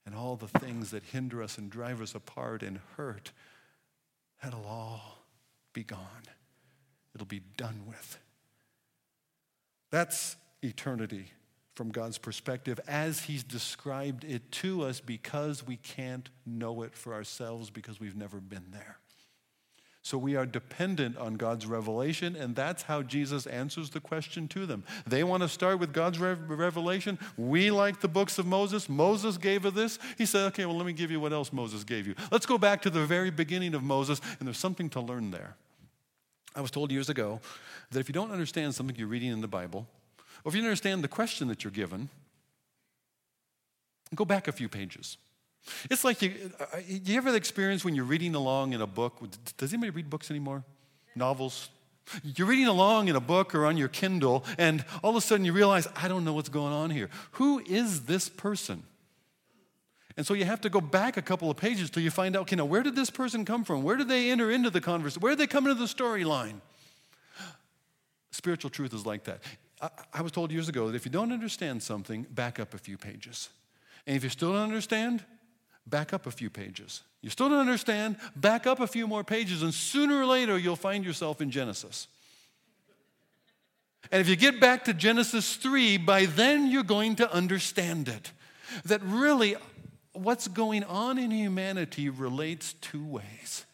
And 0.05 0.15
all 0.15 0.35
the 0.35 0.47
things 0.47 0.91
that 0.91 1.03
hinder 1.03 1.41
us 1.41 1.57
and 1.57 1.69
drive 1.69 1.99
us 1.99 2.13
apart 2.13 2.61
and 2.61 2.79
hurt, 2.95 3.31
that'll 4.41 4.65
all 4.65 5.17
be 5.73 5.83
gone. 5.83 5.99
It'll 7.13 7.25
be 7.25 7.41
done 7.57 7.81
with. 7.87 8.19
That's 9.89 10.35
eternity 10.65 11.31
from 11.75 11.89
God's 11.89 12.17
perspective 12.17 12.79
as 12.87 13.21
He's 13.23 13.43
described 13.43 14.23
it 14.23 14.51
to 14.53 14.83
us 14.83 14.99
because 14.99 15.65
we 15.65 15.77
can't 15.77 16.29
know 16.45 16.81
it 16.83 16.95
for 16.95 17.13
ourselves 17.13 17.69
because 17.69 17.99
we've 17.99 18.15
never 18.15 18.39
been 18.39 18.65
there. 18.71 18.97
So 20.01 20.19
we 20.19 20.35
are 20.35 20.45
dependent 20.45 21.17
on 21.17 21.33
God's 21.33 21.65
revelation, 21.65 22.35
and 22.35 22.55
that's 22.55 22.83
how 22.83 23.01
Jesus 23.01 23.47
answers 23.47 23.89
the 23.89 23.99
question 23.99 24.47
to 24.49 24.67
them. 24.67 24.83
They 25.07 25.23
want 25.23 25.41
to 25.41 25.49
start 25.49 25.79
with 25.79 25.93
God's 25.93 26.19
revelation. 26.19 27.17
We 27.37 27.71
like 27.71 28.01
the 28.01 28.07
books 28.07 28.37
of 28.37 28.45
Moses. 28.45 28.87
Moses 28.87 29.39
gave 29.39 29.65
us 29.65 29.73
this. 29.73 29.97
He 30.15 30.27
said, 30.27 30.45
okay, 30.49 30.67
well, 30.67 30.77
let 30.77 30.85
me 30.85 30.93
give 30.93 31.09
you 31.09 31.19
what 31.19 31.33
else 31.33 31.51
Moses 31.51 31.83
gave 31.83 32.05
you. 32.05 32.13
Let's 32.31 32.45
go 32.45 32.59
back 32.59 32.83
to 32.83 32.91
the 32.91 33.03
very 33.03 33.31
beginning 33.31 33.73
of 33.73 33.81
Moses, 33.81 34.21
and 34.37 34.47
there's 34.47 34.59
something 34.59 34.91
to 34.91 35.01
learn 35.01 35.31
there. 35.31 35.55
I 36.55 36.61
was 36.61 36.69
told 36.69 36.91
years 36.91 37.09
ago 37.09 37.41
that 37.89 37.99
if 37.99 38.07
you 38.07 38.13
don't 38.13 38.31
understand 38.31 38.75
something 38.75 38.95
you're 38.95 39.07
reading 39.07 39.31
in 39.31 39.41
the 39.41 39.47
Bible, 39.47 39.87
or 40.45 40.49
if 40.49 40.55
you 40.55 40.61
understand 40.61 41.03
the 41.03 41.07
question 41.09 41.47
that 41.47 41.63
you're 41.63 41.71
given, 41.71 42.07
go 44.13 44.23
back 44.23 44.47
a 44.47 44.51
few 44.51 44.69
pages. 44.69 45.17
It's 45.89 46.03
like 46.03 46.21
you, 46.21 46.51
uh, 46.59 46.77
you 46.87 47.17
ever 47.17 47.35
experience 47.35 47.83
when 47.83 47.95
you're 47.95 48.05
reading 48.05 48.35
along 48.35 48.73
in 48.73 48.81
a 48.81 48.87
book? 48.87 49.19
Does 49.57 49.73
anybody 49.73 49.89
read 49.89 50.09
books 50.09 50.29
anymore? 50.29 50.63
Novels? 51.15 51.69
You're 52.23 52.47
reading 52.47 52.67
along 52.67 53.07
in 53.07 53.15
a 53.15 53.19
book 53.19 53.55
or 53.55 53.65
on 53.65 53.75
your 53.77 53.87
Kindle, 53.87 54.45
and 54.59 54.85
all 55.03 55.09
of 55.09 55.15
a 55.15 55.21
sudden 55.21 55.43
you 55.43 55.53
realize, 55.53 55.87
I 55.95 56.07
don't 56.07 56.23
know 56.23 56.33
what's 56.33 56.49
going 56.49 56.71
on 56.71 56.91
here. 56.91 57.09
Who 57.31 57.63
is 57.65 58.03
this 58.03 58.29
person? 58.29 58.83
And 60.15 60.25
so 60.25 60.35
you 60.35 60.45
have 60.45 60.61
to 60.61 60.69
go 60.69 60.79
back 60.79 61.17
a 61.17 61.21
couple 61.23 61.49
of 61.49 61.57
pages 61.57 61.89
till 61.89 62.03
you 62.03 62.11
find 62.11 62.35
out, 62.35 62.43
okay, 62.43 62.55
now 62.55 62.65
where 62.65 62.83
did 62.83 62.95
this 62.95 63.09
person 63.09 63.43
come 63.43 63.63
from? 63.63 63.81
Where 63.81 63.97
did 63.97 64.07
they 64.07 64.29
enter 64.29 64.51
into 64.51 64.69
the 64.69 64.79
conversation? 64.79 65.21
Where 65.21 65.31
did 65.31 65.39
they 65.39 65.47
come 65.47 65.65
into 65.65 65.79
the 65.79 65.87
storyline? 65.87 66.61
Spiritual 68.29 68.69
truth 68.69 68.93
is 68.93 69.05
like 69.05 69.23
that. 69.23 69.41
I, 69.85 70.19
I 70.19 70.21
was 70.21 70.31
told 70.31 70.51
years 70.51 70.69
ago 70.69 70.87
that 70.87 70.95
if 70.95 71.05
you 71.05 71.11
don't 71.11 71.31
understand 71.31 71.83
something, 71.83 72.25
back 72.29 72.59
up 72.59 72.73
a 72.73 72.77
few 72.77 72.97
pages. 72.97 73.49
And 74.07 74.15
if 74.15 74.23
you 74.23 74.29
still 74.29 74.53
don't 74.53 74.63
understand, 74.63 75.23
back 75.87 76.13
up 76.13 76.25
a 76.25 76.31
few 76.31 76.49
pages. 76.49 77.01
You 77.21 77.29
still 77.29 77.49
don't 77.49 77.59
understand? 77.59 78.17
Back 78.35 78.67
up 78.67 78.79
a 78.79 78.87
few 78.87 79.07
more 79.07 79.23
pages, 79.23 79.63
and 79.63 79.73
sooner 79.73 80.21
or 80.21 80.25
later 80.25 80.57
you'll 80.57 80.75
find 80.75 81.03
yourself 81.03 81.41
in 81.41 81.51
Genesis. 81.51 82.07
And 84.11 84.21
if 84.21 84.29
you 84.29 84.35
get 84.35 84.59
back 84.59 84.85
to 84.85 84.93
Genesis 84.93 85.55
3, 85.55 85.97
by 85.97 86.25
then 86.25 86.69
you're 86.69 86.83
going 86.83 87.15
to 87.15 87.33
understand 87.33 88.07
it. 88.07 88.31
That 88.85 89.01
really, 89.03 89.55
what's 90.13 90.47
going 90.47 90.83
on 90.83 91.17
in 91.17 91.31
humanity 91.31 92.09
relates 92.09 92.73
two 92.73 93.05
ways. 93.05 93.65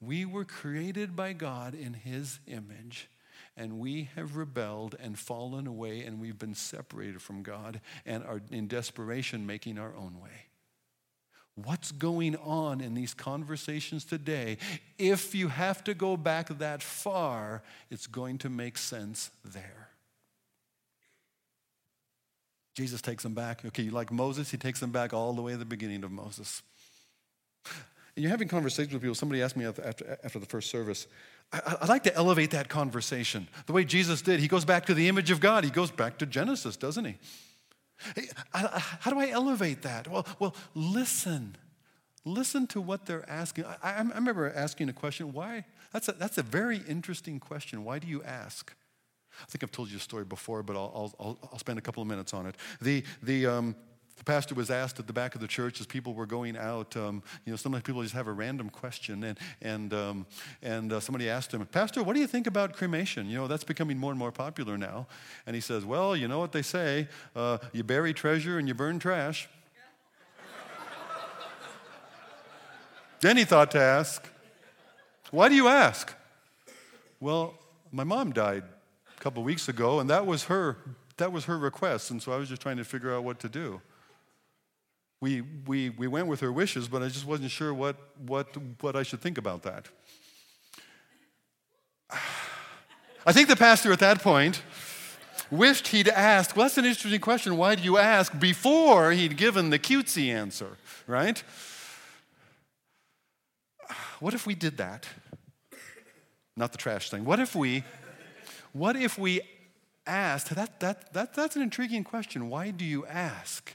We 0.00 0.24
were 0.24 0.44
created 0.44 1.16
by 1.16 1.32
God 1.32 1.74
in 1.74 1.94
His 1.94 2.38
image, 2.46 3.08
and 3.56 3.78
we 3.78 4.10
have 4.14 4.36
rebelled 4.36 4.94
and 5.00 5.18
fallen 5.18 5.66
away, 5.66 6.02
and 6.02 6.20
we've 6.20 6.38
been 6.38 6.54
separated 6.54 7.22
from 7.22 7.42
God 7.42 7.80
and 8.04 8.24
are 8.24 8.40
in 8.50 8.68
desperation 8.68 9.46
making 9.46 9.78
our 9.78 9.94
own 9.96 10.20
way. 10.20 10.46
What's 11.54 11.90
going 11.90 12.36
on 12.36 12.82
in 12.82 12.92
these 12.92 13.14
conversations 13.14 14.04
today? 14.04 14.58
If 14.98 15.34
you 15.34 15.48
have 15.48 15.82
to 15.84 15.94
go 15.94 16.18
back 16.18 16.48
that 16.58 16.82
far, 16.82 17.62
it's 17.90 18.06
going 18.06 18.36
to 18.38 18.50
make 18.50 18.76
sense 18.76 19.30
there. 19.42 19.88
Jesus 22.74 23.00
takes 23.00 23.22
them 23.22 23.32
back. 23.32 23.64
Okay, 23.64 23.84
you 23.84 23.90
like 23.90 24.12
Moses, 24.12 24.50
he 24.50 24.58
takes 24.58 24.80
them 24.80 24.90
back 24.90 25.14
all 25.14 25.32
the 25.32 25.40
way 25.40 25.52
to 25.52 25.58
the 25.58 25.64
beginning 25.64 26.04
of 26.04 26.12
Moses. 26.12 26.60
You're 28.16 28.30
having 28.30 28.48
conversations 28.48 28.94
with 28.94 29.02
people. 29.02 29.14
Somebody 29.14 29.42
asked 29.42 29.56
me 29.56 29.66
after, 29.66 30.18
after 30.24 30.38
the 30.38 30.46
first 30.46 30.70
service, 30.70 31.06
I, 31.52 31.76
would 31.80 31.88
like 31.88 32.02
to 32.04 32.14
elevate 32.14 32.50
that 32.52 32.68
conversation 32.68 33.46
the 33.66 33.74
way 33.74 33.84
Jesus 33.84 34.22
did. 34.22 34.40
He 34.40 34.48
goes 34.48 34.64
back 34.64 34.86
to 34.86 34.94
the 34.94 35.08
image 35.08 35.30
of 35.30 35.38
God, 35.38 35.64
he 35.64 35.70
goes 35.70 35.90
back 35.90 36.18
to 36.18 36.26
Genesis, 36.26 36.76
doesn't 36.76 37.04
he? 37.04 37.16
How 38.52 39.10
do 39.10 39.18
I 39.18 39.28
elevate 39.30 39.82
that? 39.82 40.08
Well, 40.08 40.26
well, 40.38 40.54
listen. 40.74 41.56
Listen 42.24 42.66
to 42.68 42.80
what 42.80 43.06
they're 43.06 43.28
asking. 43.30 43.66
I, 43.66 43.76
I 43.82 43.98
remember 43.98 44.52
asking 44.54 44.88
a 44.88 44.92
question. 44.92 45.32
Why? 45.32 45.64
That's 45.92 46.08
a, 46.08 46.12
that's 46.12 46.38
a 46.38 46.42
very 46.42 46.80
interesting 46.88 47.38
question. 47.38 47.84
Why 47.84 47.98
do 47.98 48.08
you 48.08 48.22
ask? 48.24 48.74
I 49.40 49.44
think 49.46 49.62
I've 49.62 49.70
told 49.70 49.90
you 49.90 49.98
a 49.98 50.00
story 50.00 50.24
before, 50.24 50.62
but 50.62 50.74
I'll, 50.74 51.14
I'll, 51.20 51.38
I'll 51.52 51.58
spend 51.58 51.78
a 51.78 51.82
couple 51.82 52.02
of 52.02 52.08
minutes 52.08 52.34
on 52.34 52.46
it. 52.46 52.56
The, 52.80 53.04
the, 53.22 53.46
um, 53.46 53.76
the 54.16 54.24
pastor 54.24 54.54
was 54.54 54.70
asked 54.70 54.98
at 54.98 55.06
the 55.06 55.12
back 55.12 55.34
of 55.34 55.40
the 55.40 55.46
church 55.46 55.80
as 55.80 55.86
people 55.86 56.14
were 56.14 56.26
going 56.26 56.56
out. 56.56 56.96
Um, 56.96 57.22
you 57.44 57.52
know, 57.52 57.56
sometimes 57.56 57.84
people 57.84 58.02
just 58.02 58.14
have 58.14 58.26
a 58.26 58.32
random 58.32 58.70
question, 58.70 59.22
and 59.24 59.38
and 59.60 59.92
um, 59.92 60.26
and 60.62 60.92
uh, 60.92 61.00
somebody 61.00 61.28
asked 61.28 61.52
him, 61.52 61.64
"Pastor, 61.66 62.02
what 62.02 62.14
do 62.14 62.20
you 62.20 62.26
think 62.26 62.46
about 62.46 62.72
cremation? 62.72 63.28
You 63.28 63.36
know, 63.36 63.46
that's 63.46 63.64
becoming 63.64 63.98
more 63.98 64.10
and 64.10 64.18
more 64.18 64.32
popular 64.32 64.78
now." 64.78 65.06
And 65.46 65.54
he 65.54 65.60
says, 65.60 65.84
"Well, 65.84 66.16
you 66.16 66.28
know 66.28 66.38
what 66.38 66.52
they 66.52 66.62
say: 66.62 67.08
uh, 67.34 67.58
you 67.72 67.84
bury 67.84 68.14
treasure 68.14 68.58
and 68.58 68.66
you 68.66 68.74
burn 68.74 68.98
trash." 68.98 69.48
then 73.20 73.36
he 73.36 73.44
thought 73.44 73.70
to 73.72 73.80
ask, 73.80 74.26
"Why 75.30 75.48
do 75.48 75.54
you 75.54 75.68
ask?" 75.68 76.14
Well, 77.20 77.54
my 77.92 78.04
mom 78.04 78.32
died 78.32 78.64
a 79.14 79.20
couple 79.20 79.42
weeks 79.42 79.68
ago, 79.68 80.00
and 80.00 80.08
that 80.08 80.26
was 80.26 80.44
her 80.44 80.78
that 81.18 81.32
was 81.32 81.44
her 81.44 81.58
request, 81.58 82.10
and 82.10 82.22
so 82.22 82.32
I 82.32 82.36
was 82.36 82.48
just 82.48 82.62
trying 82.62 82.78
to 82.78 82.84
figure 82.84 83.14
out 83.14 83.22
what 83.22 83.38
to 83.40 83.50
do 83.50 83.82
we, 85.26 85.40
we, 85.66 85.90
we 85.90 86.06
went 86.06 86.28
with 86.28 86.38
her 86.38 86.52
wishes, 86.52 86.86
but 86.86 87.02
I 87.02 87.08
just 87.08 87.26
wasn't 87.26 87.50
sure 87.50 87.74
what, 87.74 87.96
what, 88.28 88.46
what 88.80 88.94
I 88.94 89.02
should 89.02 89.20
think 89.20 89.38
about 89.38 89.64
that. 89.64 89.88
I 93.26 93.32
think 93.32 93.48
the 93.48 93.56
pastor 93.56 93.90
at 93.90 93.98
that 93.98 94.22
point 94.22 94.62
wished 95.50 95.88
he'd 95.88 96.08
asked, 96.08 96.54
well, 96.54 96.66
that's 96.66 96.78
an 96.78 96.84
interesting 96.84 97.20
question. 97.20 97.56
Why 97.56 97.74
do 97.74 97.82
you 97.82 97.98
ask? 97.98 98.38
Before 98.38 99.10
he'd 99.10 99.36
given 99.36 99.70
the 99.70 99.80
cutesy 99.80 100.28
answer, 100.28 100.76
right? 101.08 101.42
What 104.20 104.32
if 104.32 104.46
we 104.46 104.54
did 104.54 104.76
that? 104.76 105.08
Not 106.56 106.70
the 106.70 106.78
trash 106.78 107.10
thing. 107.10 107.24
What 107.24 107.40
if 107.40 107.56
we, 107.56 107.82
what 108.72 108.94
if 108.94 109.18
we 109.18 109.40
asked? 110.06 110.54
That, 110.54 110.78
that, 110.78 111.12
that, 111.14 111.34
that's 111.34 111.56
an 111.56 111.62
intriguing 111.62 112.04
question. 112.04 112.48
Why 112.48 112.70
do 112.70 112.84
you 112.84 113.04
ask? 113.06 113.74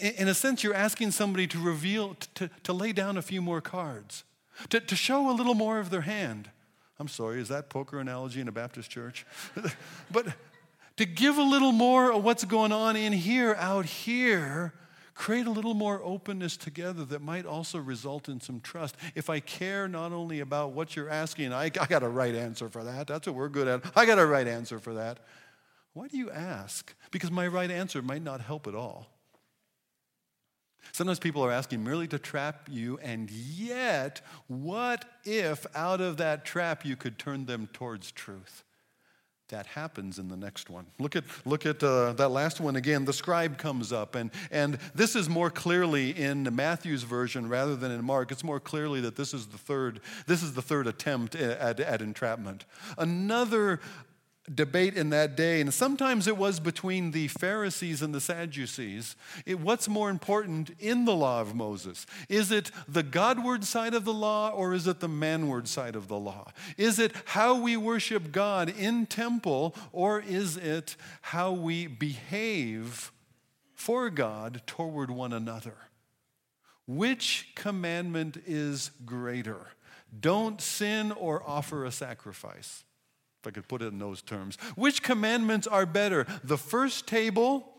In 0.00 0.28
a 0.28 0.34
sense, 0.34 0.64
you're 0.64 0.74
asking 0.74 1.12
somebody 1.12 1.46
to 1.48 1.58
reveal, 1.58 2.16
to, 2.34 2.50
to 2.64 2.72
lay 2.72 2.92
down 2.92 3.16
a 3.16 3.22
few 3.22 3.40
more 3.40 3.60
cards, 3.60 4.24
to, 4.70 4.80
to 4.80 4.96
show 4.96 5.30
a 5.30 5.32
little 5.32 5.54
more 5.54 5.78
of 5.78 5.90
their 5.90 6.02
hand. 6.02 6.50
I'm 6.98 7.08
sorry, 7.08 7.40
is 7.40 7.48
that 7.48 7.70
poker 7.70 7.98
analogy 7.98 8.40
in 8.40 8.48
a 8.48 8.52
Baptist 8.52 8.90
church? 8.90 9.26
but 10.10 10.26
to 10.96 11.04
give 11.04 11.38
a 11.38 11.42
little 11.42 11.72
more 11.72 12.12
of 12.12 12.22
what's 12.22 12.44
going 12.44 12.72
on 12.72 12.96
in 12.96 13.12
here, 13.12 13.54
out 13.58 13.84
here, 13.84 14.72
create 15.14 15.46
a 15.46 15.50
little 15.50 15.74
more 15.74 16.00
openness 16.02 16.56
together 16.56 17.04
that 17.04 17.22
might 17.22 17.46
also 17.46 17.78
result 17.78 18.28
in 18.28 18.40
some 18.40 18.60
trust. 18.60 18.96
If 19.14 19.30
I 19.30 19.40
care 19.40 19.88
not 19.88 20.12
only 20.12 20.40
about 20.40 20.72
what 20.72 20.94
you're 20.94 21.10
asking, 21.10 21.52
I, 21.52 21.64
I 21.64 21.86
got 21.86 22.02
a 22.02 22.08
right 22.08 22.34
answer 22.34 22.68
for 22.68 22.84
that. 22.84 23.06
That's 23.06 23.26
what 23.26 23.36
we're 23.36 23.48
good 23.48 23.68
at. 23.68 23.82
I 23.96 24.06
got 24.06 24.18
a 24.18 24.26
right 24.26 24.46
answer 24.46 24.78
for 24.78 24.94
that. 24.94 25.18
Why 25.94 26.08
do 26.08 26.16
you 26.16 26.30
ask? 26.30 26.92
Because 27.10 27.30
my 27.30 27.46
right 27.46 27.70
answer 27.70 28.02
might 28.02 28.22
not 28.22 28.40
help 28.40 28.66
at 28.66 28.74
all. 28.74 29.13
Sometimes 30.92 31.18
people 31.18 31.44
are 31.44 31.52
asking 31.52 31.82
merely 31.82 32.06
to 32.08 32.18
trap 32.18 32.68
you, 32.70 32.98
and 33.02 33.30
yet, 33.30 34.20
what 34.46 35.04
if 35.24 35.66
out 35.74 36.00
of 36.00 36.16
that 36.18 36.44
trap 36.44 36.84
you 36.84 36.96
could 36.96 37.18
turn 37.18 37.46
them 37.46 37.68
towards 37.72 38.12
truth? 38.12 38.64
That 39.48 39.66
happens 39.66 40.18
in 40.18 40.28
the 40.28 40.36
next 40.36 40.70
one. 40.70 40.86
Look 40.98 41.16
at, 41.16 41.24
look 41.44 41.66
at 41.66 41.82
uh, 41.82 42.14
that 42.14 42.30
last 42.30 42.60
one 42.60 42.76
again. 42.76 43.04
The 43.04 43.12
scribe 43.12 43.58
comes 43.58 43.92
up, 43.92 44.14
and, 44.14 44.30
and 44.50 44.78
this 44.94 45.14
is 45.14 45.28
more 45.28 45.50
clearly 45.50 46.10
in 46.10 46.48
Matthew's 46.56 47.02
version 47.02 47.48
rather 47.48 47.76
than 47.76 47.90
in 47.92 48.02
Mark. 48.02 48.32
It's 48.32 48.42
more 48.42 48.58
clearly 48.58 49.02
that 49.02 49.16
this 49.16 49.34
is 49.34 49.46
the 49.46 49.58
third, 49.58 50.00
this 50.26 50.42
is 50.42 50.54
the 50.54 50.62
third 50.62 50.86
attempt 50.86 51.34
at, 51.34 51.78
at 51.78 52.00
entrapment. 52.00 52.64
Another 52.96 53.80
debate 54.52 54.94
in 54.94 55.10
that 55.10 55.36
day, 55.36 55.60
and 55.60 55.72
sometimes 55.72 56.26
it 56.26 56.36
was 56.36 56.60
between 56.60 57.12
the 57.12 57.28
Pharisees 57.28 58.02
and 58.02 58.14
the 58.14 58.20
Sadducees. 58.20 59.16
It, 59.46 59.58
what's 59.60 59.88
more 59.88 60.10
important 60.10 60.70
in 60.78 61.06
the 61.06 61.14
law 61.14 61.40
of 61.40 61.54
Moses? 61.54 62.06
Is 62.28 62.50
it 62.50 62.70
the 62.86 63.02
Godward 63.02 63.64
side 63.64 63.94
of 63.94 64.04
the 64.04 64.12
law 64.12 64.50
or 64.50 64.74
is 64.74 64.86
it 64.86 65.00
the 65.00 65.08
manward 65.08 65.66
side 65.66 65.96
of 65.96 66.08
the 66.08 66.18
law? 66.18 66.52
Is 66.76 66.98
it 66.98 67.12
how 67.26 67.54
we 67.54 67.76
worship 67.76 68.32
God 68.32 68.68
in 68.68 69.06
temple 69.06 69.74
or 69.92 70.20
is 70.20 70.56
it 70.56 70.96
how 71.22 71.52
we 71.52 71.86
behave 71.86 73.12
for 73.72 74.10
God 74.10 74.62
toward 74.66 75.10
one 75.10 75.32
another? 75.32 75.76
Which 76.86 77.52
commandment 77.54 78.36
is 78.46 78.90
greater? 79.06 79.68
Don't 80.20 80.60
sin 80.60 81.12
or 81.12 81.42
offer 81.46 81.84
a 81.84 81.90
sacrifice 81.90 82.84
if 83.44 83.48
I 83.48 83.50
could 83.50 83.68
put 83.68 83.82
it 83.82 83.86
in 83.86 83.98
those 83.98 84.22
terms. 84.22 84.56
Which 84.74 85.02
commandments 85.02 85.66
are 85.66 85.84
better? 85.84 86.26
The 86.42 86.56
first 86.56 87.06
table, 87.06 87.73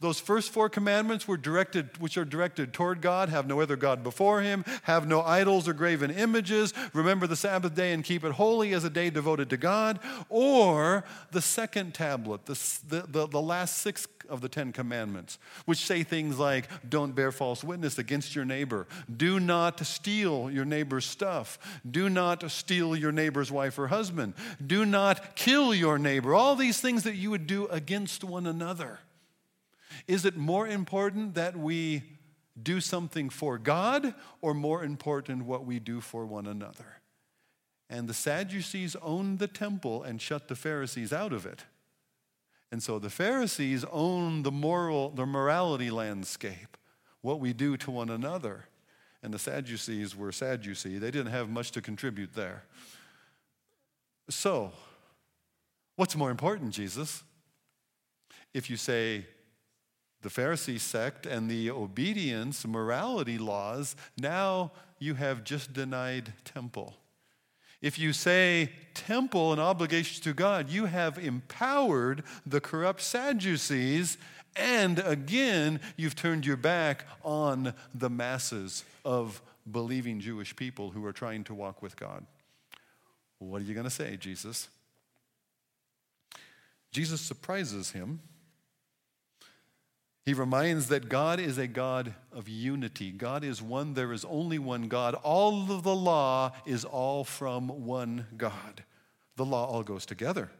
those 0.00 0.20
first 0.20 0.50
four 0.50 0.68
commandments 0.68 1.28
were 1.28 1.36
directed, 1.36 1.98
which 1.98 2.16
are 2.16 2.24
directed 2.24 2.72
toward 2.72 3.00
God. 3.00 3.28
Have 3.28 3.46
no 3.46 3.60
other 3.60 3.76
God 3.76 4.02
before 4.02 4.40
him, 4.42 4.64
have 4.82 5.06
no 5.06 5.22
idols 5.22 5.68
or 5.68 5.72
graven 5.72 6.10
images, 6.10 6.72
remember 6.92 7.26
the 7.26 7.36
Sabbath 7.36 7.74
day 7.74 7.92
and 7.92 8.04
keep 8.04 8.24
it 8.24 8.32
holy 8.32 8.72
as 8.72 8.84
a 8.84 8.90
day 8.90 9.10
devoted 9.10 9.50
to 9.50 9.56
God, 9.56 9.98
or 10.28 11.04
the 11.32 11.42
second 11.42 11.94
tablet, 11.94 12.46
the, 12.46 12.58
the, 12.88 13.06
the, 13.06 13.26
the 13.26 13.42
last 13.42 13.78
six 13.78 14.06
of 14.28 14.40
the 14.40 14.48
Ten 14.48 14.72
Commandments, 14.72 15.38
which 15.66 15.84
say 15.84 16.02
things 16.02 16.38
like 16.38 16.68
don't 16.88 17.14
bear 17.14 17.32
false 17.32 17.64
witness 17.64 17.98
against 17.98 18.34
your 18.34 18.44
neighbor, 18.44 18.86
do 19.14 19.40
not 19.40 19.84
steal 19.84 20.50
your 20.50 20.64
neighbor's 20.64 21.04
stuff, 21.04 21.58
do 21.88 22.08
not 22.08 22.48
steal 22.50 22.96
your 22.96 23.12
neighbor's 23.12 23.50
wife 23.50 23.78
or 23.78 23.88
husband, 23.88 24.34
do 24.64 24.86
not 24.86 25.34
kill 25.34 25.74
your 25.74 25.98
neighbor, 25.98 26.34
all 26.34 26.56
these 26.56 26.80
things 26.80 27.02
that 27.02 27.16
you 27.16 27.30
would 27.30 27.46
do 27.46 27.66
against 27.66 28.24
one 28.24 28.46
another. 28.46 29.00
Is 30.06 30.24
it 30.24 30.36
more 30.36 30.66
important 30.66 31.34
that 31.34 31.56
we 31.56 32.02
do 32.60 32.80
something 32.80 33.30
for 33.30 33.58
God 33.58 34.14
or 34.40 34.54
more 34.54 34.84
important 34.84 35.44
what 35.44 35.64
we 35.64 35.78
do 35.78 36.00
for 36.00 36.26
one 36.26 36.46
another? 36.46 37.00
And 37.88 38.08
the 38.08 38.14
Sadducees 38.14 38.96
owned 39.02 39.40
the 39.40 39.48
temple 39.48 40.02
and 40.02 40.22
shut 40.22 40.48
the 40.48 40.54
Pharisees 40.54 41.12
out 41.12 41.32
of 41.32 41.44
it. 41.44 41.64
And 42.70 42.82
so 42.82 43.00
the 43.00 43.10
Pharisees 43.10 43.84
owned 43.90 44.44
the 44.44 44.52
moral, 44.52 45.10
the 45.10 45.26
morality 45.26 45.90
landscape, 45.90 46.76
what 47.20 47.40
we 47.40 47.52
do 47.52 47.76
to 47.78 47.90
one 47.90 48.08
another. 48.08 48.66
And 49.22 49.34
the 49.34 49.38
Sadducees 49.38 50.16
were 50.16 50.32
Sadducee. 50.32 50.98
They 50.98 51.10
didn't 51.10 51.32
have 51.32 51.48
much 51.48 51.72
to 51.72 51.82
contribute 51.82 52.34
there. 52.34 52.62
So, 54.28 54.70
what's 55.96 56.14
more 56.14 56.30
important, 56.30 56.70
Jesus? 56.72 57.24
If 58.54 58.70
you 58.70 58.76
say 58.76 59.26
the 60.22 60.28
Pharisee 60.28 60.78
sect 60.78 61.26
and 61.26 61.50
the 61.50 61.70
obedience, 61.70 62.66
morality 62.66 63.38
laws, 63.38 63.96
now 64.18 64.72
you 64.98 65.14
have 65.14 65.44
just 65.44 65.72
denied 65.72 66.32
temple. 66.44 66.94
If 67.80 67.98
you 67.98 68.12
say 68.12 68.72
temple 68.92 69.52
and 69.52 69.60
obligations 69.60 70.20
to 70.20 70.34
God, 70.34 70.68
you 70.68 70.84
have 70.84 71.18
empowered 71.18 72.22
the 72.44 72.60
corrupt 72.60 73.00
Sadducees, 73.00 74.18
and 74.54 74.98
again, 74.98 75.80
you've 75.96 76.14
turned 76.14 76.44
your 76.44 76.58
back 76.58 77.06
on 77.22 77.72
the 77.94 78.10
masses 78.10 78.84
of 79.04 79.40
believing 79.70 80.20
Jewish 80.20 80.54
people 80.54 80.90
who 80.90 81.04
are 81.06 81.12
trying 81.12 81.44
to 81.44 81.54
walk 81.54 81.80
with 81.80 81.96
God. 81.96 82.26
What 83.38 83.62
are 83.62 83.64
you 83.64 83.72
going 83.72 83.84
to 83.84 83.90
say, 83.90 84.18
Jesus? 84.18 84.68
Jesus 86.92 87.20
surprises 87.20 87.92
him 87.92 88.20
he 90.24 90.34
reminds 90.34 90.88
that 90.88 91.08
God 91.08 91.40
is 91.40 91.58
a 91.58 91.66
God 91.66 92.14
of 92.32 92.48
unity. 92.48 93.10
God 93.10 93.42
is 93.42 93.62
one, 93.62 93.94
there 93.94 94.12
is 94.12 94.24
only 94.26 94.58
one 94.58 94.88
God. 94.88 95.14
All 95.14 95.72
of 95.72 95.82
the 95.82 95.94
law 95.94 96.52
is 96.66 96.84
all 96.84 97.24
from 97.24 97.86
one 97.86 98.26
God. 98.36 98.84
The 99.36 99.44
law 99.44 99.66
all 99.66 99.82
goes 99.82 100.04
together. 100.04 100.50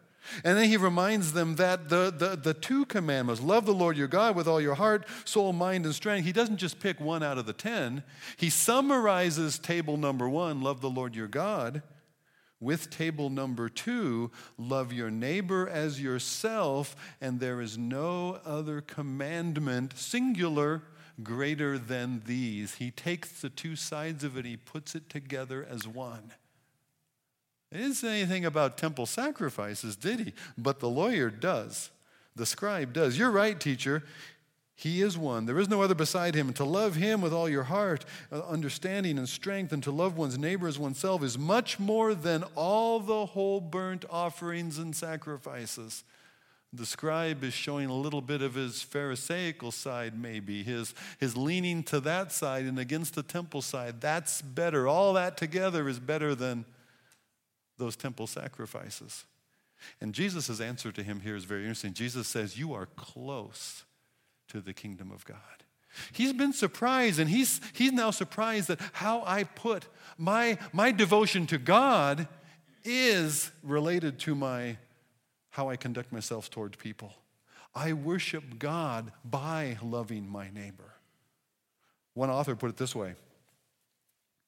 And 0.45 0.57
then 0.57 0.69
he 0.69 0.77
reminds 0.77 1.33
them 1.33 1.57
that 1.57 1.89
the, 1.89 2.13
the, 2.17 2.37
the 2.37 2.55
two 2.55 2.85
commandments 2.85 3.43
love 3.43 3.67
the 3.67 3.75
Lord 3.75 3.97
your 3.97 4.09
God 4.09 4.37
with 4.37 4.47
all 4.47 4.61
your 4.61 4.75
heart, 4.75 5.07
soul, 5.25 5.53
mind, 5.53 5.85
and 5.85 5.95
strength. 5.95 6.25
He 6.25 6.33
doesn't 6.33 6.59
just 6.59 6.79
pick 6.79 7.01
one 7.01 7.23
out 7.23 7.39
of 7.39 7.47
the 7.47 7.53
ten, 7.53 8.03
he 8.37 8.51
summarizes 8.51 9.59
table 9.59 9.97
number 9.97 10.29
one 10.29 10.63
love 10.63 10.81
the 10.81 10.91
Lord 10.91 11.15
your 11.15 11.29
God 11.29 11.83
with 12.61 12.91
table 12.91 13.31
number 13.31 13.69
two, 13.69 14.31
love 14.59 14.93
your 14.93 15.11
neighbor 15.11 15.69
as 15.69 16.01
yourself, 16.01 16.95
and 17.21 17.41
there 17.41 17.61
is 17.61 17.79
no 17.79 18.39
other 18.45 18.81
commandment, 18.83 19.97
singular, 19.97 20.83
greater 21.23 21.79
than 21.79 22.23
these. 22.27 22.77
He 22.77 22.91
takes 22.91 23.41
the 23.41 23.51
two 23.51 23.77
sides 23.77 24.25
of 24.25 24.37
it, 24.37 24.45
he 24.45 24.57
puts 24.57 24.95
it 24.95 25.09
together 25.09 25.67
as 25.69 25.89
one. 25.89 26.33
He 27.71 27.79
didn't 27.79 27.95
say 27.95 28.21
anything 28.21 28.45
about 28.45 28.77
temple 28.77 29.07
sacrifices, 29.07 29.97
did 29.97 30.21
he? 30.21 30.33
But 30.59 30.81
the 30.81 30.89
lawyer 30.89 31.31
does. 31.31 31.91
The 32.37 32.47
scribe 32.47 32.93
does. 32.93 33.19
You're 33.19 33.31
right, 33.31 33.59
teacher. 33.59 34.03
He 34.81 35.03
is 35.03 35.19
one. 35.19 35.45
There 35.45 35.59
is 35.59 35.69
no 35.69 35.83
other 35.83 35.95
beside 35.95 36.35
him. 36.35 36.47
And 36.47 36.57
to 36.57 36.65
love 36.65 36.95
him 36.95 37.21
with 37.21 37.35
all 37.35 37.51
your 37.51 37.65
heart, 37.65 38.07
uh, 38.33 38.41
understanding, 38.49 39.19
and 39.19 39.29
strength, 39.29 39.75
and 39.75 39.83
to 39.83 39.91
love 39.91 40.17
one's 40.17 40.39
neighbor 40.39 40.67
as 40.67 40.79
oneself 40.79 41.23
is 41.23 41.37
much 41.37 41.79
more 41.79 42.15
than 42.15 42.45
all 42.55 42.99
the 42.99 43.27
whole 43.27 43.61
burnt 43.61 44.07
offerings 44.09 44.79
and 44.79 44.97
sacrifices. 44.97 46.03
The 46.73 46.87
scribe 46.87 47.45
is 47.45 47.53
showing 47.53 47.91
a 47.91 47.95
little 47.95 48.23
bit 48.23 48.41
of 48.41 48.55
his 48.55 48.81
Pharisaical 48.81 49.71
side, 49.71 50.19
maybe, 50.19 50.63
his, 50.63 50.95
his 51.19 51.37
leaning 51.37 51.83
to 51.83 52.01
that 52.01 52.33
side 52.33 52.65
and 52.65 52.79
against 52.79 53.15
the 53.15 53.23
temple 53.23 53.61
side. 53.61 54.01
That's 54.01 54.41
better. 54.41 54.89
All 54.89 55.13
that 55.13 55.37
together 55.37 55.91
is 55.91 55.99
better 55.99 56.35
than 56.35 56.65
those 57.77 57.97
temple 57.97 58.27
sacrifices. 58.27 59.27
And 60.01 60.15
Jesus' 60.15 60.59
answer 60.59 60.91
to 60.91 61.03
him 61.03 61.21
here 61.21 61.37
is 61.37 61.45
very 61.45 61.65
interesting. 61.65 61.93
Jesus 61.93 62.27
says, 62.27 62.59
You 62.59 62.73
are 62.73 62.87
close 62.97 63.85
to 64.51 64.61
the 64.61 64.73
kingdom 64.73 65.11
of 65.11 65.25
God. 65.25 65.37
He's 66.13 66.33
been 66.33 66.53
surprised, 66.53 67.19
and 67.19 67.29
he's, 67.29 67.61
he's 67.73 67.93
now 67.93 68.11
surprised 68.11 68.69
that 68.69 68.81
how 68.93 69.23
I 69.27 69.45
put 69.45 69.87
my, 70.17 70.59
my 70.73 70.93
devotion 70.93 71.47
to 71.49 71.59
God 71.59 72.29
is 72.85 73.51
related 73.63 74.19
to 74.21 74.35
my 74.35 74.77
how 75.51 75.69
I 75.69 75.77
conduct 75.77 76.13
myself 76.13 76.49
toward 76.49 76.79
people. 76.79 77.13
I 77.75 77.93
worship 77.93 78.59
God 78.59 79.13
by 79.25 79.79
loving 79.83 80.29
my 80.29 80.49
neighbor. 80.51 80.95
One 82.15 82.31
author 82.31 82.55
put 82.55 82.71
it 82.71 82.77
this 82.77 82.95
way. 82.95 83.15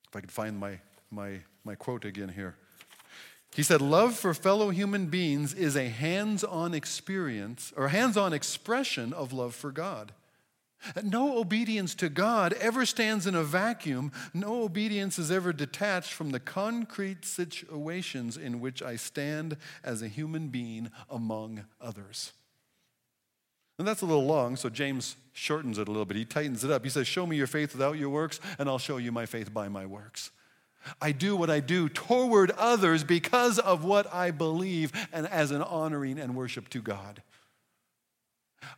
If 0.09 0.17
I 0.17 0.21
could 0.21 0.31
find 0.31 0.59
my, 0.59 0.79
my, 1.11 1.41
my 1.65 1.75
quote 1.75 2.05
again 2.05 2.29
here. 2.29 2.57
He 3.55 3.63
said, 3.63 3.83
Love 3.83 4.15
for 4.15 4.33
fellow 4.33 4.71
human 4.71 5.07
beings 5.07 5.53
is 5.53 5.77
a 5.77 5.89
hands 5.89 6.43
on 6.43 6.73
experience 6.73 7.73
or 7.77 7.89
hands 7.89 8.17
on 8.17 8.33
expression 8.33 9.13
of 9.13 9.33
love 9.33 9.55
for 9.55 9.71
God. 9.71 10.13
No 11.03 11.39
obedience 11.39 11.95
to 11.97 12.09
God 12.09 12.55
ever 12.55 12.85
stands 12.85 13.27
in 13.27 13.35
a 13.35 13.45
vacuum. 13.45 14.11
No 14.35 14.63
obedience 14.63 15.19
is 15.19 15.31
ever 15.31 15.53
detached 15.53 16.13
from 16.13 16.31
the 16.31 16.41
concrete 16.41 17.25
situations 17.25 18.37
in 18.37 18.61
which 18.61 18.83
I 18.83 18.97
stand 18.97 19.57
as 19.85 20.03
a 20.03 20.09
human 20.09 20.49
being 20.49 20.91
among 21.09 21.65
others. 21.81 22.33
And 23.79 23.87
that's 23.87 24.03
a 24.03 24.07
little 24.07 24.27
long, 24.27 24.57
so 24.57 24.69
James 24.69 25.17
shortens 25.33 25.79
it 25.79 25.89
a 25.89 25.91
little 25.91 26.05
bit. 26.05 26.17
He 26.17 26.25
tightens 26.25 26.65
it 26.65 26.71
up. 26.71 26.85
He 26.85 26.91
says, 26.91 27.07
Show 27.07 27.27
me 27.27 27.37
your 27.37 27.47
faith 27.47 27.73
without 27.73 27.97
your 27.97 28.11
works, 28.11 28.41
and 28.59 28.69
I'll 28.69 28.79
show 28.79 28.97
you 28.97 29.13
my 29.13 29.27
faith 29.27 29.53
by 29.53 29.69
my 29.69 29.87
works. 29.87 30.31
I 31.01 31.13
do 31.13 31.37
what 31.37 31.51
I 31.51 31.61
do 31.61 31.89
toward 31.89 32.51
others 32.53 33.05
because 33.05 33.59
of 33.59 33.85
what 33.85 34.13
I 34.13 34.31
believe 34.31 34.93
and 35.13 35.27
as 35.27 35.51
an 35.51 35.63
honoring 35.63 36.19
and 36.19 36.35
worship 36.35 36.69
to 36.71 36.83
God. 36.83 37.23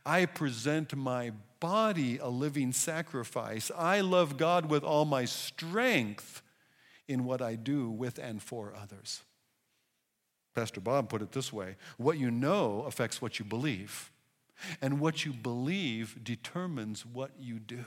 I 0.05 0.25
present 0.25 0.95
my 0.95 1.31
body 1.59 2.17
a 2.17 2.27
living 2.27 2.71
sacrifice. 2.71 3.71
I 3.75 4.01
love 4.01 4.37
God 4.37 4.69
with 4.69 4.83
all 4.83 5.05
my 5.05 5.25
strength 5.25 6.41
in 7.07 7.25
what 7.25 7.41
I 7.41 7.55
do 7.55 7.89
with 7.89 8.17
and 8.17 8.41
for 8.41 8.73
others. 8.79 9.21
Pastor 10.55 10.79
Bob 10.81 11.09
put 11.09 11.21
it 11.21 11.31
this 11.33 11.51
way 11.51 11.75
what 11.97 12.17
you 12.17 12.31
know 12.31 12.83
affects 12.87 13.21
what 13.21 13.39
you 13.39 13.45
believe, 13.45 14.11
and 14.81 14.99
what 14.99 15.25
you 15.25 15.33
believe 15.33 16.23
determines 16.23 17.05
what 17.05 17.31
you 17.39 17.59
do. 17.59 17.83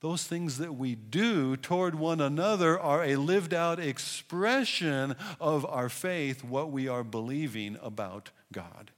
Those 0.00 0.24
things 0.24 0.58
that 0.58 0.74
we 0.74 0.94
do 0.94 1.56
toward 1.56 1.94
one 1.94 2.20
another 2.20 2.78
are 2.78 3.02
a 3.02 3.16
lived 3.16 3.54
out 3.54 3.80
expression 3.80 5.16
of 5.40 5.64
our 5.64 5.88
faith, 5.88 6.44
what 6.44 6.70
we 6.70 6.86
are 6.86 7.02
believing 7.02 7.78
about 7.82 8.30
God. 8.52 8.90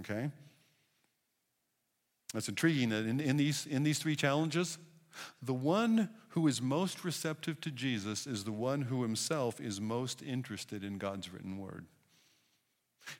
Okay? 0.00 0.30
That's 2.32 2.48
intriguing 2.48 2.90
that 2.90 3.06
in, 3.06 3.20
in, 3.20 3.36
these, 3.36 3.66
in 3.66 3.82
these 3.82 3.98
three 3.98 4.16
challenges, 4.16 4.78
the 5.42 5.54
one 5.54 6.10
who 6.30 6.46
is 6.46 6.62
most 6.62 7.04
receptive 7.04 7.60
to 7.62 7.70
Jesus 7.70 8.26
is 8.26 8.44
the 8.44 8.52
one 8.52 8.82
who 8.82 9.02
himself 9.02 9.60
is 9.60 9.80
most 9.80 10.22
interested 10.22 10.84
in 10.84 10.98
God's 10.98 11.32
written 11.32 11.58
word. 11.58 11.86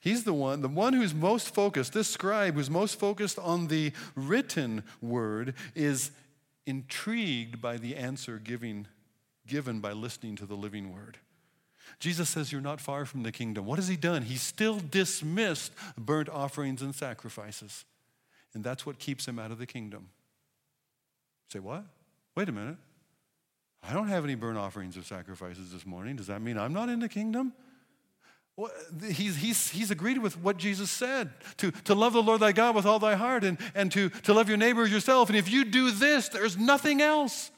He's 0.00 0.24
the 0.24 0.34
one, 0.34 0.60
the 0.60 0.68
one 0.68 0.92
who's 0.92 1.14
most 1.14 1.54
focused, 1.54 1.94
this 1.94 2.08
scribe 2.08 2.54
who's 2.54 2.70
most 2.70 2.98
focused 2.98 3.38
on 3.38 3.68
the 3.68 3.92
written 4.14 4.84
word 5.00 5.54
is 5.74 6.10
intrigued 6.68 7.60
by 7.60 7.78
the 7.78 7.96
answer 7.96 8.38
giving, 8.38 8.86
given 9.46 9.80
by 9.80 9.92
listening 9.92 10.36
to 10.36 10.46
the 10.46 10.54
living 10.54 10.92
word. 10.92 11.18
Jesus 11.98 12.28
says, 12.28 12.52
You're 12.52 12.60
not 12.60 12.80
far 12.80 13.06
from 13.06 13.22
the 13.22 13.32
kingdom. 13.32 13.64
What 13.64 13.78
has 13.78 13.88
he 13.88 13.96
done? 13.96 14.22
He 14.22 14.36
still 14.36 14.78
dismissed 14.78 15.72
burnt 15.96 16.28
offerings 16.28 16.82
and 16.82 16.94
sacrifices. 16.94 17.84
And 18.54 18.62
that's 18.62 18.84
what 18.84 18.98
keeps 18.98 19.26
him 19.26 19.38
out 19.38 19.50
of 19.50 19.58
the 19.58 19.66
kingdom. 19.66 20.08
Say, 21.50 21.58
what? 21.58 21.84
Wait 22.34 22.48
a 22.48 22.52
minute. 22.52 22.76
I 23.82 23.92
don't 23.92 24.08
have 24.08 24.24
any 24.24 24.34
burnt 24.34 24.58
offerings 24.58 24.96
or 24.96 25.02
sacrifices 25.02 25.72
this 25.72 25.86
morning. 25.86 26.16
Does 26.16 26.26
that 26.26 26.42
mean 26.42 26.58
I'm 26.58 26.72
not 26.72 26.88
in 26.88 27.00
the 27.00 27.08
kingdom? 27.08 27.52
He's, 29.08 29.36
he's, 29.36 29.70
he's 29.70 29.90
agreed 29.90 30.18
with 30.18 30.36
what 30.42 30.56
Jesus 30.56 30.90
said 30.90 31.30
to, 31.58 31.70
to 31.70 31.94
love 31.94 32.12
the 32.12 32.22
Lord 32.22 32.40
thy 32.40 32.52
God 32.52 32.74
with 32.74 32.86
all 32.86 32.98
thy 32.98 33.14
heart 33.14 33.44
and, 33.44 33.56
and 33.74 33.92
to, 33.92 34.08
to 34.08 34.34
love 34.34 34.48
your 34.48 34.58
neighbor 34.58 34.82
as 34.82 34.90
yourself. 34.90 35.28
And 35.28 35.38
if 35.38 35.50
you 35.50 35.64
do 35.64 35.92
this, 35.92 36.28
there's 36.28 36.56
nothing 36.56 37.00
else. 37.00 37.52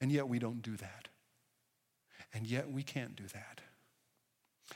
And 0.00 0.12
yet 0.12 0.28
we 0.28 0.38
don't 0.38 0.60
do 0.60 0.76
that. 0.76 1.08
And 2.34 2.46
yet 2.46 2.70
we 2.70 2.82
can't 2.82 3.16
do 3.16 3.24
that. 3.32 3.62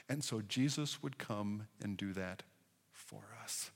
And 0.08 0.24
so 0.24 0.40
Jesus 0.40 1.02
would 1.02 1.18
come 1.18 1.66
and 1.82 1.96
do 1.96 2.12
that 2.14 2.42
for 2.90 3.22
us. 3.42 3.70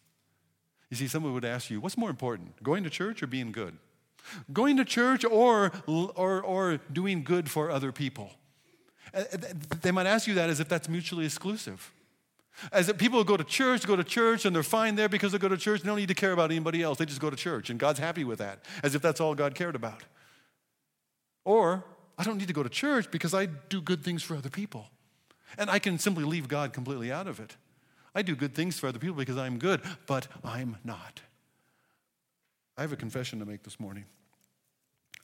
You 0.91 0.97
see, 0.97 1.07
someone 1.07 1.35
would 1.35 1.45
ask 1.45 1.71
you, 1.71 1.81
what's 1.81 1.99
more 1.99 2.11
important, 2.11 2.63
going 2.63 2.83
to 2.85 2.91
church 2.91 3.23
or 3.23 3.27
being 3.27 3.53
good? 3.53 3.77
Going 4.53 4.79
to 4.79 4.85
church 4.85 5.25
or, 5.25 5.71
or, 5.87 6.43
or 6.43 6.81
doing 6.93 7.25
good 7.25 7.51
for 7.51 7.71
other 7.71 7.93
people? 7.93 8.33
Uh, 9.15 9.25
they 9.83 9.91
might 9.91 10.07
ask 10.07 10.27
you 10.27 10.35
that 10.35 10.51
as 10.51 10.61
if 10.61 10.69
that's 10.69 10.89
mutually 10.89 11.25
exclusive. 11.25 11.93
As 12.73 12.89
if 12.89 12.99
people 12.99 13.23
go 13.23 13.37
to 13.37 13.45
church, 13.45 13.87
go 13.87 13.95
to 13.95 14.05
church, 14.05 14.45
and 14.45 14.55
they're 14.55 14.63
fine 14.63 14.97
there 14.97 15.09
because 15.09 15.33
they 15.33 15.39
go 15.39 15.49
to 15.49 15.57
church. 15.57 15.83
They 15.83 15.87
don't 15.87 15.97
need 15.97 16.09
to 16.09 16.15
care 16.15 16.33
about 16.33 16.51
anybody 16.51 16.83
else. 16.83 16.99
They 16.99 17.07
just 17.07 17.21
go 17.21 17.31
to 17.31 17.37
church, 17.37 17.71
and 17.71 17.79
God's 17.79 18.01
happy 18.01 18.25
with 18.25 18.41
that, 18.41 18.65
as 18.83 18.95
if 18.95 19.03
that's 19.03 19.21
all 19.21 19.35
God 19.35 19.55
cared 19.55 19.77
about. 19.77 20.03
Or, 21.45 21.85
I 22.19 22.25
don't 22.25 22.37
need 22.37 22.49
to 22.49 22.55
go 22.55 22.65
to 22.65 22.69
church 22.69 23.11
because 23.11 23.33
I 23.33 23.47
do 23.47 23.81
good 23.81 24.03
things 24.03 24.23
for 24.23 24.37
other 24.37 24.51
people. 24.51 24.89
And 25.57 25.71
I 25.71 25.79
can 25.79 25.99
simply 25.99 26.25
leave 26.25 26.49
God 26.49 26.73
completely 26.73 27.13
out 27.13 27.29
of 27.29 27.39
it. 27.41 27.57
I 28.15 28.23
do 28.23 28.35
good 28.35 28.55
things 28.55 28.79
for 28.79 28.89
other 28.89 28.99
people 28.99 29.17
because 29.17 29.39
I'm 29.39 29.59
good, 29.59 29.81
but 30.07 30.27
I'm 30.43 30.77
not. 30.85 31.21
I 32.77 32.83
have 32.83 32.93
a 32.93 32.97
confession 32.97 33.39
to 33.39 33.47
make 33.47 33.63
this 33.63 33.79
morning. 33.79 34.05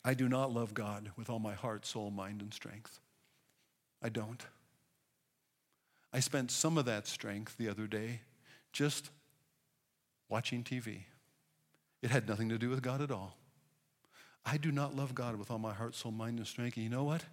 I 0.05 0.15
do 0.15 0.29
not 0.29 0.53
love 0.53 0.75
God 0.75 1.11
with 1.17 1.31
all 1.31 1.39
my 1.39 1.55
heart, 1.55 1.85
soul, 1.85 2.11
mind, 2.11 2.43
and 2.43 2.55
strength. 2.55 3.01
I 4.05 4.11
don't. 4.11 4.45
I 6.13 6.21
spent 6.21 6.51
some 6.51 6.77
of 6.77 6.85
that 6.85 7.09
strength 7.09 7.57
the 7.57 7.71
other 7.71 7.87
day 7.87 8.21
just 8.73 9.09
watching 10.29 10.63
TV. 10.63 11.05
It 12.03 12.11
had 12.11 12.29
nothing 12.29 12.51
to 12.51 12.59
do 12.59 12.69
with 12.69 12.83
God 12.83 13.01
at 13.01 13.11
all. 13.11 13.39
I 14.45 14.59
do 14.59 14.71
not 14.71 14.95
love 14.95 15.15
God 15.15 15.37
with 15.37 15.51
all 15.51 15.59
my 15.59 15.73
heart, 15.73 15.95
soul, 15.95 16.13
mind, 16.13 16.39
and 16.39 16.47
strength. 16.47 16.77
And 16.77 16.85
you 16.85 16.91
know 16.91 17.05
what? 17.05 17.25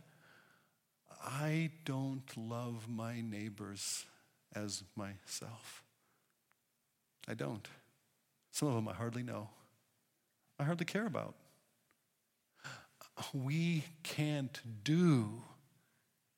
I 1.21 1.71
don't 1.83 2.25
love 2.37 2.87
my 2.87 3.19
neighbors 3.19 4.05
as 4.55 4.83
myself. 4.95 5.83
I 7.27 7.33
don't. 7.33 7.67
Some 8.51 8.69
of 8.69 8.75
them 8.75 8.87
I 8.87 8.93
hardly 8.93 9.23
know. 9.23 9.49
I 10.57 10.63
hardly 10.63 10.85
care 10.85 11.05
about. 11.05 11.35
We 13.33 13.83
can't 14.03 14.59
do 14.83 15.43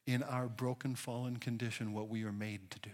in 0.06 0.24
our 0.24 0.48
broken, 0.48 0.96
fallen 0.96 1.38
condition 1.38 1.94
what 1.94 2.10
we 2.10 2.24
are 2.24 2.32
made 2.32 2.70
to 2.72 2.80
do. 2.80 2.90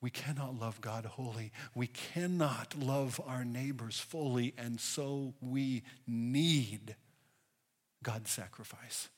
We 0.00 0.10
cannot 0.10 0.58
love 0.58 0.80
God 0.80 1.04
wholly. 1.04 1.52
We 1.74 1.88
cannot 1.88 2.76
love 2.78 3.20
our 3.26 3.44
neighbors 3.44 3.98
fully, 3.98 4.54
and 4.56 4.80
so 4.80 5.34
we 5.40 5.82
need 6.06 6.94
God's 8.02 8.30
sacrifice, 8.30 9.08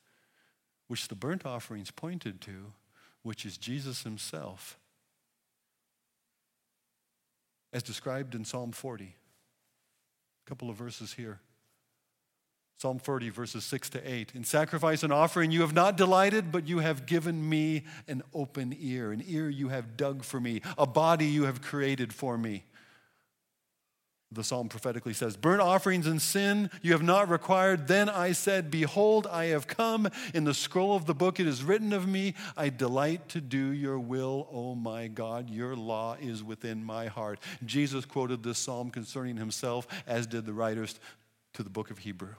which 0.89 1.09
the 1.09 1.15
burnt 1.15 1.45
offerings 1.45 1.91
pointed 1.91 2.41
to, 2.43 2.73
which 3.23 3.45
is 3.45 3.59
Jesus 3.59 4.03
himself, 4.03 4.79
as 7.73 7.83
described 7.83 8.35
in 8.35 8.45
Psalm 8.45 8.73
40. 8.73 9.15
A 10.47 10.49
couple 10.49 10.71
of 10.71 10.77
verses 10.77 11.13
here. 11.13 11.41
Psalm 12.81 12.99
30, 12.99 13.29
verses 13.29 13.63
6 13.65 13.91
to 13.91 14.11
8. 14.11 14.33
In 14.35 14.43
sacrifice 14.43 15.03
and 15.03 15.13
offering 15.13 15.51
you 15.51 15.61
have 15.61 15.75
not 15.75 15.99
delighted, 15.99 16.51
but 16.51 16.67
you 16.67 16.79
have 16.79 17.05
given 17.05 17.47
me 17.47 17.83
an 18.09 18.23
open 18.33 18.75
ear. 18.81 19.13
An 19.13 19.23
ear 19.27 19.51
you 19.51 19.69
have 19.69 19.99
dug 19.99 20.25
for 20.25 20.41
me, 20.41 20.63
a 20.79 20.87
body 20.87 21.27
you 21.27 21.45
have 21.45 21.61
created 21.61 22.11
for 22.11 22.39
me. 22.39 22.65
The 24.33 24.43
psalm 24.43 24.71
prophetically 24.71 25.13
says, 25.13 25.37
Burnt 25.37 25.61
offerings 25.61 26.07
and 26.07 26.23
sin 26.23 26.71
you 26.81 26.93
have 26.93 27.03
not 27.03 27.29
required. 27.29 27.87
Then 27.87 28.09
I 28.09 28.33
said, 28.33 28.71
Behold, 28.71 29.27
I 29.27 29.47
have 29.47 29.67
come. 29.67 30.09
In 30.33 30.45
the 30.45 30.55
scroll 30.55 30.97
of 30.97 31.05
the 31.05 31.15
book 31.15 31.39
it 31.39 31.47
is 31.47 31.63
written 31.63 31.93
of 31.93 32.09
me, 32.09 32.33
I 32.57 32.71
delight 32.71 33.29
to 33.31 33.43
do 33.43 33.73
your 33.73 33.99
will, 33.99 34.49
O 34.51 34.75
my 34.75 35.07
God. 35.07 35.51
Your 35.51 35.77
law 35.77 36.17
is 36.19 36.43
within 36.43 36.83
my 36.83 37.09
heart. 37.09 37.41
Jesus 37.67 38.07
quoted 38.07 38.43
this 38.43 38.57
psalm 38.57 38.89
concerning 38.89 39.37
himself, 39.37 39.87
as 40.07 40.27
did 40.27 40.47
the 40.47 40.55
writers 40.55 40.99
to 41.53 41.63
the 41.63 41.69
book 41.69 41.91
of 41.91 41.99
Hebrew. 41.99 42.37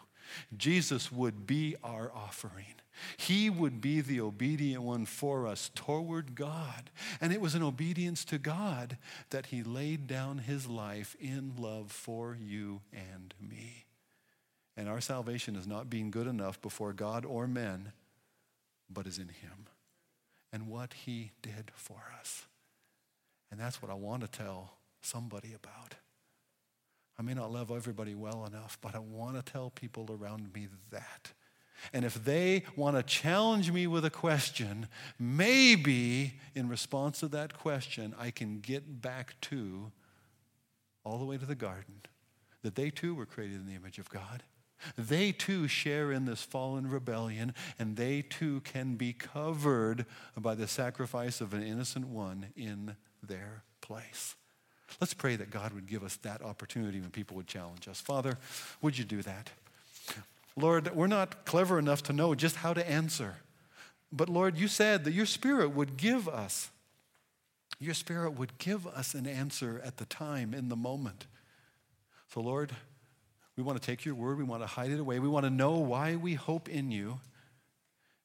Jesus 0.56 1.12
would 1.12 1.46
be 1.48 1.76
our 1.84 2.12
offering. 2.14 2.76
He 3.18 3.50
would 3.50 3.82
be 3.82 4.02
the 4.02 4.22
obedient 4.22 4.84
one 4.84 5.06
for 5.06 5.48
us 5.48 5.72
toward 5.74 6.36
God. 6.36 6.90
And 7.20 7.34
it 7.34 7.42
was 7.42 7.56
in 7.56 7.64
obedience 7.64 8.26
to 8.26 8.38
God 8.38 8.98
that 9.30 9.48
he 9.48 9.64
laid 9.64 10.08
down 10.08 10.40
his 10.40 10.68
life 10.68 11.16
in 11.20 11.54
love 11.58 11.92
for 11.92 12.38
you 12.40 12.82
and 12.94 13.34
me. 13.40 13.86
And 14.78 14.88
our 14.88 15.02
salvation 15.02 15.56
is 15.56 15.68
not 15.68 15.90
being 15.90 16.12
good 16.12 16.28
enough 16.28 16.62
before 16.62 16.94
God 16.94 17.26
or 17.26 17.48
men, 17.48 17.92
but 18.90 19.08
is 19.08 19.18
in 19.18 19.30
him 19.30 19.68
and 20.52 20.68
what 20.68 20.94
he 21.06 21.32
did 21.42 21.72
for 21.76 22.12
us. 22.20 22.46
And 23.50 23.60
that's 23.60 23.82
what 23.82 23.92
I 23.92 23.96
want 23.96 24.22
to 24.22 24.28
tell 24.28 24.74
somebody 25.02 25.54
about. 25.54 25.96
I 27.22 27.24
may 27.24 27.36
not 27.36 27.52
love 27.52 27.70
everybody 27.70 28.16
well 28.16 28.48
enough, 28.48 28.80
but 28.82 28.96
I 28.96 28.98
want 28.98 29.36
to 29.36 29.44
tell 29.44 29.70
people 29.70 30.10
around 30.10 30.52
me 30.56 30.68
that. 30.90 31.34
And 31.94 32.04
if 32.04 32.16
they 32.16 32.64
want 32.76 32.98
to 32.98 33.04
challenge 33.04 33.72
me 33.72 33.86
with 33.86 34.06
a 34.06 34.10
question, 34.10 34.88
maybe 35.20 36.40
in 36.56 36.68
response 36.68 37.20
to 37.20 37.28
that 37.28 37.56
question, 37.56 38.16
I 38.18 38.32
can 38.32 38.60
get 38.60 39.04
back 39.04 39.40
to 39.42 39.92
all 41.04 41.20
the 41.20 41.26
way 41.26 41.38
to 41.38 41.46
the 41.46 41.54
garden 41.54 42.02
that 42.64 42.74
they 42.74 42.90
too 42.90 43.14
were 43.14 43.28
created 43.28 43.58
in 43.58 43.68
the 43.68 43.76
image 43.76 44.00
of 44.00 44.10
God. 44.10 44.42
They 44.98 45.32
too 45.32 45.68
share 45.68 46.12
in 46.12 46.26
this 46.26 46.42
fallen 46.42 46.90
rebellion, 46.90 47.54
and 47.78 47.98
they 47.98 48.24
too 48.24 48.62
can 48.62 48.96
be 48.96 49.14
covered 49.14 50.08
by 50.36 50.56
the 50.56 50.68
sacrifice 50.68 51.40
of 51.40 51.54
an 51.54 51.62
innocent 51.62 52.08
one 52.08 52.48
in 52.56 52.96
their 53.22 53.62
place. 53.80 54.38
Let's 55.00 55.14
pray 55.14 55.36
that 55.36 55.50
God 55.50 55.74
would 55.74 55.88
give 55.88 56.04
us 56.04 56.18
that 56.18 56.42
opportunity 56.42 57.00
when 57.00 57.10
people 57.12 57.38
would 57.38 57.48
challenge 57.48 57.88
us. 57.88 58.00
Father, 58.02 58.38
would 58.82 58.98
you 58.98 59.06
do 59.06 59.22
that? 59.22 59.50
Lord, 60.56 60.94
we're 60.94 61.08
not 61.08 61.46
clever 61.46 61.80
enough 61.80 62.04
to 62.04 62.14
know 62.14 62.36
just 62.36 62.58
how 62.58 62.74
to 62.74 62.88
answer. 62.88 63.36
But 64.12 64.30
Lord, 64.30 64.58
you 64.58 64.68
said 64.68 65.06
that 65.06 65.14
your 65.14 65.26
Spirit 65.26 65.70
would 65.70 65.96
give 65.96 66.28
us, 66.28 66.70
your 67.80 67.94
Spirit 67.94 68.32
would 68.32 68.58
give 68.58 68.86
us 68.86 69.14
an 69.14 69.26
answer 69.26 69.82
at 69.84 69.98
the 69.98 70.06
time, 70.06 70.54
in 70.54 70.70
the 70.70 70.76
moment. 70.76 71.26
So, 72.34 72.42
Lord, 72.42 72.72
we 73.56 73.64
want 73.64 73.82
to 73.82 73.86
take 73.86 74.06
your 74.06 74.16
word, 74.16 74.38
we 74.38 74.44
want 74.44 74.64
to 74.64 74.68
hide 74.68 74.92
it 74.92 75.00
away, 75.00 75.20
we 75.20 75.30
want 75.30 75.46
to 75.46 75.50
know 75.50 75.74
why 75.78 76.16
we 76.16 76.34
hope 76.34 76.68
in 76.68 76.92
you. 76.92 77.20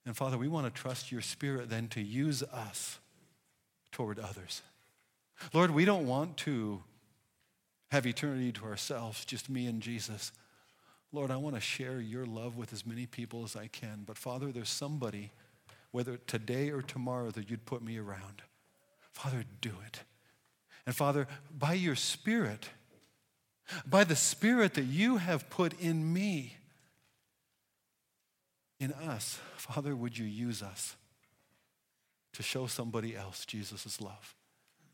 And 0.05 0.17
Father, 0.17 0.39
we 0.39 0.49
want 0.49 0.73
to 0.73 0.81
trust 0.81 1.13
your 1.13 1.21
Spirit 1.21 1.69
then 1.69 1.89
to 1.89 2.01
use 2.01 2.43
us 2.43 2.99
toward 3.93 4.19
others. 4.19 4.63
Lord, 5.53 5.71
we 5.71 5.85
don't 5.85 6.07
want 6.07 6.37
to 6.39 6.83
have 7.91 8.07
eternity 8.07 8.53
to 8.53 8.65
ourselves, 8.65 9.25
just 9.25 9.49
me 9.49 9.67
and 9.67 9.81
Jesus. 9.81 10.33
Lord, 11.13 11.31
I 11.31 11.37
want 11.37 11.55
to 11.55 11.61
share 11.61 12.01
your 12.01 12.27
love 12.27 12.57
with 12.57 12.73
as 12.73 12.85
many 12.85 13.07
people 13.07 13.45
as 13.45 13.57
I 13.57 13.69
can. 13.69 14.03
But 14.07 14.19
Father, 14.19 14.53
there's 14.53 14.69
somebody, 14.69 15.33
whether 15.93 16.17
today 16.17 16.71
or 16.71 16.83
tomorrow, 16.83 17.31
that 17.31 17.49
you'd 17.51 17.65
put 17.65 17.83
me 17.83 17.99
around. 17.99 18.43
Father, 19.13 19.45
do 19.61 19.73
it. 19.87 20.01
And 20.85 20.95
Father, 20.95 21.27
by 21.57 21.73
your 21.73 21.97
Spirit, 21.97 22.69
by 23.85 24.05
the 24.05 24.17
Spirit 24.17 24.75
that 24.75 24.85
you 24.85 25.17
have 25.17 25.51
put 25.51 25.79
in 25.81 26.13
me, 26.13 26.55
in 28.79 28.93
us, 28.93 29.41
Father, 29.57 29.97
would 29.97 30.19
you 30.19 30.27
use 30.27 30.63
us 30.63 30.97
to 32.35 32.43
show 32.43 32.67
somebody 32.67 33.17
else 33.17 33.47
Jesus' 33.47 34.01
love? 34.01 34.36